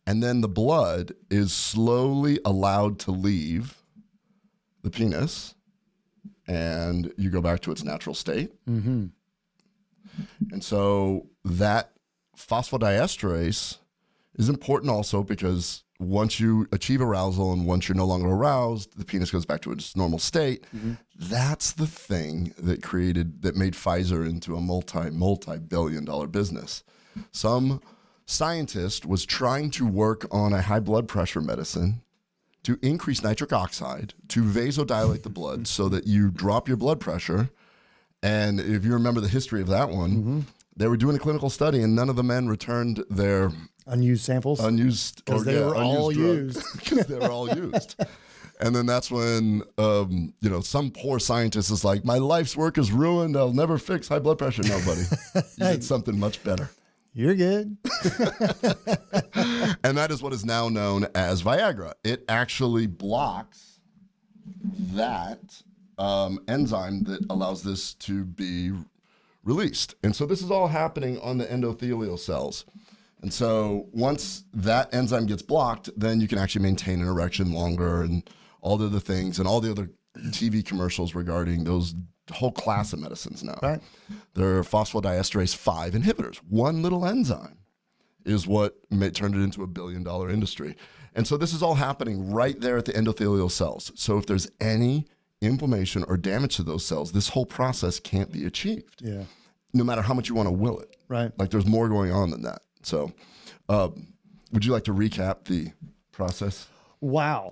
and 0.05 0.21
then 0.21 0.41
the 0.41 0.49
blood 0.49 1.13
is 1.29 1.53
slowly 1.53 2.39
allowed 2.45 2.99
to 2.99 3.11
leave 3.11 3.77
the 4.83 4.89
penis 4.89 5.55
and 6.47 7.11
you 7.17 7.29
go 7.29 7.41
back 7.41 7.61
to 7.61 7.71
its 7.71 7.83
natural 7.83 8.13
state. 8.13 8.51
Mm-hmm. 8.67 9.05
And 10.51 10.63
so 10.63 11.27
that 11.43 11.93
phosphodiesterase 12.37 13.77
is 14.37 14.49
important 14.49 14.91
also 14.91 15.23
because 15.23 15.84
once 15.99 16.39
you 16.39 16.67
achieve 16.71 17.01
arousal 17.01 17.53
and 17.53 17.65
once 17.65 17.87
you're 17.87 17.95
no 17.95 18.05
longer 18.05 18.27
aroused, 18.27 18.97
the 18.97 19.05
penis 19.05 19.31
goes 19.31 19.45
back 19.45 19.61
to 19.61 19.71
its 19.71 19.95
normal 19.95 20.19
state. 20.19 20.65
Mm-hmm. 20.75 20.93
That's 21.17 21.71
the 21.71 21.87
thing 21.87 22.53
that 22.57 22.83
created, 22.83 23.41
that 23.43 23.55
made 23.55 23.73
Pfizer 23.73 24.27
into 24.27 24.55
a 24.55 24.61
multi, 24.61 25.09
multi 25.09 25.57
billion 25.57 26.03
dollar 26.03 26.27
business. 26.27 26.83
Some 27.31 27.81
scientist 28.25 29.05
was 29.05 29.25
trying 29.25 29.69
to 29.71 29.87
work 29.87 30.25
on 30.31 30.51
a 30.51 30.61
high 30.61 30.79
blood 30.79 31.07
pressure 31.07 31.41
medicine 31.41 32.01
to 32.63 32.77
increase 32.81 33.23
nitric 33.23 33.53
oxide 33.53 34.13
to 34.27 34.41
vasodilate 34.41 35.23
the 35.23 35.29
blood 35.29 35.67
so 35.67 35.87
that 35.89 36.07
you 36.07 36.29
drop 36.29 36.67
your 36.67 36.77
blood 36.77 36.99
pressure. 36.99 37.49
And 38.21 38.59
if 38.59 38.83
you 38.83 38.93
remember 38.93 39.21
the 39.21 39.27
history 39.27 39.61
of 39.61 39.67
that 39.67 39.89
one, 39.89 40.11
mm-hmm. 40.11 40.39
They 40.75 40.87
were 40.87 40.97
doing 40.97 41.15
a 41.15 41.19
clinical 41.19 41.49
study 41.49 41.81
and 41.81 41.95
none 41.95 42.09
of 42.09 42.15
the 42.15 42.23
men 42.23 42.47
returned 42.47 43.03
their 43.09 43.51
Unused 43.87 44.25
samples. 44.25 44.59
unused 44.59 45.23
'Cause 45.25 45.45
they 45.45 45.61
were 45.63 45.75
all 45.75 46.11
used. 46.11 46.59
because 46.77 47.05
they 47.07 47.15
were 47.19 47.29
all 47.31 47.47
used. 47.55 47.95
And 48.59 48.75
then 48.75 48.85
that's 48.85 49.11
when 49.11 49.61
um, 49.77 50.33
you 50.41 50.49
know 50.49 50.61
some 50.61 50.89
poor 50.89 51.19
scientist 51.19 51.69
is 51.71 51.83
like, 51.83 52.05
"My 52.05 52.17
life's 52.17 52.55
work 52.55 52.77
is 52.77 52.91
ruined. 52.91 53.35
I'll 53.35 53.51
never 53.53 53.77
fix 53.77 54.07
high 54.07 54.19
blood 54.19 54.37
pressure." 54.37 54.63
No, 54.63 54.79
buddy, 54.85 55.01
you 55.57 55.65
did 55.65 55.83
something 55.83 56.17
much 56.17 56.41
better. 56.43 56.69
You're 57.13 57.35
good. 57.35 57.77
and 59.83 59.97
that 59.97 60.07
is 60.09 60.21
what 60.21 60.33
is 60.33 60.45
now 60.45 60.69
known 60.69 61.05
as 61.15 61.43
Viagra. 61.43 61.93
It 62.03 62.23
actually 62.29 62.87
blocks 62.87 63.79
that 64.93 65.61
um, 65.97 66.39
enzyme 66.47 67.03
that 67.03 67.25
allows 67.29 67.61
this 67.63 67.93
to 67.95 68.23
be 68.25 68.71
released. 69.45 69.95
And 70.03 70.15
so 70.15 70.25
this 70.25 70.41
is 70.41 70.51
all 70.51 70.67
happening 70.67 71.19
on 71.21 71.37
the 71.37 71.45
endothelial 71.45 72.19
cells. 72.19 72.65
And 73.21 73.33
so 73.33 73.87
once 73.93 74.43
that 74.53 74.93
enzyme 74.93 75.25
gets 75.25 75.41
blocked, 75.41 75.89
then 75.95 76.19
you 76.19 76.27
can 76.27 76.37
actually 76.37 76.63
maintain 76.63 77.01
an 77.01 77.07
erection 77.07 77.53
longer 77.53 78.01
and 78.01 78.29
all 78.61 78.77
the 78.77 78.87
other 78.87 78.99
things 78.99 79.39
and 79.39 79.47
all 79.47 79.61
the 79.61 79.71
other 79.71 79.89
TV 80.17 80.65
commercials 80.65 81.15
regarding 81.15 81.63
those 81.63 81.95
whole 82.31 82.51
class 82.51 82.91
of 82.93 82.99
medicines 82.99 83.43
now. 83.43 83.57
Right. 83.61 83.81
They're 84.33 84.63
phosphodiesterase 84.63 85.55
5 85.55 85.93
inhibitors. 85.93 86.37
One 86.49 86.81
little 86.81 87.05
enzyme 87.05 87.59
is 88.25 88.47
what 88.47 88.75
made, 88.89 89.13
turned 89.13 89.35
it 89.35 89.41
into 89.41 89.63
a 89.63 89.67
billion 89.67 90.03
dollar 90.03 90.29
industry. 90.29 90.75
And 91.13 91.25
so 91.25 91.37
this 91.37 91.53
is 91.53 91.63
all 91.63 91.75
happening 91.75 92.31
right 92.31 92.59
there 92.59 92.77
at 92.77 92.85
the 92.85 92.93
endothelial 92.93 93.51
cells. 93.51 93.91
So 93.95 94.17
if 94.17 94.25
there's 94.25 94.49
any 94.59 95.05
inflammation 95.45 96.03
or 96.07 96.17
damage 96.17 96.55
to 96.57 96.63
those 96.63 96.85
cells, 96.85 97.11
this 97.11 97.29
whole 97.29 97.45
process 97.45 97.99
can't 97.99 98.31
be 98.31 98.45
achieved, 98.45 99.01
Yeah. 99.01 99.23
no 99.73 99.83
matter 99.83 100.01
how 100.01 100.13
much 100.13 100.29
you 100.29 100.35
want 100.35 100.47
to 100.47 100.51
will 100.51 100.79
it. 100.79 100.95
Right. 101.07 101.31
Like 101.37 101.49
there's 101.51 101.65
more 101.65 101.87
going 101.89 102.11
on 102.11 102.29
than 102.31 102.41
that. 102.43 102.61
So, 102.83 103.11
um, 103.69 104.07
would 104.51 104.63
you 104.65 104.71
like 104.71 104.83
to 104.85 104.93
recap 104.93 105.45
the 105.45 105.71
process? 106.11 106.67
Wow, 107.01 107.51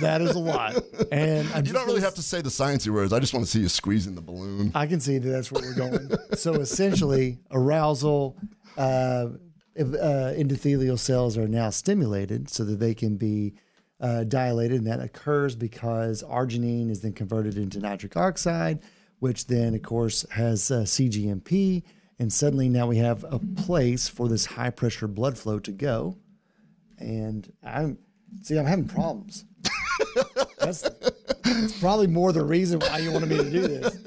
that 0.00 0.22
is 0.22 0.34
a 0.34 0.38
lot. 0.38 0.76
And 1.12 1.46
I'm 1.52 1.66
You 1.66 1.72
don't 1.72 1.86
really 1.86 2.00
have 2.00 2.14
to 2.14 2.22
say 2.22 2.40
the 2.40 2.48
sciencey 2.48 2.88
words. 2.88 3.12
I 3.12 3.18
just 3.20 3.34
want 3.34 3.44
to 3.44 3.50
see 3.50 3.60
you 3.60 3.68
squeezing 3.68 4.14
the 4.14 4.20
balloon. 4.22 4.70
I 4.74 4.86
can 4.86 5.00
see 5.00 5.18
that 5.18 5.28
that's 5.28 5.50
where 5.52 5.62
we're 5.62 5.74
going. 5.74 6.08
so 6.34 6.54
essentially, 6.54 7.38
arousal, 7.50 8.36
uh, 8.78 9.28
uh, 9.78 10.32
endothelial 10.38 10.98
cells 10.98 11.36
are 11.36 11.48
now 11.48 11.68
stimulated 11.70 12.48
so 12.48 12.64
that 12.64 12.76
they 12.76 12.94
can 12.94 13.16
be 13.16 13.54
uh, 14.00 14.24
dilated, 14.24 14.78
and 14.78 14.86
that 14.86 15.00
occurs 15.00 15.56
because 15.56 16.22
arginine 16.22 16.90
is 16.90 17.00
then 17.00 17.12
converted 17.12 17.56
into 17.56 17.78
nitric 17.80 18.16
oxide, 18.16 18.80
which 19.18 19.46
then, 19.46 19.74
of 19.74 19.82
course, 19.82 20.26
has 20.30 20.70
uh, 20.70 20.80
CGMP, 20.80 21.82
and 22.18 22.32
suddenly 22.32 22.68
now 22.68 22.86
we 22.86 22.98
have 22.98 23.24
a 23.24 23.38
place 23.38 24.08
for 24.08 24.28
this 24.28 24.46
high 24.46 24.70
pressure 24.70 25.08
blood 25.08 25.36
flow 25.38 25.58
to 25.60 25.72
go. 25.72 26.16
And 26.98 27.50
I'm 27.62 27.98
see, 28.42 28.58
I'm 28.58 28.66
having 28.66 28.88
problems. 28.88 29.44
that's, 30.58 30.82
that's 31.42 31.78
probably 31.78 32.06
more 32.06 32.32
the 32.32 32.44
reason 32.44 32.80
why 32.80 32.98
you 32.98 33.12
wanted 33.12 33.28
me 33.28 33.36
to 33.36 33.50
do 33.50 33.66
this. 33.66 33.98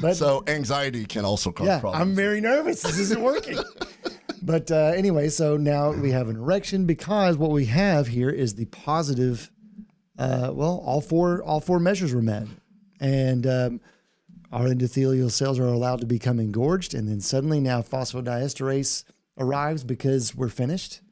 But 0.00 0.14
So 0.14 0.44
anxiety 0.46 1.04
can 1.06 1.24
also 1.24 1.50
cause 1.50 1.66
yeah, 1.66 1.80
problems. 1.80 2.02
I'm 2.02 2.14
very 2.14 2.40
nervous. 2.40 2.82
This 2.82 2.98
isn't 2.98 3.20
working. 3.20 3.58
but 4.48 4.70
uh, 4.70 4.92
anyway, 4.96 5.28
so 5.28 5.58
now 5.58 5.92
we 5.92 6.10
have 6.10 6.30
an 6.30 6.36
erection 6.36 6.86
because 6.86 7.36
what 7.36 7.50
we 7.50 7.66
have 7.66 8.06
here 8.06 8.30
is 8.30 8.54
the 8.54 8.64
positive. 8.64 9.50
Uh, 10.18 10.50
well, 10.54 10.82
all 10.86 11.02
four 11.02 11.42
all 11.42 11.60
four 11.60 11.78
measures 11.78 12.14
were 12.14 12.22
met, 12.22 12.46
and 12.98 13.46
um, 13.46 13.80
our 14.50 14.64
endothelial 14.64 15.30
cells 15.30 15.58
are 15.58 15.66
allowed 15.66 16.00
to 16.00 16.06
become 16.06 16.40
engorged, 16.40 16.94
and 16.94 17.06
then 17.06 17.20
suddenly 17.20 17.60
now 17.60 17.82
phosphodiesterase 17.82 19.04
arrives 19.36 19.84
because 19.84 20.34
we're 20.34 20.48
finished, 20.48 21.02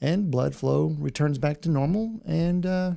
and 0.00 0.28
blood 0.28 0.56
flow 0.56 0.96
returns 0.98 1.38
back 1.38 1.60
to 1.60 1.70
normal, 1.70 2.20
and 2.26 2.66
uh, 2.66 2.94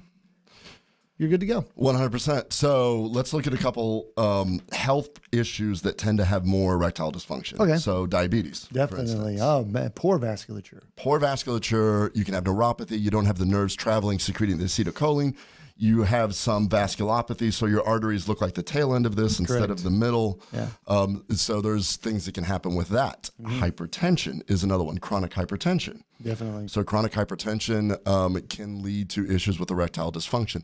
you're 1.24 1.30
good 1.30 1.40
to 1.40 1.46
go. 1.46 1.66
100%. 1.80 2.52
So 2.52 3.02
let's 3.04 3.34
look 3.34 3.48
at 3.48 3.54
a 3.54 3.58
couple 3.58 4.10
um, 4.18 4.62
health 4.74 5.10
issues 5.32 5.82
that 5.84 5.98
tend 5.98 6.18
to 6.18 6.26
have 6.26 6.46
more 6.46 6.74
erectile 6.74 7.12
dysfunction. 7.12 7.60
Okay. 7.60 7.78
So 7.78 8.06
diabetes. 8.06 8.68
Definitely. 8.74 9.38
Oh 9.40 9.64
man, 9.64 9.92
poor 9.92 10.20
vasculature. 10.20 10.82
Poor 10.98 11.20
vasculature. 11.20 12.16
You 12.16 12.26
can 12.26 12.34
have 12.34 12.44
neuropathy. 12.44 13.00
You 13.00 13.10
don't 13.10 13.26
have 13.26 13.38
the 13.38 13.46
nerves 13.46 13.74
traveling, 13.74 14.20
secreting 14.20 14.58
the 14.58 14.66
acetylcholine. 14.66 15.36
You 15.76 16.04
have 16.04 16.36
some 16.36 16.70
vasculopathy, 16.70 17.52
so 17.52 17.66
your 17.66 17.86
arteries 17.88 18.28
look 18.28 18.42
like 18.42 18.54
the 18.54 18.62
tail 18.62 18.94
end 18.94 19.08
of 19.08 19.16
this 19.16 19.40
instead 19.40 19.72
of 19.72 19.82
the 19.82 19.90
middle. 19.90 20.40
Yeah. 20.54 20.68
Um, 20.88 21.26
so 21.32 21.62
there's 21.62 21.96
things 21.96 22.26
that 22.26 22.36
can 22.36 22.44
happen 22.44 22.76
with 22.76 22.90
that. 22.90 23.32
Hypertension 23.42 24.50
is 24.50 24.64
another 24.64 24.84
one. 24.84 25.00
Chronic 25.00 25.32
hypertension. 25.32 26.04
Definitely. 26.22 26.68
So 26.68 26.84
chronic 26.84 27.12
hypertension 27.12 28.08
um, 28.08 28.40
can 28.50 28.84
lead 28.84 29.10
to 29.12 29.30
issues 29.30 29.60
with 29.60 29.72
erectile 29.72 30.12
dysfunction. 30.12 30.64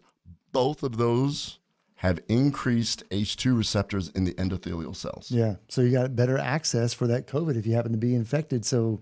Both 0.52 0.84
of 0.84 0.98
those 0.98 1.60
have 1.96 2.20
increased 2.30 3.04
ACE2 3.10 3.58
receptors 3.58 4.10
in 4.10 4.24
the 4.24 4.34
endothelial 4.36 4.96
cells. 4.96 5.30
Yeah. 5.30 5.56
So 5.68 5.82
you 5.82 5.92
got 5.92 6.16
better 6.16 6.38
access 6.38 6.94
for 6.94 7.08
that 7.08 7.28
COVID 7.28 7.58
if 7.58 7.66
you 7.68 7.74
happen 7.74 7.92
to 7.92 7.98
be 7.98 8.16
infected. 8.16 8.64
So 8.66 9.02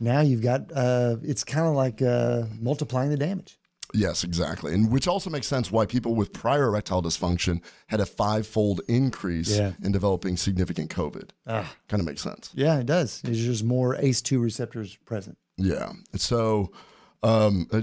now 0.00 0.20
you've 0.20 0.40
got 0.42 0.72
uh, 0.74 1.16
it's 1.22 1.44
kind 1.44 1.66
of 1.66 1.74
like 1.74 2.00
uh, 2.00 2.44
multiplying 2.58 3.10
the 3.10 3.16
damage. 3.18 3.58
Yes, 3.92 4.24
exactly. 4.24 4.74
And 4.74 4.90
which 4.90 5.06
also 5.06 5.30
makes 5.30 5.46
sense 5.46 5.70
why 5.70 5.86
people 5.86 6.16
with 6.16 6.32
prior 6.32 6.64
erectile 6.66 7.00
dysfunction 7.02 7.62
had 7.86 8.00
a 8.00 8.06
five-fold 8.06 8.80
increase 8.88 9.56
Yeah. 9.56 9.72
in 9.84 9.92
developing 9.92 10.36
significant 10.36 10.90
COVID. 10.90 11.30
Ah. 11.46 11.72
Kind 11.88 12.00
of 12.00 12.06
makes 12.06 12.20
sense. 12.22 12.50
Yeah, 12.54 12.78
it 12.80 12.86
does. 12.86 13.20
There's 13.22 13.38
just 13.44 13.62
more 13.62 13.94
ACE2 13.96 14.42
receptors 14.42 14.96
present. 15.04 15.38
Yeah. 15.58 15.92
So, 16.16 16.72
um, 17.22 17.68
uh, 17.70 17.82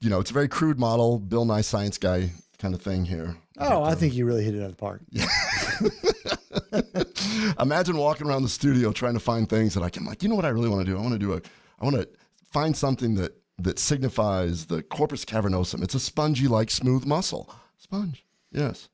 you 0.00 0.10
know, 0.10 0.20
it's 0.20 0.30
a 0.30 0.34
very 0.34 0.48
crude 0.48 0.78
model, 0.78 1.18
Bill 1.18 1.44
Nye 1.44 1.60
Science 1.60 1.98
Guy 1.98 2.30
kind 2.58 2.74
of 2.74 2.82
thing 2.82 3.04
here. 3.04 3.36
Oh, 3.58 3.82
I 3.82 3.92
uh, 3.92 3.94
think 3.94 4.14
you 4.14 4.26
really 4.26 4.44
hit 4.44 4.54
it 4.54 4.62
out 4.62 4.70
of 4.70 4.76
the 4.76 4.76
park. 4.76 5.02
Imagine 7.60 7.96
walking 7.96 8.26
around 8.26 8.42
the 8.42 8.48
studio 8.48 8.92
trying 8.92 9.14
to 9.14 9.20
find 9.20 9.48
things 9.48 9.74
that 9.74 9.82
I 9.82 9.90
can 9.90 10.04
like, 10.04 10.22
you 10.22 10.28
know 10.28 10.34
what 10.34 10.44
I 10.44 10.50
really 10.50 10.68
want 10.68 10.84
to 10.84 10.90
do? 10.90 10.98
I 10.98 11.00
want 11.00 11.12
to 11.12 11.18
do 11.18 11.34
a 11.34 11.40
I 11.80 11.84
want 11.84 11.96
to 11.96 12.08
find 12.50 12.76
something 12.76 13.14
that 13.16 13.32
that 13.58 13.78
signifies 13.78 14.66
the 14.66 14.82
corpus 14.82 15.24
cavernosum. 15.24 15.82
It's 15.82 15.94
a 15.94 16.00
spongy 16.00 16.46
like 16.46 16.70
smooth 16.70 17.06
muscle. 17.06 17.52
Sponge. 17.76 18.24
Yes. 18.52 18.88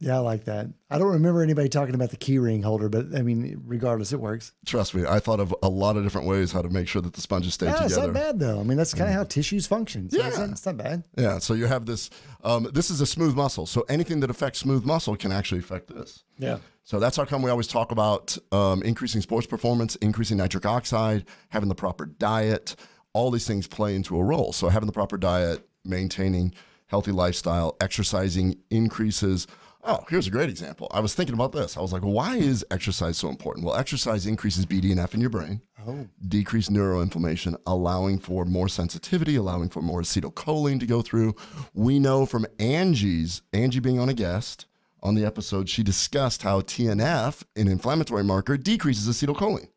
Yeah, 0.00 0.16
I 0.16 0.18
like 0.18 0.44
that. 0.44 0.66
I 0.90 0.98
don't 0.98 1.12
remember 1.12 1.42
anybody 1.42 1.68
talking 1.68 1.94
about 1.94 2.10
the 2.10 2.16
key 2.16 2.38
ring 2.38 2.62
holder, 2.62 2.88
but 2.88 3.06
I 3.16 3.22
mean, 3.22 3.62
regardless, 3.64 4.12
it 4.12 4.20
works. 4.20 4.52
Trust 4.66 4.94
me, 4.94 5.04
I 5.08 5.18
thought 5.20 5.40
of 5.40 5.54
a 5.62 5.68
lot 5.68 5.96
of 5.96 6.02
different 6.02 6.26
ways 6.26 6.52
how 6.52 6.62
to 6.62 6.68
make 6.68 6.88
sure 6.88 7.00
that 7.00 7.12
the 7.14 7.20
sponges 7.20 7.54
stay 7.54 7.66
Yeah, 7.66 7.84
it's 7.84 7.96
not 7.96 8.12
bad 8.12 8.38
though. 8.38 8.60
I 8.60 8.64
mean, 8.64 8.76
that's 8.76 8.92
kind 8.92 9.08
of 9.08 9.14
how 9.14 9.24
tissues 9.24 9.66
function. 9.66 10.10
So 10.10 10.18
it's, 10.20 10.36
Yeah. 10.36 10.44
not, 10.44 10.50
it's 10.52 10.66
not 10.66 10.76
bad. 10.76 11.04
Yeah, 11.16 11.38
so 11.38 11.54
you 11.54 11.66
have 11.66 11.86
this 11.86 12.10
um, 12.42 12.68
this 12.74 12.90
is 12.90 13.00
a 13.00 13.06
smooth 13.06 13.34
muscle. 13.34 13.66
So 13.66 13.84
anything 13.88 14.20
that 14.20 14.30
affects 14.30 14.58
smooth 14.58 14.84
muscle 14.84 15.16
can 15.16 15.32
actually 15.32 15.60
affect 15.60 15.88
this. 15.88 16.24
Yeah. 16.38 16.58
So 16.82 16.98
that's 17.00 17.16
how 17.16 17.24
come 17.24 17.40
we 17.40 17.50
always 17.50 17.66
talk 17.68 17.92
about 17.92 18.36
um, 18.52 18.82
increasing 18.82 19.22
sports 19.22 19.46
performance, 19.46 19.96
increasing 19.96 20.36
nitric 20.36 20.66
oxide, 20.66 21.24
having 21.48 21.68
the 21.70 21.74
proper 21.74 22.04
diet. 22.06 22.76
All 23.14 23.30
these 23.30 23.46
things 23.46 23.66
play 23.66 23.94
into 23.94 24.18
a 24.18 24.22
role. 24.22 24.52
So 24.52 24.68
having 24.68 24.86
the 24.86 24.92
proper 24.92 25.16
diet, 25.16 25.66
maintaining 25.84 26.52
healthy 26.88 27.12
lifestyle, 27.12 27.76
exercising 27.80 28.58
increases. 28.70 29.46
Oh, 29.86 30.02
here's 30.08 30.26
a 30.26 30.30
great 30.30 30.48
example. 30.48 30.88
I 30.92 31.00
was 31.00 31.14
thinking 31.14 31.34
about 31.34 31.52
this. 31.52 31.76
I 31.76 31.80
was 31.80 31.92
like, 31.92 32.02
why 32.02 32.36
is 32.36 32.64
exercise 32.70 33.18
so 33.18 33.28
important? 33.28 33.66
Well, 33.66 33.74
exercise 33.76 34.26
increases 34.26 34.64
BDNF 34.64 35.12
in 35.12 35.20
your 35.20 35.28
brain, 35.28 35.60
Oh. 35.86 36.06
decrease 36.26 36.70
neuroinflammation, 36.70 37.56
allowing 37.66 38.18
for 38.18 38.46
more 38.46 38.68
sensitivity, 38.68 39.36
allowing 39.36 39.68
for 39.68 39.82
more 39.82 40.00
acetylcholine 40.00 40.80
to 40.80 40.86
go 40.86 41.02
through. 41.02 41.34
We 41.74 41.98
know 41.98 42.24
from 42.24 42.46
Angie's, 42.58 43.42
Angie 43.52 43.80
being 43.80 43.98
on 43.98 44.08
a 44.08 44.14
guest 44.14 44.64
on 45.02 45.16
the 45.16 45.26
episode, 45.26 45.68
she 45.68 45.82
discussed 45.82 46.42
how 46.42 46.62
TNF, 46.62 47.42
an 47.54 47.68
inflammatory 47.68 48.24
marker, 48.24 48.56
decreases 48.56 49.06
acetylcholine. 49.06 49.68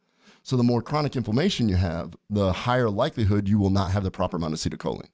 So 0.41 0.55
the 0.55 0.63
more 0.63 0.81
chronic 0.81 1.17
inflammation 1.17 1.67
you 1.67 1.75
have, 1.75 2.15
the 2.29 2.53
higher 2.53 2.89
likelihood 2.89 3.49
you 3.49 3.59
will 3.59 3.69
not 3.69 3.91
have 3.91 4.05
the 4.05 4.11
proper 4.11 4.37
amount 4.37 4.53
of 4.53 4.59
acetylcholine. 4.59 5.09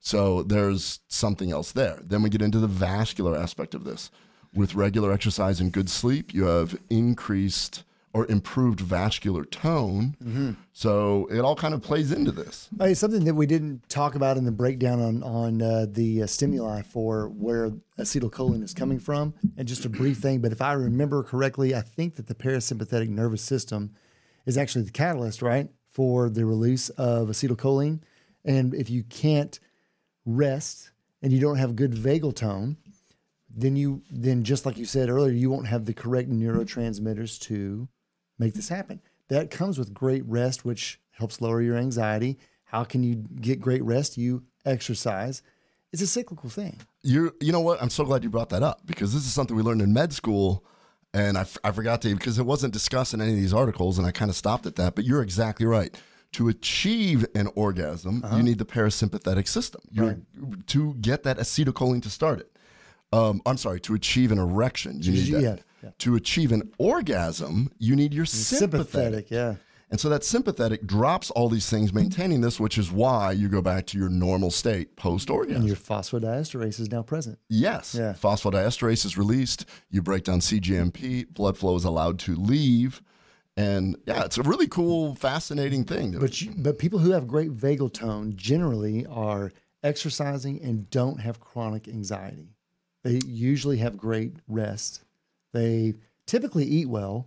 So 0.00 0.42
there's 0.42 1.00
something 1.08 1.52
else 1.52 1.72
there. 1.72 1.98
Then 2.02 2.22
we 2.22 2.30
get 2.30 2.42
into 2.42 2.58
the 2.58 2.66
vascular 2.66 3.36
aspect 3.36 3.74
of 3.74 3.84
this. 3.84 4.10
With 4.52 4.74
regular 4.74 5.12
exercise 5.12 5.60
and 5.60 5.70
good 5.70 5.88
sleep, 5.88 6.34
you 6.34 6.44
have 6.46 6.76
increased 6.88 7.84
or 8.12 8.26
improved 8.26 8.80
vascular 8.80 9.44
tone. 9.44 10.56
So 10.72 11.28
it 11.30 11.38
all 11.40 11.54
kind 11.54 11.74
of 11.74 11.82
plays 11.82 12.10
into 12.10 12.32
this. 12.32 12.68
Hey, 12.76 12.94
something 12.94 13.24
that 13.24 13.34
we 13.34 13.46
didn't 13.46 13.88
talk 13.88 14.16
about 14.16 14.36
in 14.36 14.44
the 14.44 14.50
breakdown 14.50 15.00
on 15.00 15.22
on 15.22 15.62
uh, 15.62 15.86
the 15.88 16.24
uh, 16.24 16.26
stimuli 16.26 16.82
for 16.82 17.28
where 17.28 17.70
acetylcholine 17.98 18.64
is 18.64 18.74
coming 18.74 18.98
from, 18.98 19.34
and 19.56 19.68
just 19.68 19.84
a 19.84 19.88
brief 19.88 20.16
thing. 20.18 20.40
But 20.40 20.50
if 20.50 20.60
I 20.60 20.72
remember 20.72 21.22
correctly, 21.22 21.72
I 21.72 21.82
think 21.82 22.16
that 22.16 22.26
the 22.26 22.34
parasympathetic 22.34 23.08
nervous 23.08 23.42
system 23.42 23.92
is 24.44 24.58
actually 24.58 24.86
the 24.86 24.90
catalyst, 24.90 25.40
right, 25.40 25.68
for 25.88 26.28
the 26.28 26.44
release 26.44 26.88
of 26.88 27.28
acetylcholine. 27.28 28.00
And 28.44 28.74
if 28.74 28.90
you 28.90 29.04
can't 29.04 29.60
rest 30.24 30.90
and 31.22 31.32
you 31.32 31.40
don't 31.40 31.56
have 31.56 31.76
good 31.76 31.92
vagal 31.92 32.36
tone, 32.36 32.76
then 33.54 33.76
you 33.76 34.02
then 34.10 34.44
just 34.44 34.64
like 34.64 34.78
you 34.78 34.84
said 34.84 35.08
earlier, 35.08 35.32
you 35.32 35.50
won't 35.50 35.66
have 35.66 35.84
the 35.84 35.94
correct 35.94 36.30
neurotransmitters 36.30 37.38
to 37.40 37.88
make 38.38 38.54
this 38.54 38.68
happen. 38.68 39.00
That 39.28 39.50
comes 39.50 39.78
with 39.78 39.94
great 39.94 40.24
rest, 40.26 40.64
which 40.64 41.00
helps 41.12 41.40
lower 41.40 41.60
your 41.62 41.76
anxiety. 41.76 42.38
How 42.64 42.84
can 42.84 43.02
you 43.02 43.16
get 43.16 43.60
great 43.60 43.82
rest? 43.82 44.16
You 44.16 44.44
exercise. 44.64 45.42
It's 45.92 46.02
a 46.02 46.06
cyclical 46.06 46.48
thing. 46.48 46.80
You 47.02 47.34
you 47.40 47.52
know 47.52 47.60
what? 47.60 47.82
I'm 47.82 47.90
so 47.90 48.04
glad 48.04 48.22
you 48.22 48.30
brought 48.30 48.50
that 48.50 48.62
up 48.62 48.80
because 48.86 49.12
this 49.12 49.24
is 49.26 49.32
something 49.32 49.56
we 49.56 49.62
learned 49.62 49.82
in 49.82 49.92
med 49.92 50.12
school, 50.12 50.64
and 51.12 51.36
I, 51.36 51.42
f- 51.42 51.58
I 51.64 51.72
forgot 51.72 52.00
to 52.02 52.14
because 52.14 52.38
it 52.38 52.46
wasn't 52.46 52.72
discussed 52.72 53.12
in 53.14 53.20
any 53.20 53.32
of 53.32 53.36
these 53.36 53.52
articles, 53.52 53.98
and 53.98 54.06
I 54.06 54.12
kind 54.12 54.30
of 54.30 54.36
stopped 54.36 54.66
at 54.66 54.76
that. 54.76 54.94
But 54.94 55.04
you're 55.04 55.22
exactly 55.22 55.66
right. 55.66 55.96
To 56.34 56.48
achieve 56.48 57.26
an 57.34 57.48
orgasm, 57.56 58.24
you 58.36 58.42
need 58.44 58.58
the 58.58 58.64
parasympathetic 58.64 59.48
system. 59.48 59.80
You're, 59.90 60.18
To 60.68 60.94
get 61.00 61.24
that 61.24 61.38
acetylcholine 61.38 62.02
to 62.02 62.10
start 62.10 62.38
it. 62.40 62.52
Um, 63.12 63.42
I'm 63.46 63.56
sorry. 63.56 63.80
To 63.80 63.94
achieve 63.94 64.30
an 64.30 64.38
erection, 64.38 65.02
you 65.02 65.10
need 65.12 65.24
Yeah, 65.26 65.40
that. 65.40 65.62
yeah. 65.82 65.90
To 65.98 66.14
achieve 66.14 66.52
an 66.52 66.70
orgasm, 66.78 67.72
you 67.78 67.96
need 67.96 68.14
your 68.14 68.26
sympathetic. 68.26 68.86
Sympathetic, 68.90 69.30
yeah. 69.32 69.54
And 69.90 69.98
so 69.98 70.08
that 70.10 70.22
sympathetic 70.22 70.86
drops 70.86 71.32
all 71.32 71.48
these 71.48 71.68
things, 71.68 71.92
maintaining 71.92 72.40
this, 72.42 72.60
which 72.60 72.78
is 72.78 72.92
why 72.92 73.32
you 73.32 73.48
go 73.48 73.60
back 73.60 73.86
to 73.86 73.98
your 73.98 74.08
normal 74.08 74.52
state 74.52 74.94
post 74.94 75.30
orgasm. 75.30 75.62
And 75.62 75.66
your 75.66 75.74
phosphodiesterase 75.76 76.78
is 76.78 76.92
now 76.92 77.02
present. 77.02 77.40
Yes. 77.48 77.96
Yeah. 77.98 78.12
Phosphodiesterase 78.12 79.04
is 79.04 79.18
released. 79.18 79.64
You 79.90 80.00
break 80.00 80.22
down 80.22 80.38
CGMP. 80.38 81.26
Blood 81.34 81.58
flow 81.58 81.74
is 81.74 81.82
allowed 81.84 82.20
to 82.20 82.36
leave. 82.36 83.02
And 83.56 83.96
yeah, 84.06 84.24
it's 84.24 84.38
a 84.38 84.42
really 84.42 84.68
cool, 84.68 85.14
fascinating 85.14 85.84
thing. 85.84 86.18
But 86.18 86.40
you, 86.40 86.52
but 86.56 86.78
people 86.78 86.98
who 86.98 87.10
have 87.10 87.26
great 87.26 87.54
vagal 87.54 87.92
tone 87.92 88.34
generally 88.36 89.06
are 89.06 89.52
exercising 89.82 90.62
and 90.62 90.88
don't 90.90 91.20
have 91.20 91.40
chronic 91.40 91.88
anxiety. 91.88 92.54
They 93.02 93.20
usually 93.26 93.78
have 93.78 93.96
great 93.96 94.34
rest. 94.48 95.02
They 95.52 95.94
typically 96.26 96.64
eat 96.64 96.88
well. 96.88 97.26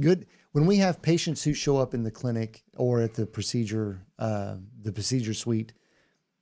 Good. 0.00 0.26
When 0.52 0.66
we 0.66 0.76
have 0.78 1.02
patients 1.02 1.42
who 1.44 1.54
show 1.54 1.76
up 1.76 1.94
in 1.94 2.02
the 2.02 2.10
clinic 2.10 2.62
or 2.76 3.00
at 3.00 3.14
the 3.14 3.26
procedure, 3.26 4.00
uh, 4.18 4.56
the 4.82 4.92
procedure 4.92 5.34
suite, 5.34 5.72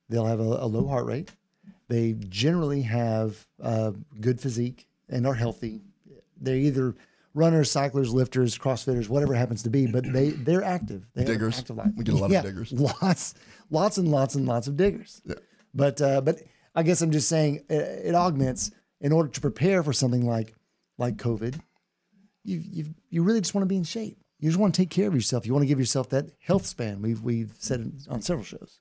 they'll 0.09 0.25
have 0.25 0.39
a, 0.39 0.43
a 0.43 0.65
low 0.65 0.87
heart 0.87 1.05
rate. 1.05 1.31
They 1.87 2.13
generally 2.13 2.81
have 2.83 3.45
uh, 3.61 3.91
good 4.19 4.39
physique 4.39 4.87
and 5.09 5.27
are 5.27 5.33
healthy. 5.33 5.81
They're 6.39 6.55
either 6.55 6.95
runners, 7.33 7.71
cyclers, 7.71 8.13
lifters, 8.13 8.57
crossfitters, 8.57 9.09
whatever 9.09 9.33
it 9.33 9.37
happens 9.37 9.63
to 9.63 9.69
be, 9.69 9.87
but 9.87 10.11
they 10.11 10.29
they're 10.31 10.63
active. 10.63 11.07
They 11.15 11.23
Diggers. 11.23 11.59
active. 11.59 11.79
We 11.95 12.03
get 12.03 12.15
a 12.15 12.17
lot 12.17 12.33
of 12.33 12.43
diggers. 12.43 12.71
Lots, 13.01 13.35
lots 13.69 13.97
and 13.97 14.09
lots 14.09 14.35
and 14.35 14.47
lots 14.47 14.67
of 14.67 14.77
diggers. 14.77 15.21
Yeah. 15.25 15.35
But 15.73 16.01
uh, 16.01 16.21
but 16.21 16.41
I 16.75 16.83
guess 16.83 17.01
I'm 17.01 17.11
just 17.11 17.29
saying 17.29 17.63
it, 17.69 18.07
it 18.07 18.15
augments 18.15 18.71
in 18.99 19.11
order 19.11 19.29
to 19.29 19.41
prepare 19.41 19.83
for 19.83 19.93
something 19.93 20.25
like 20.25 20.53
like 20.97 21.17
COVID. 21.17 21.59
You 22.43 22.57
you 22.63 22.85
you 23.09 23.23
really 23.23 23.41
just 23.41 23.53
want 23.53 23.63
to 23.63 23.69
be 23.69 23.77
in 23.77 23.83
shape. 23.83 24.17
You 24.39 24.49
just 24.49 24.59
want 24.59 24.73
to 24.73 24.81
take 24.81 24.89
care 24.89 25.07
of 25.07 25.13
yourself. 25.13 25.45
You 25.45 25.53
want 25.53 25.63
to 25.63 25.67
give 25.67 25.79
yourself 25.79 26.09
that 26.09 26.25
health 26.39 26.65
span. 26.65 27.01
We've 27.01 27.21
we've 27.21 27.53
said 27.59 27.81
it 27.81 27.87
on 28.09 28.21
several 28.21 28.43
shows. 28.45 28.79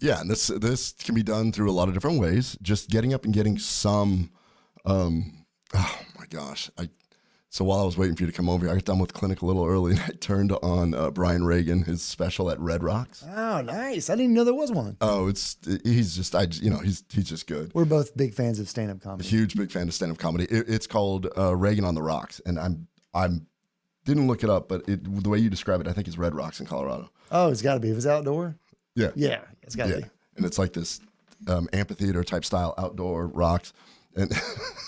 Yeah, 0.00 0.20
and 0.20 0.30
this 0.30 0.48
this 0.48 0.92
can 0.92 1.14
be 1.14 1.22
done 1.22 1.52
through 1.52 1.70
a 1.70 1.72
lot 1.72 1.88
of 1.88 1.94
different 1.94 2.20
ways. 2.20 2.56
Just 2.62 2.90
getting 2.90 3.14
up 3.14 3.24
and 3.24 3.32
getting 3.34 3.58
some. 3.58 4.30
Um, 4.86 5.46
oh 5.74 5.98
my 6.18 6.26
gosh! 6.28 6.70
I 6.78 6.88
so 7.54 7.64
while 7.64 7.78
I 7.78 7.84
was 7.84 7.96
waiting 7.96 8.16
for 8.16 8.24
you 8.24 8.26
to 8.26 8.32
come 8.36 8.48
over, 8.48 8.68
I 8.68 8.74
got 8.74 8.84
done 8.84 8.98
with 8.98 9.12
clinic 9.14 9.40
a 9.42 9.46
little 9.46 9.64
early, 9.64 9.92
and 9.92 10.00
I 10.00 10.08
turned 10.18 10.50
on 10.50 10.92
uh, 10.92 11.10
Brian 11.12 11.44
Regan, 11.44 11.84
his 11.84 12.02
special 12.02 12.50
at 12.50 12.58
Red 12.58 12.82
Rocks. 12.82 13.24
Oh, 13.24 13.60
nice! 13.60 14.10
I 14.10 14.14
didn't 14.14 14.24
even 14.24 14.34
know 14.34 14.42
there 14.42 14.52
was 14.54 14.72
one. 14.72 14.96
Oh, 15.00 15.28
it's 15.28 15.56
he's 15.84 16.16
just 16.16 16.34
I 16.34 16.48
you 16.50 16.68
know 16.68 16.78
he's 16.78 17.04
he's 17.12 17.28
just 17.28 17.46
good. 17.46 17.70
We're 17.72 17.84
both 17.84 18.16
big 18.16 18.34
fans 18.34 18.58
of 18.58 18.68
stand 18.68 18.90
up 18.90 19.00
comedy. 19.00 19.28
Huge 19.28 19.54
big 19.54 19.70
fan 19.70 19.86
of 19.86 19.94
stand 19.94 20.10
up 20.10 20.18
comedy. 20.18 20.46
It, 20.46 20.68
it's 20.68 20.88
called 20.88 21.28
uh, 21.38 21.54
Reagan 21.54 21.84
on 21.84 21.94
the 21.94 22.02
Rocks, 22.02 22.40
and 22.44 22.58
I'm 22.58 22.88
I'm 23.14 23.46
didn't 24.04 24.26
look 24.26 24.42
it 24.42 24.50
up, 24.50 24.68
but 24.68 24.88
it, 24.88 25.22
the 25.22 25.28
way 25.30 25.38
you 25.38 25.48
describe 25.48 25.80
it, 25.80 25.86
I 25.86 25.92
think 25.92 26.08
it's 26.08 26.18
Red 26.18 26.34
Rocks 26.34 26.58
in 26.58 26.66
Colorado. 26.66 27.08
Oh, 27.30 27.52
it's 27.52 27.62
got 27.62 27.74
to 27.74 27.80
be. 27.80 27.88
If 27.90 27.96
it's 27.98 28.06
outdoor, 28.06 28.56
Yeah, 28.96 29.12
yeah, 29.14 29.42
it's 29.62 29.76
got 29.76 29.84
to 29.86 29.90
Yeah, 29.90 29.96
be. 30.00 30.04
and 30.36 30.44
it's 30.44 30.58
like 30.58 30.72
this 30.72 31.00
um, 31.46 31.68
amphitheater 31.72 32.24
type 32.24 32.44
style 32.44 32.74
outdoor 32.78 33.28
rocks. 33.28 33.72
And 34.16 34.32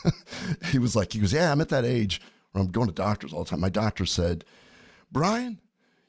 he 0.71 0.79
was 0.81 0.95
like, 0.97 1.13
he 1.13 1.21
goes, 1.21 1.33
yeah, 1.33 1.51
I'm 1.53 1.61
at 1.61 1.69
that 1.71 1.85
age 1.85 2.21
I'm 2.61 2.71
going 2.71 2.89
to 2.89 2.93
doctors 2.93 3.33
all 3.33 3.45
the 3.45 3.51
time. 3.51 3.61
My 3.61 3.69
doctor 3.69 4.07
said, 4.07 4.45
Brian, 5.11 5.61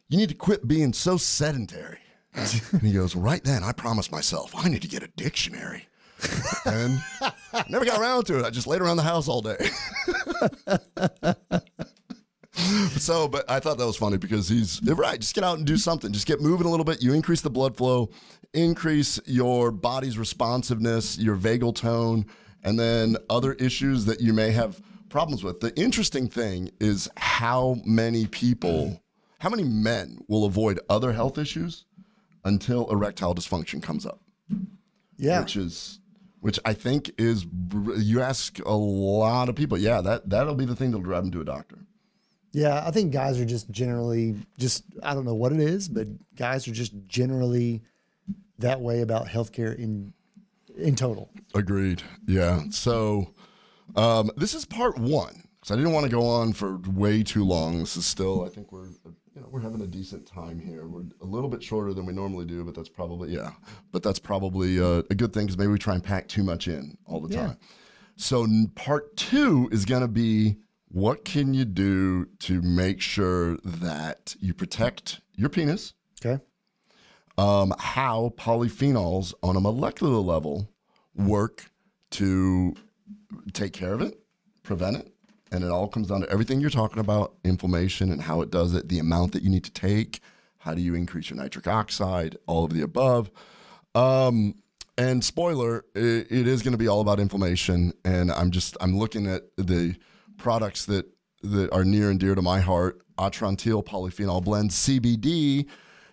you 0.10 0.18
need 0.18 0.30
to 0.30 0.36
quit 0.36 0.68
being 0.68 0.94
so 0.94 1.18
sedentary. 1.18 2.00
and 2.34 2.82
he 2.82 2.94
goes, 2.94 3.16
right 3.16 3.44
then, 3.44 3.64
I 3.64 3.72
promised 3.72 4.12
myself 4.12 4.54
I 4.56 4.70
need 4.70 4.82
to 4.84 4.88
get 4.88 5.04
a 5.04 5.10
dictionary. 5.16 5.88
and 6.66 7.00
never 7.70 7.86
got 7.86 8.00
around 8.00 8.26
to 8.26 8.40
it. 8.40 8.46
I 8.46 8.50
just 8.50 8.68
laid 8.68 8.82
around 8.82 8.98
the 8.98 9.04
house 9.04 9.28
all 9.28 9.42
day. 9.42 9.58
so, 12.98 13.28
but 13.28 13.50
I 13.50 13.60
thought 13.60 13.78
that 13.78 13.86
was 13.86 13.98
funny 13.98 14.18
because 14.18 14.50
he's 14.50 14.82
right. 14.84 15.20
Just 15.20 15.36
get 15.36 15.44
out 15.44 15.58
and 15.58 15.68
do 15.68 15.78
something. 15.78 16.12
Just 16.12 16.26
get 16.26 16.42
moving 16.42 16.66
a 16.66 16.70
little 16.70 16.86
bit. 16.86 17.04
You 17.04 17.14
increase 17.14 17.42
the 17.42 17.50
blood 17.50 17.78
flow, 17.78 18.10
increase 18.54 19.20
your 19.26 19.72
body's 19.72 20.18
responsiveness, 20.18 21.18
your 21.18 21.36
vagal 21.36 21.76
tone, 21.76 22.26
and 22.64 22.80
then 22.80 23.18
other 23.30 23.54
issues 23.54 24.06
that 24.06 24.20
you 24.20 24.34
may 24.34 24.52
have 24.52 24.82
problems 25.10 25.44
with. 25.44 25.60
The 25.60 25.74
interesting 25.80 26.28
thing 26.28 26.72
is 26.80 27.10
how 27.18 27.78
many 27.86 28.26
people, 28.28 29.02
how 29.40 29.50
many 29.50 29.64
men 29.64 30.20
will 30.28 30.46
avoid 30.46 30.80
other 30.90 31.14
health 31.14 31.38
issues 31.38 31.86
until 32.44 32.90
erectile 32.92 33.36
dysfunction 33.36 33.82
comes 33.84 34.06
up 34.06 34.22
Yeah, 35.18 35.42
which 35.42 35.56
is 35.56 36.00
which 36.40 36.60
I 36.66 36.74
think 36.74 37.12
is 37.18 37.46
you 37.98 38.22
ask 38.22 38.60
a 38.66 38.72
lot 38.76 39.50
of 39.50 39.56
people. 39.56 39.78
Yeah, 39.78 40.02
that 40.02 40.30
that'll 40.30 40.56
be 40.56 40.66
the 40.66 40.76
thing 40.76 40.92
that'll 40.92 41.04
drive 41.04 41.24
them 41.24 41.32
to 41.32 41.42
a 41.42 41.46
doctor. 41.46 41.80
yeah. 42.54 42.84
I 42.88 42.92
think 42.92 43.12
guys 43.12 43.40
are 43.40 43.46
just 43.46 43.70
generally 43.72 44.36
just 44.58 44.84
I 45.04 45.14
don't 45.14 45.26
know 45.26 45.36
what 45.36 45.52
it 45.52 45.60
is, 45.60 45.90
but 45.90 46.08
guys 46.36 46.68
are 46.68 46.72
just 46.74 46.94
generally 47.08 47.82
that 48.60 48.80
way 48.82 49.02
about 49.02 49.28
healthcare 49.28 49.76
in 49.78 50.14
in 50.78 50.96
total. 50.96 51.30
Agreed. 51.56 52.04
Yeah. 52.28 52.62
So 52.70 53.34
um, 53.96 54.32
this 54.38 54.54
is 54.54 54.66
part 54.66 54.98
one 54.98 55.44
because 55.60 55.72
I 55.72 55.76
didn't 55.76 55.94
want 55.94 56.06
to 56.06 56.12
go 56.12 56.26
on 56.26 56.54
for 56.54 56.78
way 56.90 57.24
too 57.24 57.44
long. 57.44 57.80
This 57.80 57.98
is 57.98 58.06
still 58.06 58.46
I 58.46 58.50
think 58.50 58.72
we're 58.72 58.90
you 58.90 59.42
know 59.42 59.48
we're 59.50 59.62
having 59.62 59.82
a 59.82 59.88
decent 59.88 60.26
time 60.28 60.60
here. 60.60 60.88
We're 60.88 61.04
a 61.22 61.26
little 61.26 61.50
bit 61.50 61.64
shorter 61.64 61.94
than 61.94 62.06
we 62.06 62.14
normally 62.14 62.46
do, 62.46 62.64
but 62.64 62.76
that's 62.76 62.90
probably 62.90 63.34
yeah. 63.34 63.52
But 63.92 64.04
that's 64.04 64.20
probably 64.20 64.80
uh, 64.80 65.04
a 65.10 65.16
good 65.16 65.34
thing 65.34 65.46
because 65.46 65.58
maybe 65.58 65.72
we 65.72 65.80
try 65.80 65.94
and 65.96 66.04
pack 66.04 66.28
too 66.28 66.44
much 66.44 66.68
in 66.68 66.98
all 67.06 67.20
the 67.22 67.34
Yeah. 67.34 67.48
time. 67.48 67.58
So 68.16 68.44
n- 68.44 68.72
part 68.76 69.16
two 69.16 69.70
is 69.72 69.86
going 69.86 70.02
to 70.02 70.08
be 70.08 70.58
what 70.90 71.24
can 71.26 71.54
you 71.54 71.66
do 71.66 72.26
to 72.40 72.62
make 72.62 73.02
sure 73.02 73.58
that 73.64 74.36
you 74.40 74.54
protect 74.54 75.20
your 75.36 75.50
penis 75.50 75.94
Okay. 76.26 76.42
um, 77.38 77.74
how 77.78 78.34
polyphenols 78.38 79.34
on 79.44 79.56
a 79.56 79.60
molecular 79.60 80.18
level 80.20 80.70
work 81.14 81.70
to 82.12 82.74
take 83.54 83.74
care 83.74 83.94
of 83.94 84.02
it, 84.02 84.20
prevent 84.64 84.98
it. 84.98 85.12
And 85.52 85.64
it 85.64 85.72
all 85.72 85.88
comes 85.88 86.08
down 86.08 86.22
to 86.22 86.30
everything 86.30 86.60
you're 86.60 86.70
talking 86.70 87.00
about 87.00 87.36
inflammation 87.44 88.12
and 88.12 88.22
how 88.22 88.42
it 88.42 88.52
does 88.52 88.74
it, 88.74 88.90
the 88.90 89.00
amount 89.00 89.32
that 89.32 89.44
you 89.44 89.50
need 89.50 89.64
to 89.64 89.72
take, 89.72 90.20
how 90.58 90.74
do 90.74 90.82
you 90.82 90.94
increase 90.94 91.30
your 91.30 91.38
nitric 91.38 91.68
oxide, 91.68 92.38
all 92.48 92.66
of 92.66 92.74
the 92.74 92.82
above. 92.82 93.32
Um, 93.96 94.56
and 94.98 95.24
spoiler, 95.24 95.86
it, 95.96 96.28
it 96.30 96.48
is 96.48 96.64
going 96.64 96.74
to 96.74 96.78
be 96.78 96.88
all 96.88 97.00
about 97.00 97.20
inflammation. 97.20 97.94
And 98.04 98.32
I'm 98.32 98.52
just, 98.52 98.76
I'm 98.82 98.98
looking 98.98 99.28
at 99.28 99.44
the 99.56 99.96
products 100.38 100.86
that, 100.86 101.06
that 101.44 101.72
are 101.72 101.86
near 101.86 102.10
and 102.10 102.20
dear 102.20 102.36
to 102.36 102.42
my 102.42 102.60
heart 102.60 103.02
Atrantil 103.18 103.86
Polyphenol 103.86 104.44
Blend 104.44 104.72
CBD. 104.72 105.68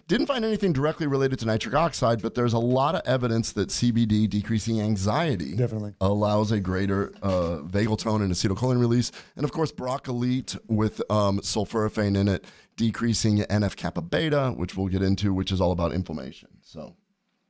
Didn't 0.07 0.26
find 0.26 0.44
anything 0.44 0.74
directly 0.74 1.07
related 1.07 1.38
to 1.38 1.46
nitric 1.46 1.74
oxide, 1.74 2.20
but 2.20 2.34
there's 2.34 2.52
a 2.52 2.59
lot 2.59 2.94
of 2.94 3.00
evidence 3.07 3.52
that 3.52 3.70
CBD 3.70 4.28
decreasing 4.28 4.78
anxiety 4.80 5.57
Definitely. 5.57 5.94
allows 6.00 6.52
a 6.52 6.61
greater 6.61 7.14
uh, 7.22 7.61
vagal 7.64 7.98
tone 7.98 8.20
and 8.20 8.30
acetylcholine 8.30 8.78
release. 8.78 9.12
And 9.36 9.44
of 9.44 9.52
course, 9.52 9.72
Broccolite 9.72 10.59
with 10.68 11.00
um, 11.11 11.40
sulforaphane 11.40 12.18
in 12.18 12.28
it, 12.28 12.44
decreasing 12.76 13.38
NF 13.38 13.76
kappa 13.76 14.02
beta, 14.02 14.52
which 14.55 14.76
we'll 14.76 14.88
get 14.88 15.00
into, 15.00 15.32
which 15.32 15.50
is 15.50 15.61
all 15.61 15.72
about 15.72 15.92
inflammation. 15.92 16.50
So, 16.61 16.96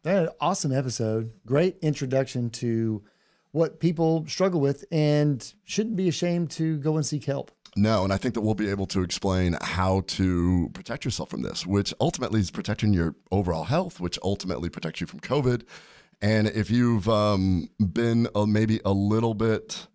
That 0.04 0.22
an 0.24 0.28
awesome 0.40 0.72
episode. 0.72 1.32
Great 1.44 1.78
introduction 1.82 2.50
to 2.50 3.02
what 3.50 3.80
people 3.80 4.26
struggle 4.28 4.60
with 4.60 4.84
and 4.92 5.52
shouldn't 5.64 5.96
be 5.96 6.08
ashamed 6.08 6.50
to 6.52 6.78
go 6.78 6.96
and 6.96 7.04
seek 7.04 7.24
help. 7.24 7.50
No, 7.76 8.04
and 8.04 8.12
I 8.12 8.16
think 8.16 8.34
that 8.34 8.40
we'll 8.42 8.54
be 8.54 8.70
able 8.70 8.86
to 8.86 9.02
explain 9.02 9.56
how 9.60 10.02
to 10.08 10.70
protect 10.74 11.04
yourself 11.04 11.30
from 11.30 11.42
this, 11.42 11.66
which 11.66 11.92
ultimately 12.00 12.40
is 12.40 12.50
protecting 12.50 12.92
your 12.92 13.14
overall 13.32 13.64
health, 13.64 14.00
which 14.00 14.18
ultimately 14.22 14.68
protects 14.68 15.00
you 15.00 15.06
from 15.06 15.20
COVID. 15.20 15.62
And 16.22 16.46
if 16.48 16.70
you've 16.70 17.08
um, 17.08 17.68
been 17.78 18.28
uh, 18.34 18.46
maybe 18.46 18.80
a 18.84 18.92
little 18.92 19.34
bit 19.34 19.88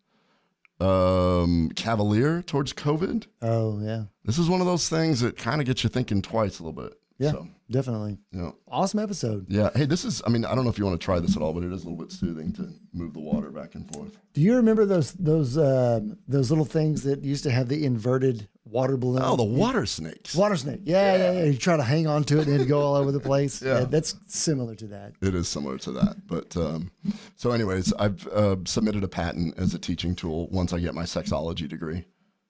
um, 0.80 1.70
cavalier 1.76 2.42
towards 2.42 2.74
COVID, 2.74 3.28
Oh, 3.42 3.80
yeah. 3.82 4.04
this 4.26 4.38
is 4.38 4.50
one 4.50 4.60
of 4.62 4.68
those 4.68 4.90
things 4.90 5.22
that 5.22 5.38
kind 5.38 5.60
of 5.62 5.68
gets 5.68 5.84
you 5.84 5.90
thinking 5.90 6.22
twice 6.22 6.60
a 6.60 6.64
little 6.64 6.84
bit. 6.84 6.99
Yeah, 7.20 7.32
So, 7.32 7.48
definitely. 7.70 8.18
know, 8.32 8.56
Awesome 8.68 9.00
episode. 9.02 9.46
yeah. 9.50 9.70
Hey, 9.76 9.84
this 9.86 10.06
is, 10.06 10.22
I 10.26 10.30
mean, 10.30 10.46
I 10.46 10.56
don't 10.56 10.64
know 10.64 10.70
if 10.70 10.78
you 10.80 10.86
want 10.86 11.00
to 11.00 11.04
try 11.04 11.20
this 11.20 11.36
at 11.36 11.42
all, 11.42 11.54
but 11.54 11.64
it 11.64 11.72
is 11.74 11.84
a 11.84 11.90
little 11.90 11.98
bit 12.04 12.14
soothing 12.14 12.54
to 12.54 12.70
move 12.94 13.14
the 13.14 13.20
water 13.20 13.52
back 13.52 13.76
and 13.76 13.94
forth. 13.94 14.18
Do 14.34 14.40
you 14.42 14.56
remember 14.56 14.86
those 14.86 15.12
those 15.14 15.58
um, 15.58 16.18
those 16.30 16.50
little 16.50 16.64
things 16.66 17.04
that 17.04 17.22
used 17.24 17.44
to 17.44 17.52
have 17.52 17.68
the 17.68 17.84
inverted 17.86 18.48
water 18.64 18.96
balloon? 18.96 19.22
Oh, 19.24 19.36
the 19.36 19.44
water 19.44 19.86
snakes. 19.86 20.34
water 20.34 20.56
snake. 20.56 20.80
Yeah, 20.86 21.18
yeah, 21.18 21.32
yeah. 21.34 21.44
You 21.46 21.58
try 21.58 21.76
to 21.76 21.84
hang 21.84 22.08
on 22.08 22.24
to 22.26 22.40
it 22.40 22.46
and 22.48 22.56
it'd 22.56 22.70
go 22.70 22.80
all 22.80 22.96
over 22.96 23.12
the 23.12 23.20
place. 23.20 23.62
Yeah. 23.70 23.82
that's 23.82 24.16
similar 24.28 24.76
to 24.76 24.88
that. 24.88 25.14
It 25.22 25.36
is 25.36 25.48
similar 25.50 25.78
to 25.80 25.92
that. 25.92 26.26
But 26.26 26.56
um, 26.56 26.90
so, 27.36 27.52
anyways, 27.52 27.92
I've 28.00 28.26
uh, 28.30 28.56
submitted 28.66 29.04
a 29.04 29.10
patent 29.10 29.56
as 29.58 29.74
a 29.74 29.80
teaching 29.80 30.16
tool 30.16 30.48
once 30.52 30.72
I 30.72 30.80
get 30.80 30.94
my 30.96 31.04
sexology 31.04 31.68
degree. 31.68 32.06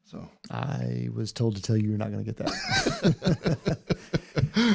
So, 0.10 0.28
I 0.50 1.08
was 1.14 1.32
told 1.32 1.56
to 1.58 1.62
tell 1.62 1.78
you 1.78 1.90
you're 1.90 1.98
not 2.00 2.12
going 2.12 2.26
to 2.26 2.32
get 2.32 2.38
that. 2.38 3.78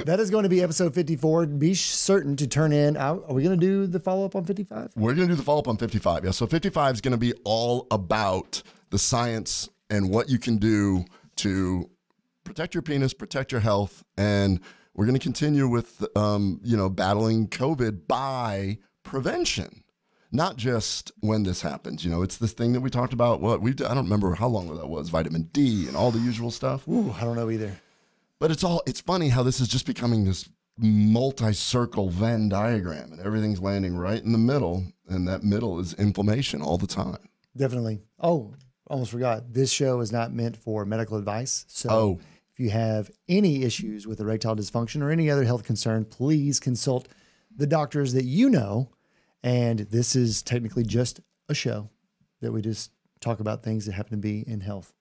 that 0.06 0.20
is 0.20 0.30
going 0.30 0.44
to 0.44 0.48
be 0.48 0.62
episode 0.62 0.94
54. 0.94 1.46
Be 1.46 1.74
certain 1.74 2.36
to 2.36 2.46
turn 2.46 2.72
in. 2.72 2.96
Are 2.96 3.16
are 3.16 3.34
we 3.34 3.42
going 3.42 3.58
to 3.58 3.66
do 3.66 3.88
the 3.88 3.98
follow 3.98 4.24
up 4.24 4.36
on 4.36 4.44
55? 4.44 4.92
we're 4.94 5.12
going 5.12 5.26
to 5.26 5.32
do 5.32 5.36
the 5.36 5.42
follow 5.42 5.58
up 5.58 5.66
on 5.66 5.76
55. 5.76 6.24
Yeah. 6.24 6.30
So, 6.30 6.46
55 6.46 6.94
is 6.94 7.00
going 7.00 7.12
to 7.12 7.18
be 7.18 7.32
all 7.42 7.88
about 7.90 8.62
the 8.90 8.98
science 8.98 9.68
and 9.90 10.08
what 10.08 10.28
you 10.28 10.38
can 10.38 10.58
do 10.58 11.04
to 11.36 11.90
protect 12.44 12.72
your 12.72 12.82
penis, 12.82 13.12
protect 13.12 13.50
your 13.50 13.60
health. 13.60 14.04
And 14.16 14.60
we're 14.94 15.06
going 15.06 15.18
to 15.18 15.20
continue 15.20 15.66
with, 15.66 16.06
um, 16.16 16.60
you 16.62 16.76
know, 16.76 16.88
battling 16.88 17.48
COVID 17.48 18.06
by 18.06 18.78
prevention. 19.02 19.82
Not 20.34 20.56
just 20.56 21.12
when 21.20 21.44
this 21.44 21.62
happens, 21.62 22.04
you 22.04 22.10
know, 22.10 22.22
it's 22.22 22.36
this 22.38 22.52
thing 22.52 22.72
that 22.72 22.80
we 22.80 22.90
talked 22.90 23.12
about. 23.12 23.40
What 23.40 23.62
we 23.62 23.70
I 23.70 23.74
don't 23.94 23.98
remember 23.98 24.34
how 24.34 24.48
long 24.48 24.74
that 24.74 24.88
was, 24.88 25.08
vitamin 25.08 25.44
D 25.52 25.86
and 25.86 25.96
all 25.96 26.10
the 26.10 26.18
usual 26.18 26.50
stuff. 26.50 26.86
Ooh, 26.88 27.12
I 27.12 27.20
don't 27.20 27.36
know 27.36 27.50
either. 27.50 27.72
But 28.40 28.50
it's 28.50 28.64
all 28.64 28.82
it's 28.86 29.00
funny 29.00 29.28
how 29.28 29.44
this 29.44 29.60
is 29.60 29.68
just 29.68 29.86
becoming 29.86 30.24
this 30.24 30.48
multi-circle 30.76 32.10
Venn 32.10 32.48
diagram 32.48 33.12
and 33.12 33.20
everything's 33.20 33.60
landing 33.60 33.96
right 33.96 34.22
in 34.22 34.32
the 34.32 34.38
middle 34.38 34.84
and 35.08 35.28
that 35.28 35.44
middle 35.44 35.78
is 35.78 35.94
inflammation 35.94 36.60
all 36.60 36.78
the 36.78 36.86
time. 36.88 37.28
Definitely. 37.56 38.02
Oh, 38.18 38.54
almost 38.88 39.12
forgot. 39.12 39.52
This 39.52 39.70
show 39.70 40.00
is 40.00 40.10
not 40.10 40.32
meant 40.32 40.56
for 40.56 40.84
medical 40.84 41.16
advice. 41.16 41.64
So 41.68 41.88
Oh. 41.90 42.20
if 42.52 42.58
you 42.58 42.70
have 42.70 43.08
any 43.28 43.62
issues 43.62 44.06
with 44.08 44.18
erectile 44.18 44.56
dysfunction 44.56 45.00
or 45.00 45.10
any 45.10 45.30
other 45.30 45.44
health 45.44 45.62
concern, 45.62 46.04
please 46.04 46.58
consult 46.58 47.06
the 47.56 47.68
doctors 47.68 48.12
that 48.14 48.24
you 48.24 48.50
know. 48.50 48.90
And 49.44 49.80
this 49.80 50.16
is 50.16 50.42
technically 50.42 50.84
just 50.84 51.20
a 51.50 51.54
show 51.54 51.90
that 52.40 52.50
we 52.50 52.62
just 52.62 52.90
talk 53.20 53.40
about 53.40 53.62
things 53.62 53.84
that 53.84 53.92
happen 53.92 54.12
to 54.12 54.16
be 54.16 54.42
in 54.48 54.60
health. 54.60 54.94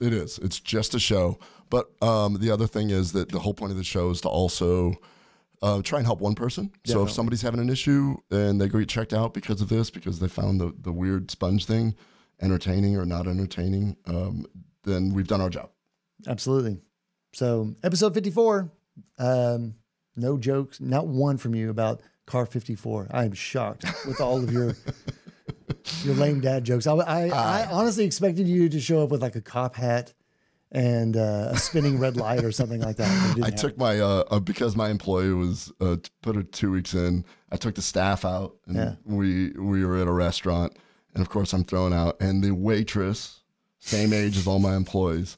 It 0.00 0.14
is. 0.14 0.38
It's 0.38 0.60
just 0.60 0.94
a 0.94 1.00
show. 1.00 1.40
But 1.70 1.90
um, 2.00 2.38
the 2.40 2.52
other 2.52 2.68
thing 2.68 2.90
is 2.90 3.12
that 3.12 3.30
the 3.30 3.40
whole 3.40 3.52
point 3.52 3.72
of 3.72 3.76
the 3.76 3.84
show 3.84 4.10
is 4.10 4.20
to 4.22 4.28
also 4.28 4.94
uh, 5.60 5.82
try 5.82 5.98
and 5.98 6.06
help 6.06 6.20
one 6.20 6.36
person. 6.36 6.70
So 6.86 7.02
if 7.02 7.10
somebody's 7.10 7.42
having 7.42 7.60
an 7.60 7.68
issue 7.68 8.16
and 8.30 8.60
they 8.60 8.68
get 8.68 8.88
checked 8.88 9.12
out 9.12 9.34
because 9.34 9.60
of 9.60 9.68
this, 9.68 9.90
because 9.90 10.20
they 10.20 10.28
found 10.28 10.60
the, 10.60 10.72
the 10.80 10.92
weird 10.92 11.30
sponge 11.30 11.66
thing 11.66 11.96
entertaining 12.40 12.96
or 12.96 13.04
not 13.04 13.26
entertaining, 13.26 13.96
um, 14.06 14.46
then 14.84 15.12
we've 15.12 15.28
done 15.28 15.40
our 15.40 15.50
job. 15.50 15.70
Absolutely. 16.28 16.78
So, 17.34 17.74
episode 17.82 18.14
54, 18.14 18.70
um, 19.18 19.74
no 20.16 20.38
jokes, 20.38 20.80
not 20.80 21.06
one 21.06 21.36
from 21.36 21.54
you 21.54 21.70
about 21.70 22.02
car 22.30 22.46
54. 22.46 23.08
I 23.10 23.24
am 23.24 23.32
shocked 23.32 23.84
with 24.06 24.20
all 24.20 24.42
of 24.42 24.52
your 24.52 24.74
your 26.04 26.14
lame 26.14 26.40
dad 26.40 26.64
jokes. 26.64 26.86
I, 26.86 26.94
I, 26.94 27.28
I 27.28 27.66
honestly 27.70 28.04
expected 28.04 28.46
you 28.46 28.68
to 28.68 28.80
show 28.80 29.02
up 29.02 29.10
with 29.10 29.20
like 29.20 29.34
a 29.34 29.40
cop 29.40 29.74
hat 29.74 30.14
and 30.72 31.16
uh, 31.16 31.48
a 31.50 31.56
spinning 31.58 31.98
red 31.98 32.16
light 32.16 32.44
or 32.44 32.52
something 32.52 32.80
like 32.80 32.96
that. 32.96 33.38
I 33.42 33.50
took 33.50 33.76
my 33.76 33.98
uh, 33.98 34.24
uh, 34.30 34.38
because 34.38 34.76
my 34.76 34.90
employee 34.90 35.32
was 35.32 35.72
uh, 35.80 35.96
put 36.22 36.36
her 36.36 36.44
two 36.44 36.70
weeks 36.70 36.94
in. 36.94 37.24
I 37.50 37.56
took 37.56 37.74
the 37.74 37.82
staff 37.82 38.24
out, 38.24 38.54
and 38.66 38.76
Yeah. 38.76 38.94
we 39.04 39.50
we 39.50 39.84
were 39.84 39.98
at 39.98 40.06
a 40.06 40.12
restaurant, 40.12 40.76
and 41.14 41.20
of 41.20 41.28
course 41.28 41.52
I'm 41.52 41.64
thrown 41.64 41.92
out. 41.92 42.16
And 42.20 42.44
the 42.44 42.52
waitress, 42.52 43.40
same 43.80 44.12
age 44.12 44.36
as 44.36 44.46
all 44.46 44.60
my 44.60 44.76
employees, 44.76 45.36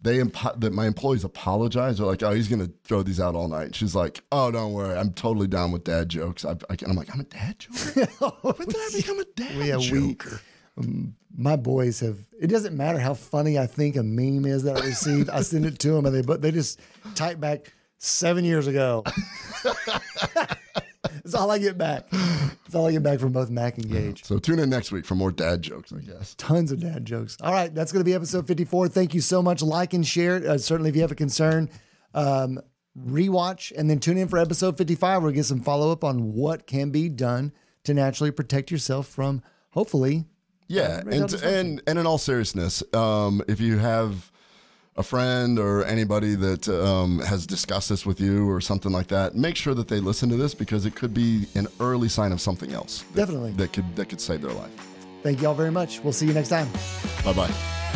they 0.00 0.18
impo- 0.18 0.58
that 0.60 0.72
my 0.72 0.86
employees 0.86 1.24
apologize. 1.24 1.98
They're 1.98 2.06
like, 2.06 2.22
"Oh, 2.22 2.30
he's 2.32 2.48
gonna 2.48 2.70
throw 2.84 3.02
these 3.02 3.20
out 3.20 3.34
all 3.34 3.48
night." 3.48 3.74
She's 3.74 3.94
like, 3.94 4.22
"Oh, 4.30 4.50
don't 4.50 4.72
worry, 4.72 4.96
I'm 4.96 5.12
totally 5.12 5.46
down 5.48 5.72
with 5.72 5.84
dad 5.84 6.08
jokes." 6.08 6.44
I, 6.44 6.52
I, 6.70 6.76
I'm 6.86 6.96
like, 6.96 7.12
"I'm 7.12 7.20
a 7.20 7.24
dad 7.24 7.58
joker? 7.58 8.06
when 8.42 8.68
did 8.68 8.76
I 8.76 8.90
become 8.94 9.18
a 9.20 9.24
dad 9.24 9.78
we- 9.78 9.82
joker?" 10.14 10.40
Um, 10.78 11.16
my 11.36 11.56
boys 11.56 12.00
have 12.00 12.18
it 12.40 12.46
doesn't 12.46 12.76
matter 12.76 12.98
how 12.98 13.14
funny 13.14 13.58
I 13.58 13.66
think 13.66 13.96
a 13.96 14.02
meme 14.02 14.44
is 14.46 14.62
that 14.62 14.76
I 14.76 14.86
receive. 14.86 15.28
I 15.28 15.42
send 15.42 15.66
it 15.66 15.78
to 15.80 15.90
them 15.90 16.06
and 16.06 16.14
they 16.14 16.22
but 16.22 16.40
they 16.40 16.52
just 16.52 16.80
type 17.16 17.40
back 17.40 17.72
seven 17.98 18.44
years 18.44 18.66
ago. 18.68 19.04
That's 21.02 21.34
all 21.34 21.50
I 21.50 21.58
get 21.58 21.78
back. 21.78 22.10
That's 22.10 22.74
all 22.74 22.86
I 22.86 22.92
get 22.92 23.02
back 23.02 23.20
from 23.20 23.32
both 23.32 23.50
Mac 23.50 23.78
and 23.78 23.88
Gage. 23.90 24.24
so 24.24 24.38
tune 24.38 24.58
in 24.58 24.68
next 24.68 24.90
week 24.92 25.04
for 25.06 25.14
more 25.14 25.30
dad 25.30 25.62
jokes, 25.62 25.92
I 25.92 26.00
guess. 26.00 26.34
Tons 26.34 26.72
of 26.72 26.80
dad 26.80 27.04
jokes. 27.04 27.36
All 27.40 27.52
right, 27.52 27.72
that's 27.74 27.92
going 27.92 28.00
to 28.00 28.04
be 28.04 28.14
episode 28.14 28.46
54. 28.46 28.88
Thank 28.88 29.14
you 29.14 29.20
so 29.20 29.40
much. 29.42 29.62
Like 29.62 29.94
and 29.94 30.06
share 30.06 30.36
it. 30.36 30.44
Uh, 30.44 30.58
certainly, 30.58 30.90
if 30.90 30.96
you 30.96 31.02
have 31.02 31.12
a 31.12 31.16
concern, 31.16 31.70
um, 32.14 32.58
rewatch 32.98 33.72
and 33.76 33.88
then 33.88 34.00
tune 34.00 34.18
in 34.18 34.28
for 34.28 34.38
episode 34.38 34.76
55. 34.76 35.22
We'll 35.22 35.32
get 35.32 35.44
some 35.44 35.60
follow 35.60 35.92
up 35.92 36.02
on 36.04 36.32
what 36.34 36.66
can 36.66 36.90
be 36.90 37.08
done 37.08 37.52
to 37.84 37.94
naturally 37.94 38.30
protect 38.32 38.70
yourself 38.70 39.06
from 39.06 39.42
hopefully 39.70 40.24
Yeah, 40.66 41.02
erectile 41.02 41.22
and 41.22 41.34
and 41.44 41.82
and 41.86 41.98
in 42.00 42.06
all 42.06 42.18
seriousness, 42.18 42.82
um, 42.92 43.42
if 43.48 43.60
you 43.60 43.78
have 43.78 44.32
a 44.98 45.02
friend 45.02 45.58
or 45.58 45.84
anybody 45.84 46.34
that 46.34 46.68
um, 46.68 47.20
has 47.20 47.46
discussed 47.46 47.88
this 47.88 48.04
with 48.04 48.20
you 48.20 48.50
or 48.50 48.60
something 48.60 48.90
like 48.92 49.06
that, 49.06 49.34
make 49.36 49.54
sure 49.56 49.72
that 49.72 49.86
they 49.88 50.00
listen 50.00 50.28
to 50.28 50.36
this 50.36 50.54
because 50.54 50.84
it 50.84 50.94
could 50.96 51.14
be 51.14 51.46
an 51.54 51.68
early 51.80 52.08
sign 52.08 52.32
of 52.32 52.40
something 52.40 52.72
else. 52.72 53.02
that- 53.14 53.14
Definitely. 53.14 53.52
that 53.52 53.72
could 53.72 53.94
that 53.96 54.08
could 54.08 54.20
save 54.20 54.42
their 54.42 54.52
life. 54.52 54.70
Thank 55.22 55.40
you 55.40 55.48
all 55.48 55.54
very 55.54 55.70
much. 55.70 56.00
We'll 56.02 56.12
see 56.12 56.26
you 56.26 56.32
next 56.34 56.48
time. 56.48 56.68
Bye 57.24 57.32
bye. 57.32 57.87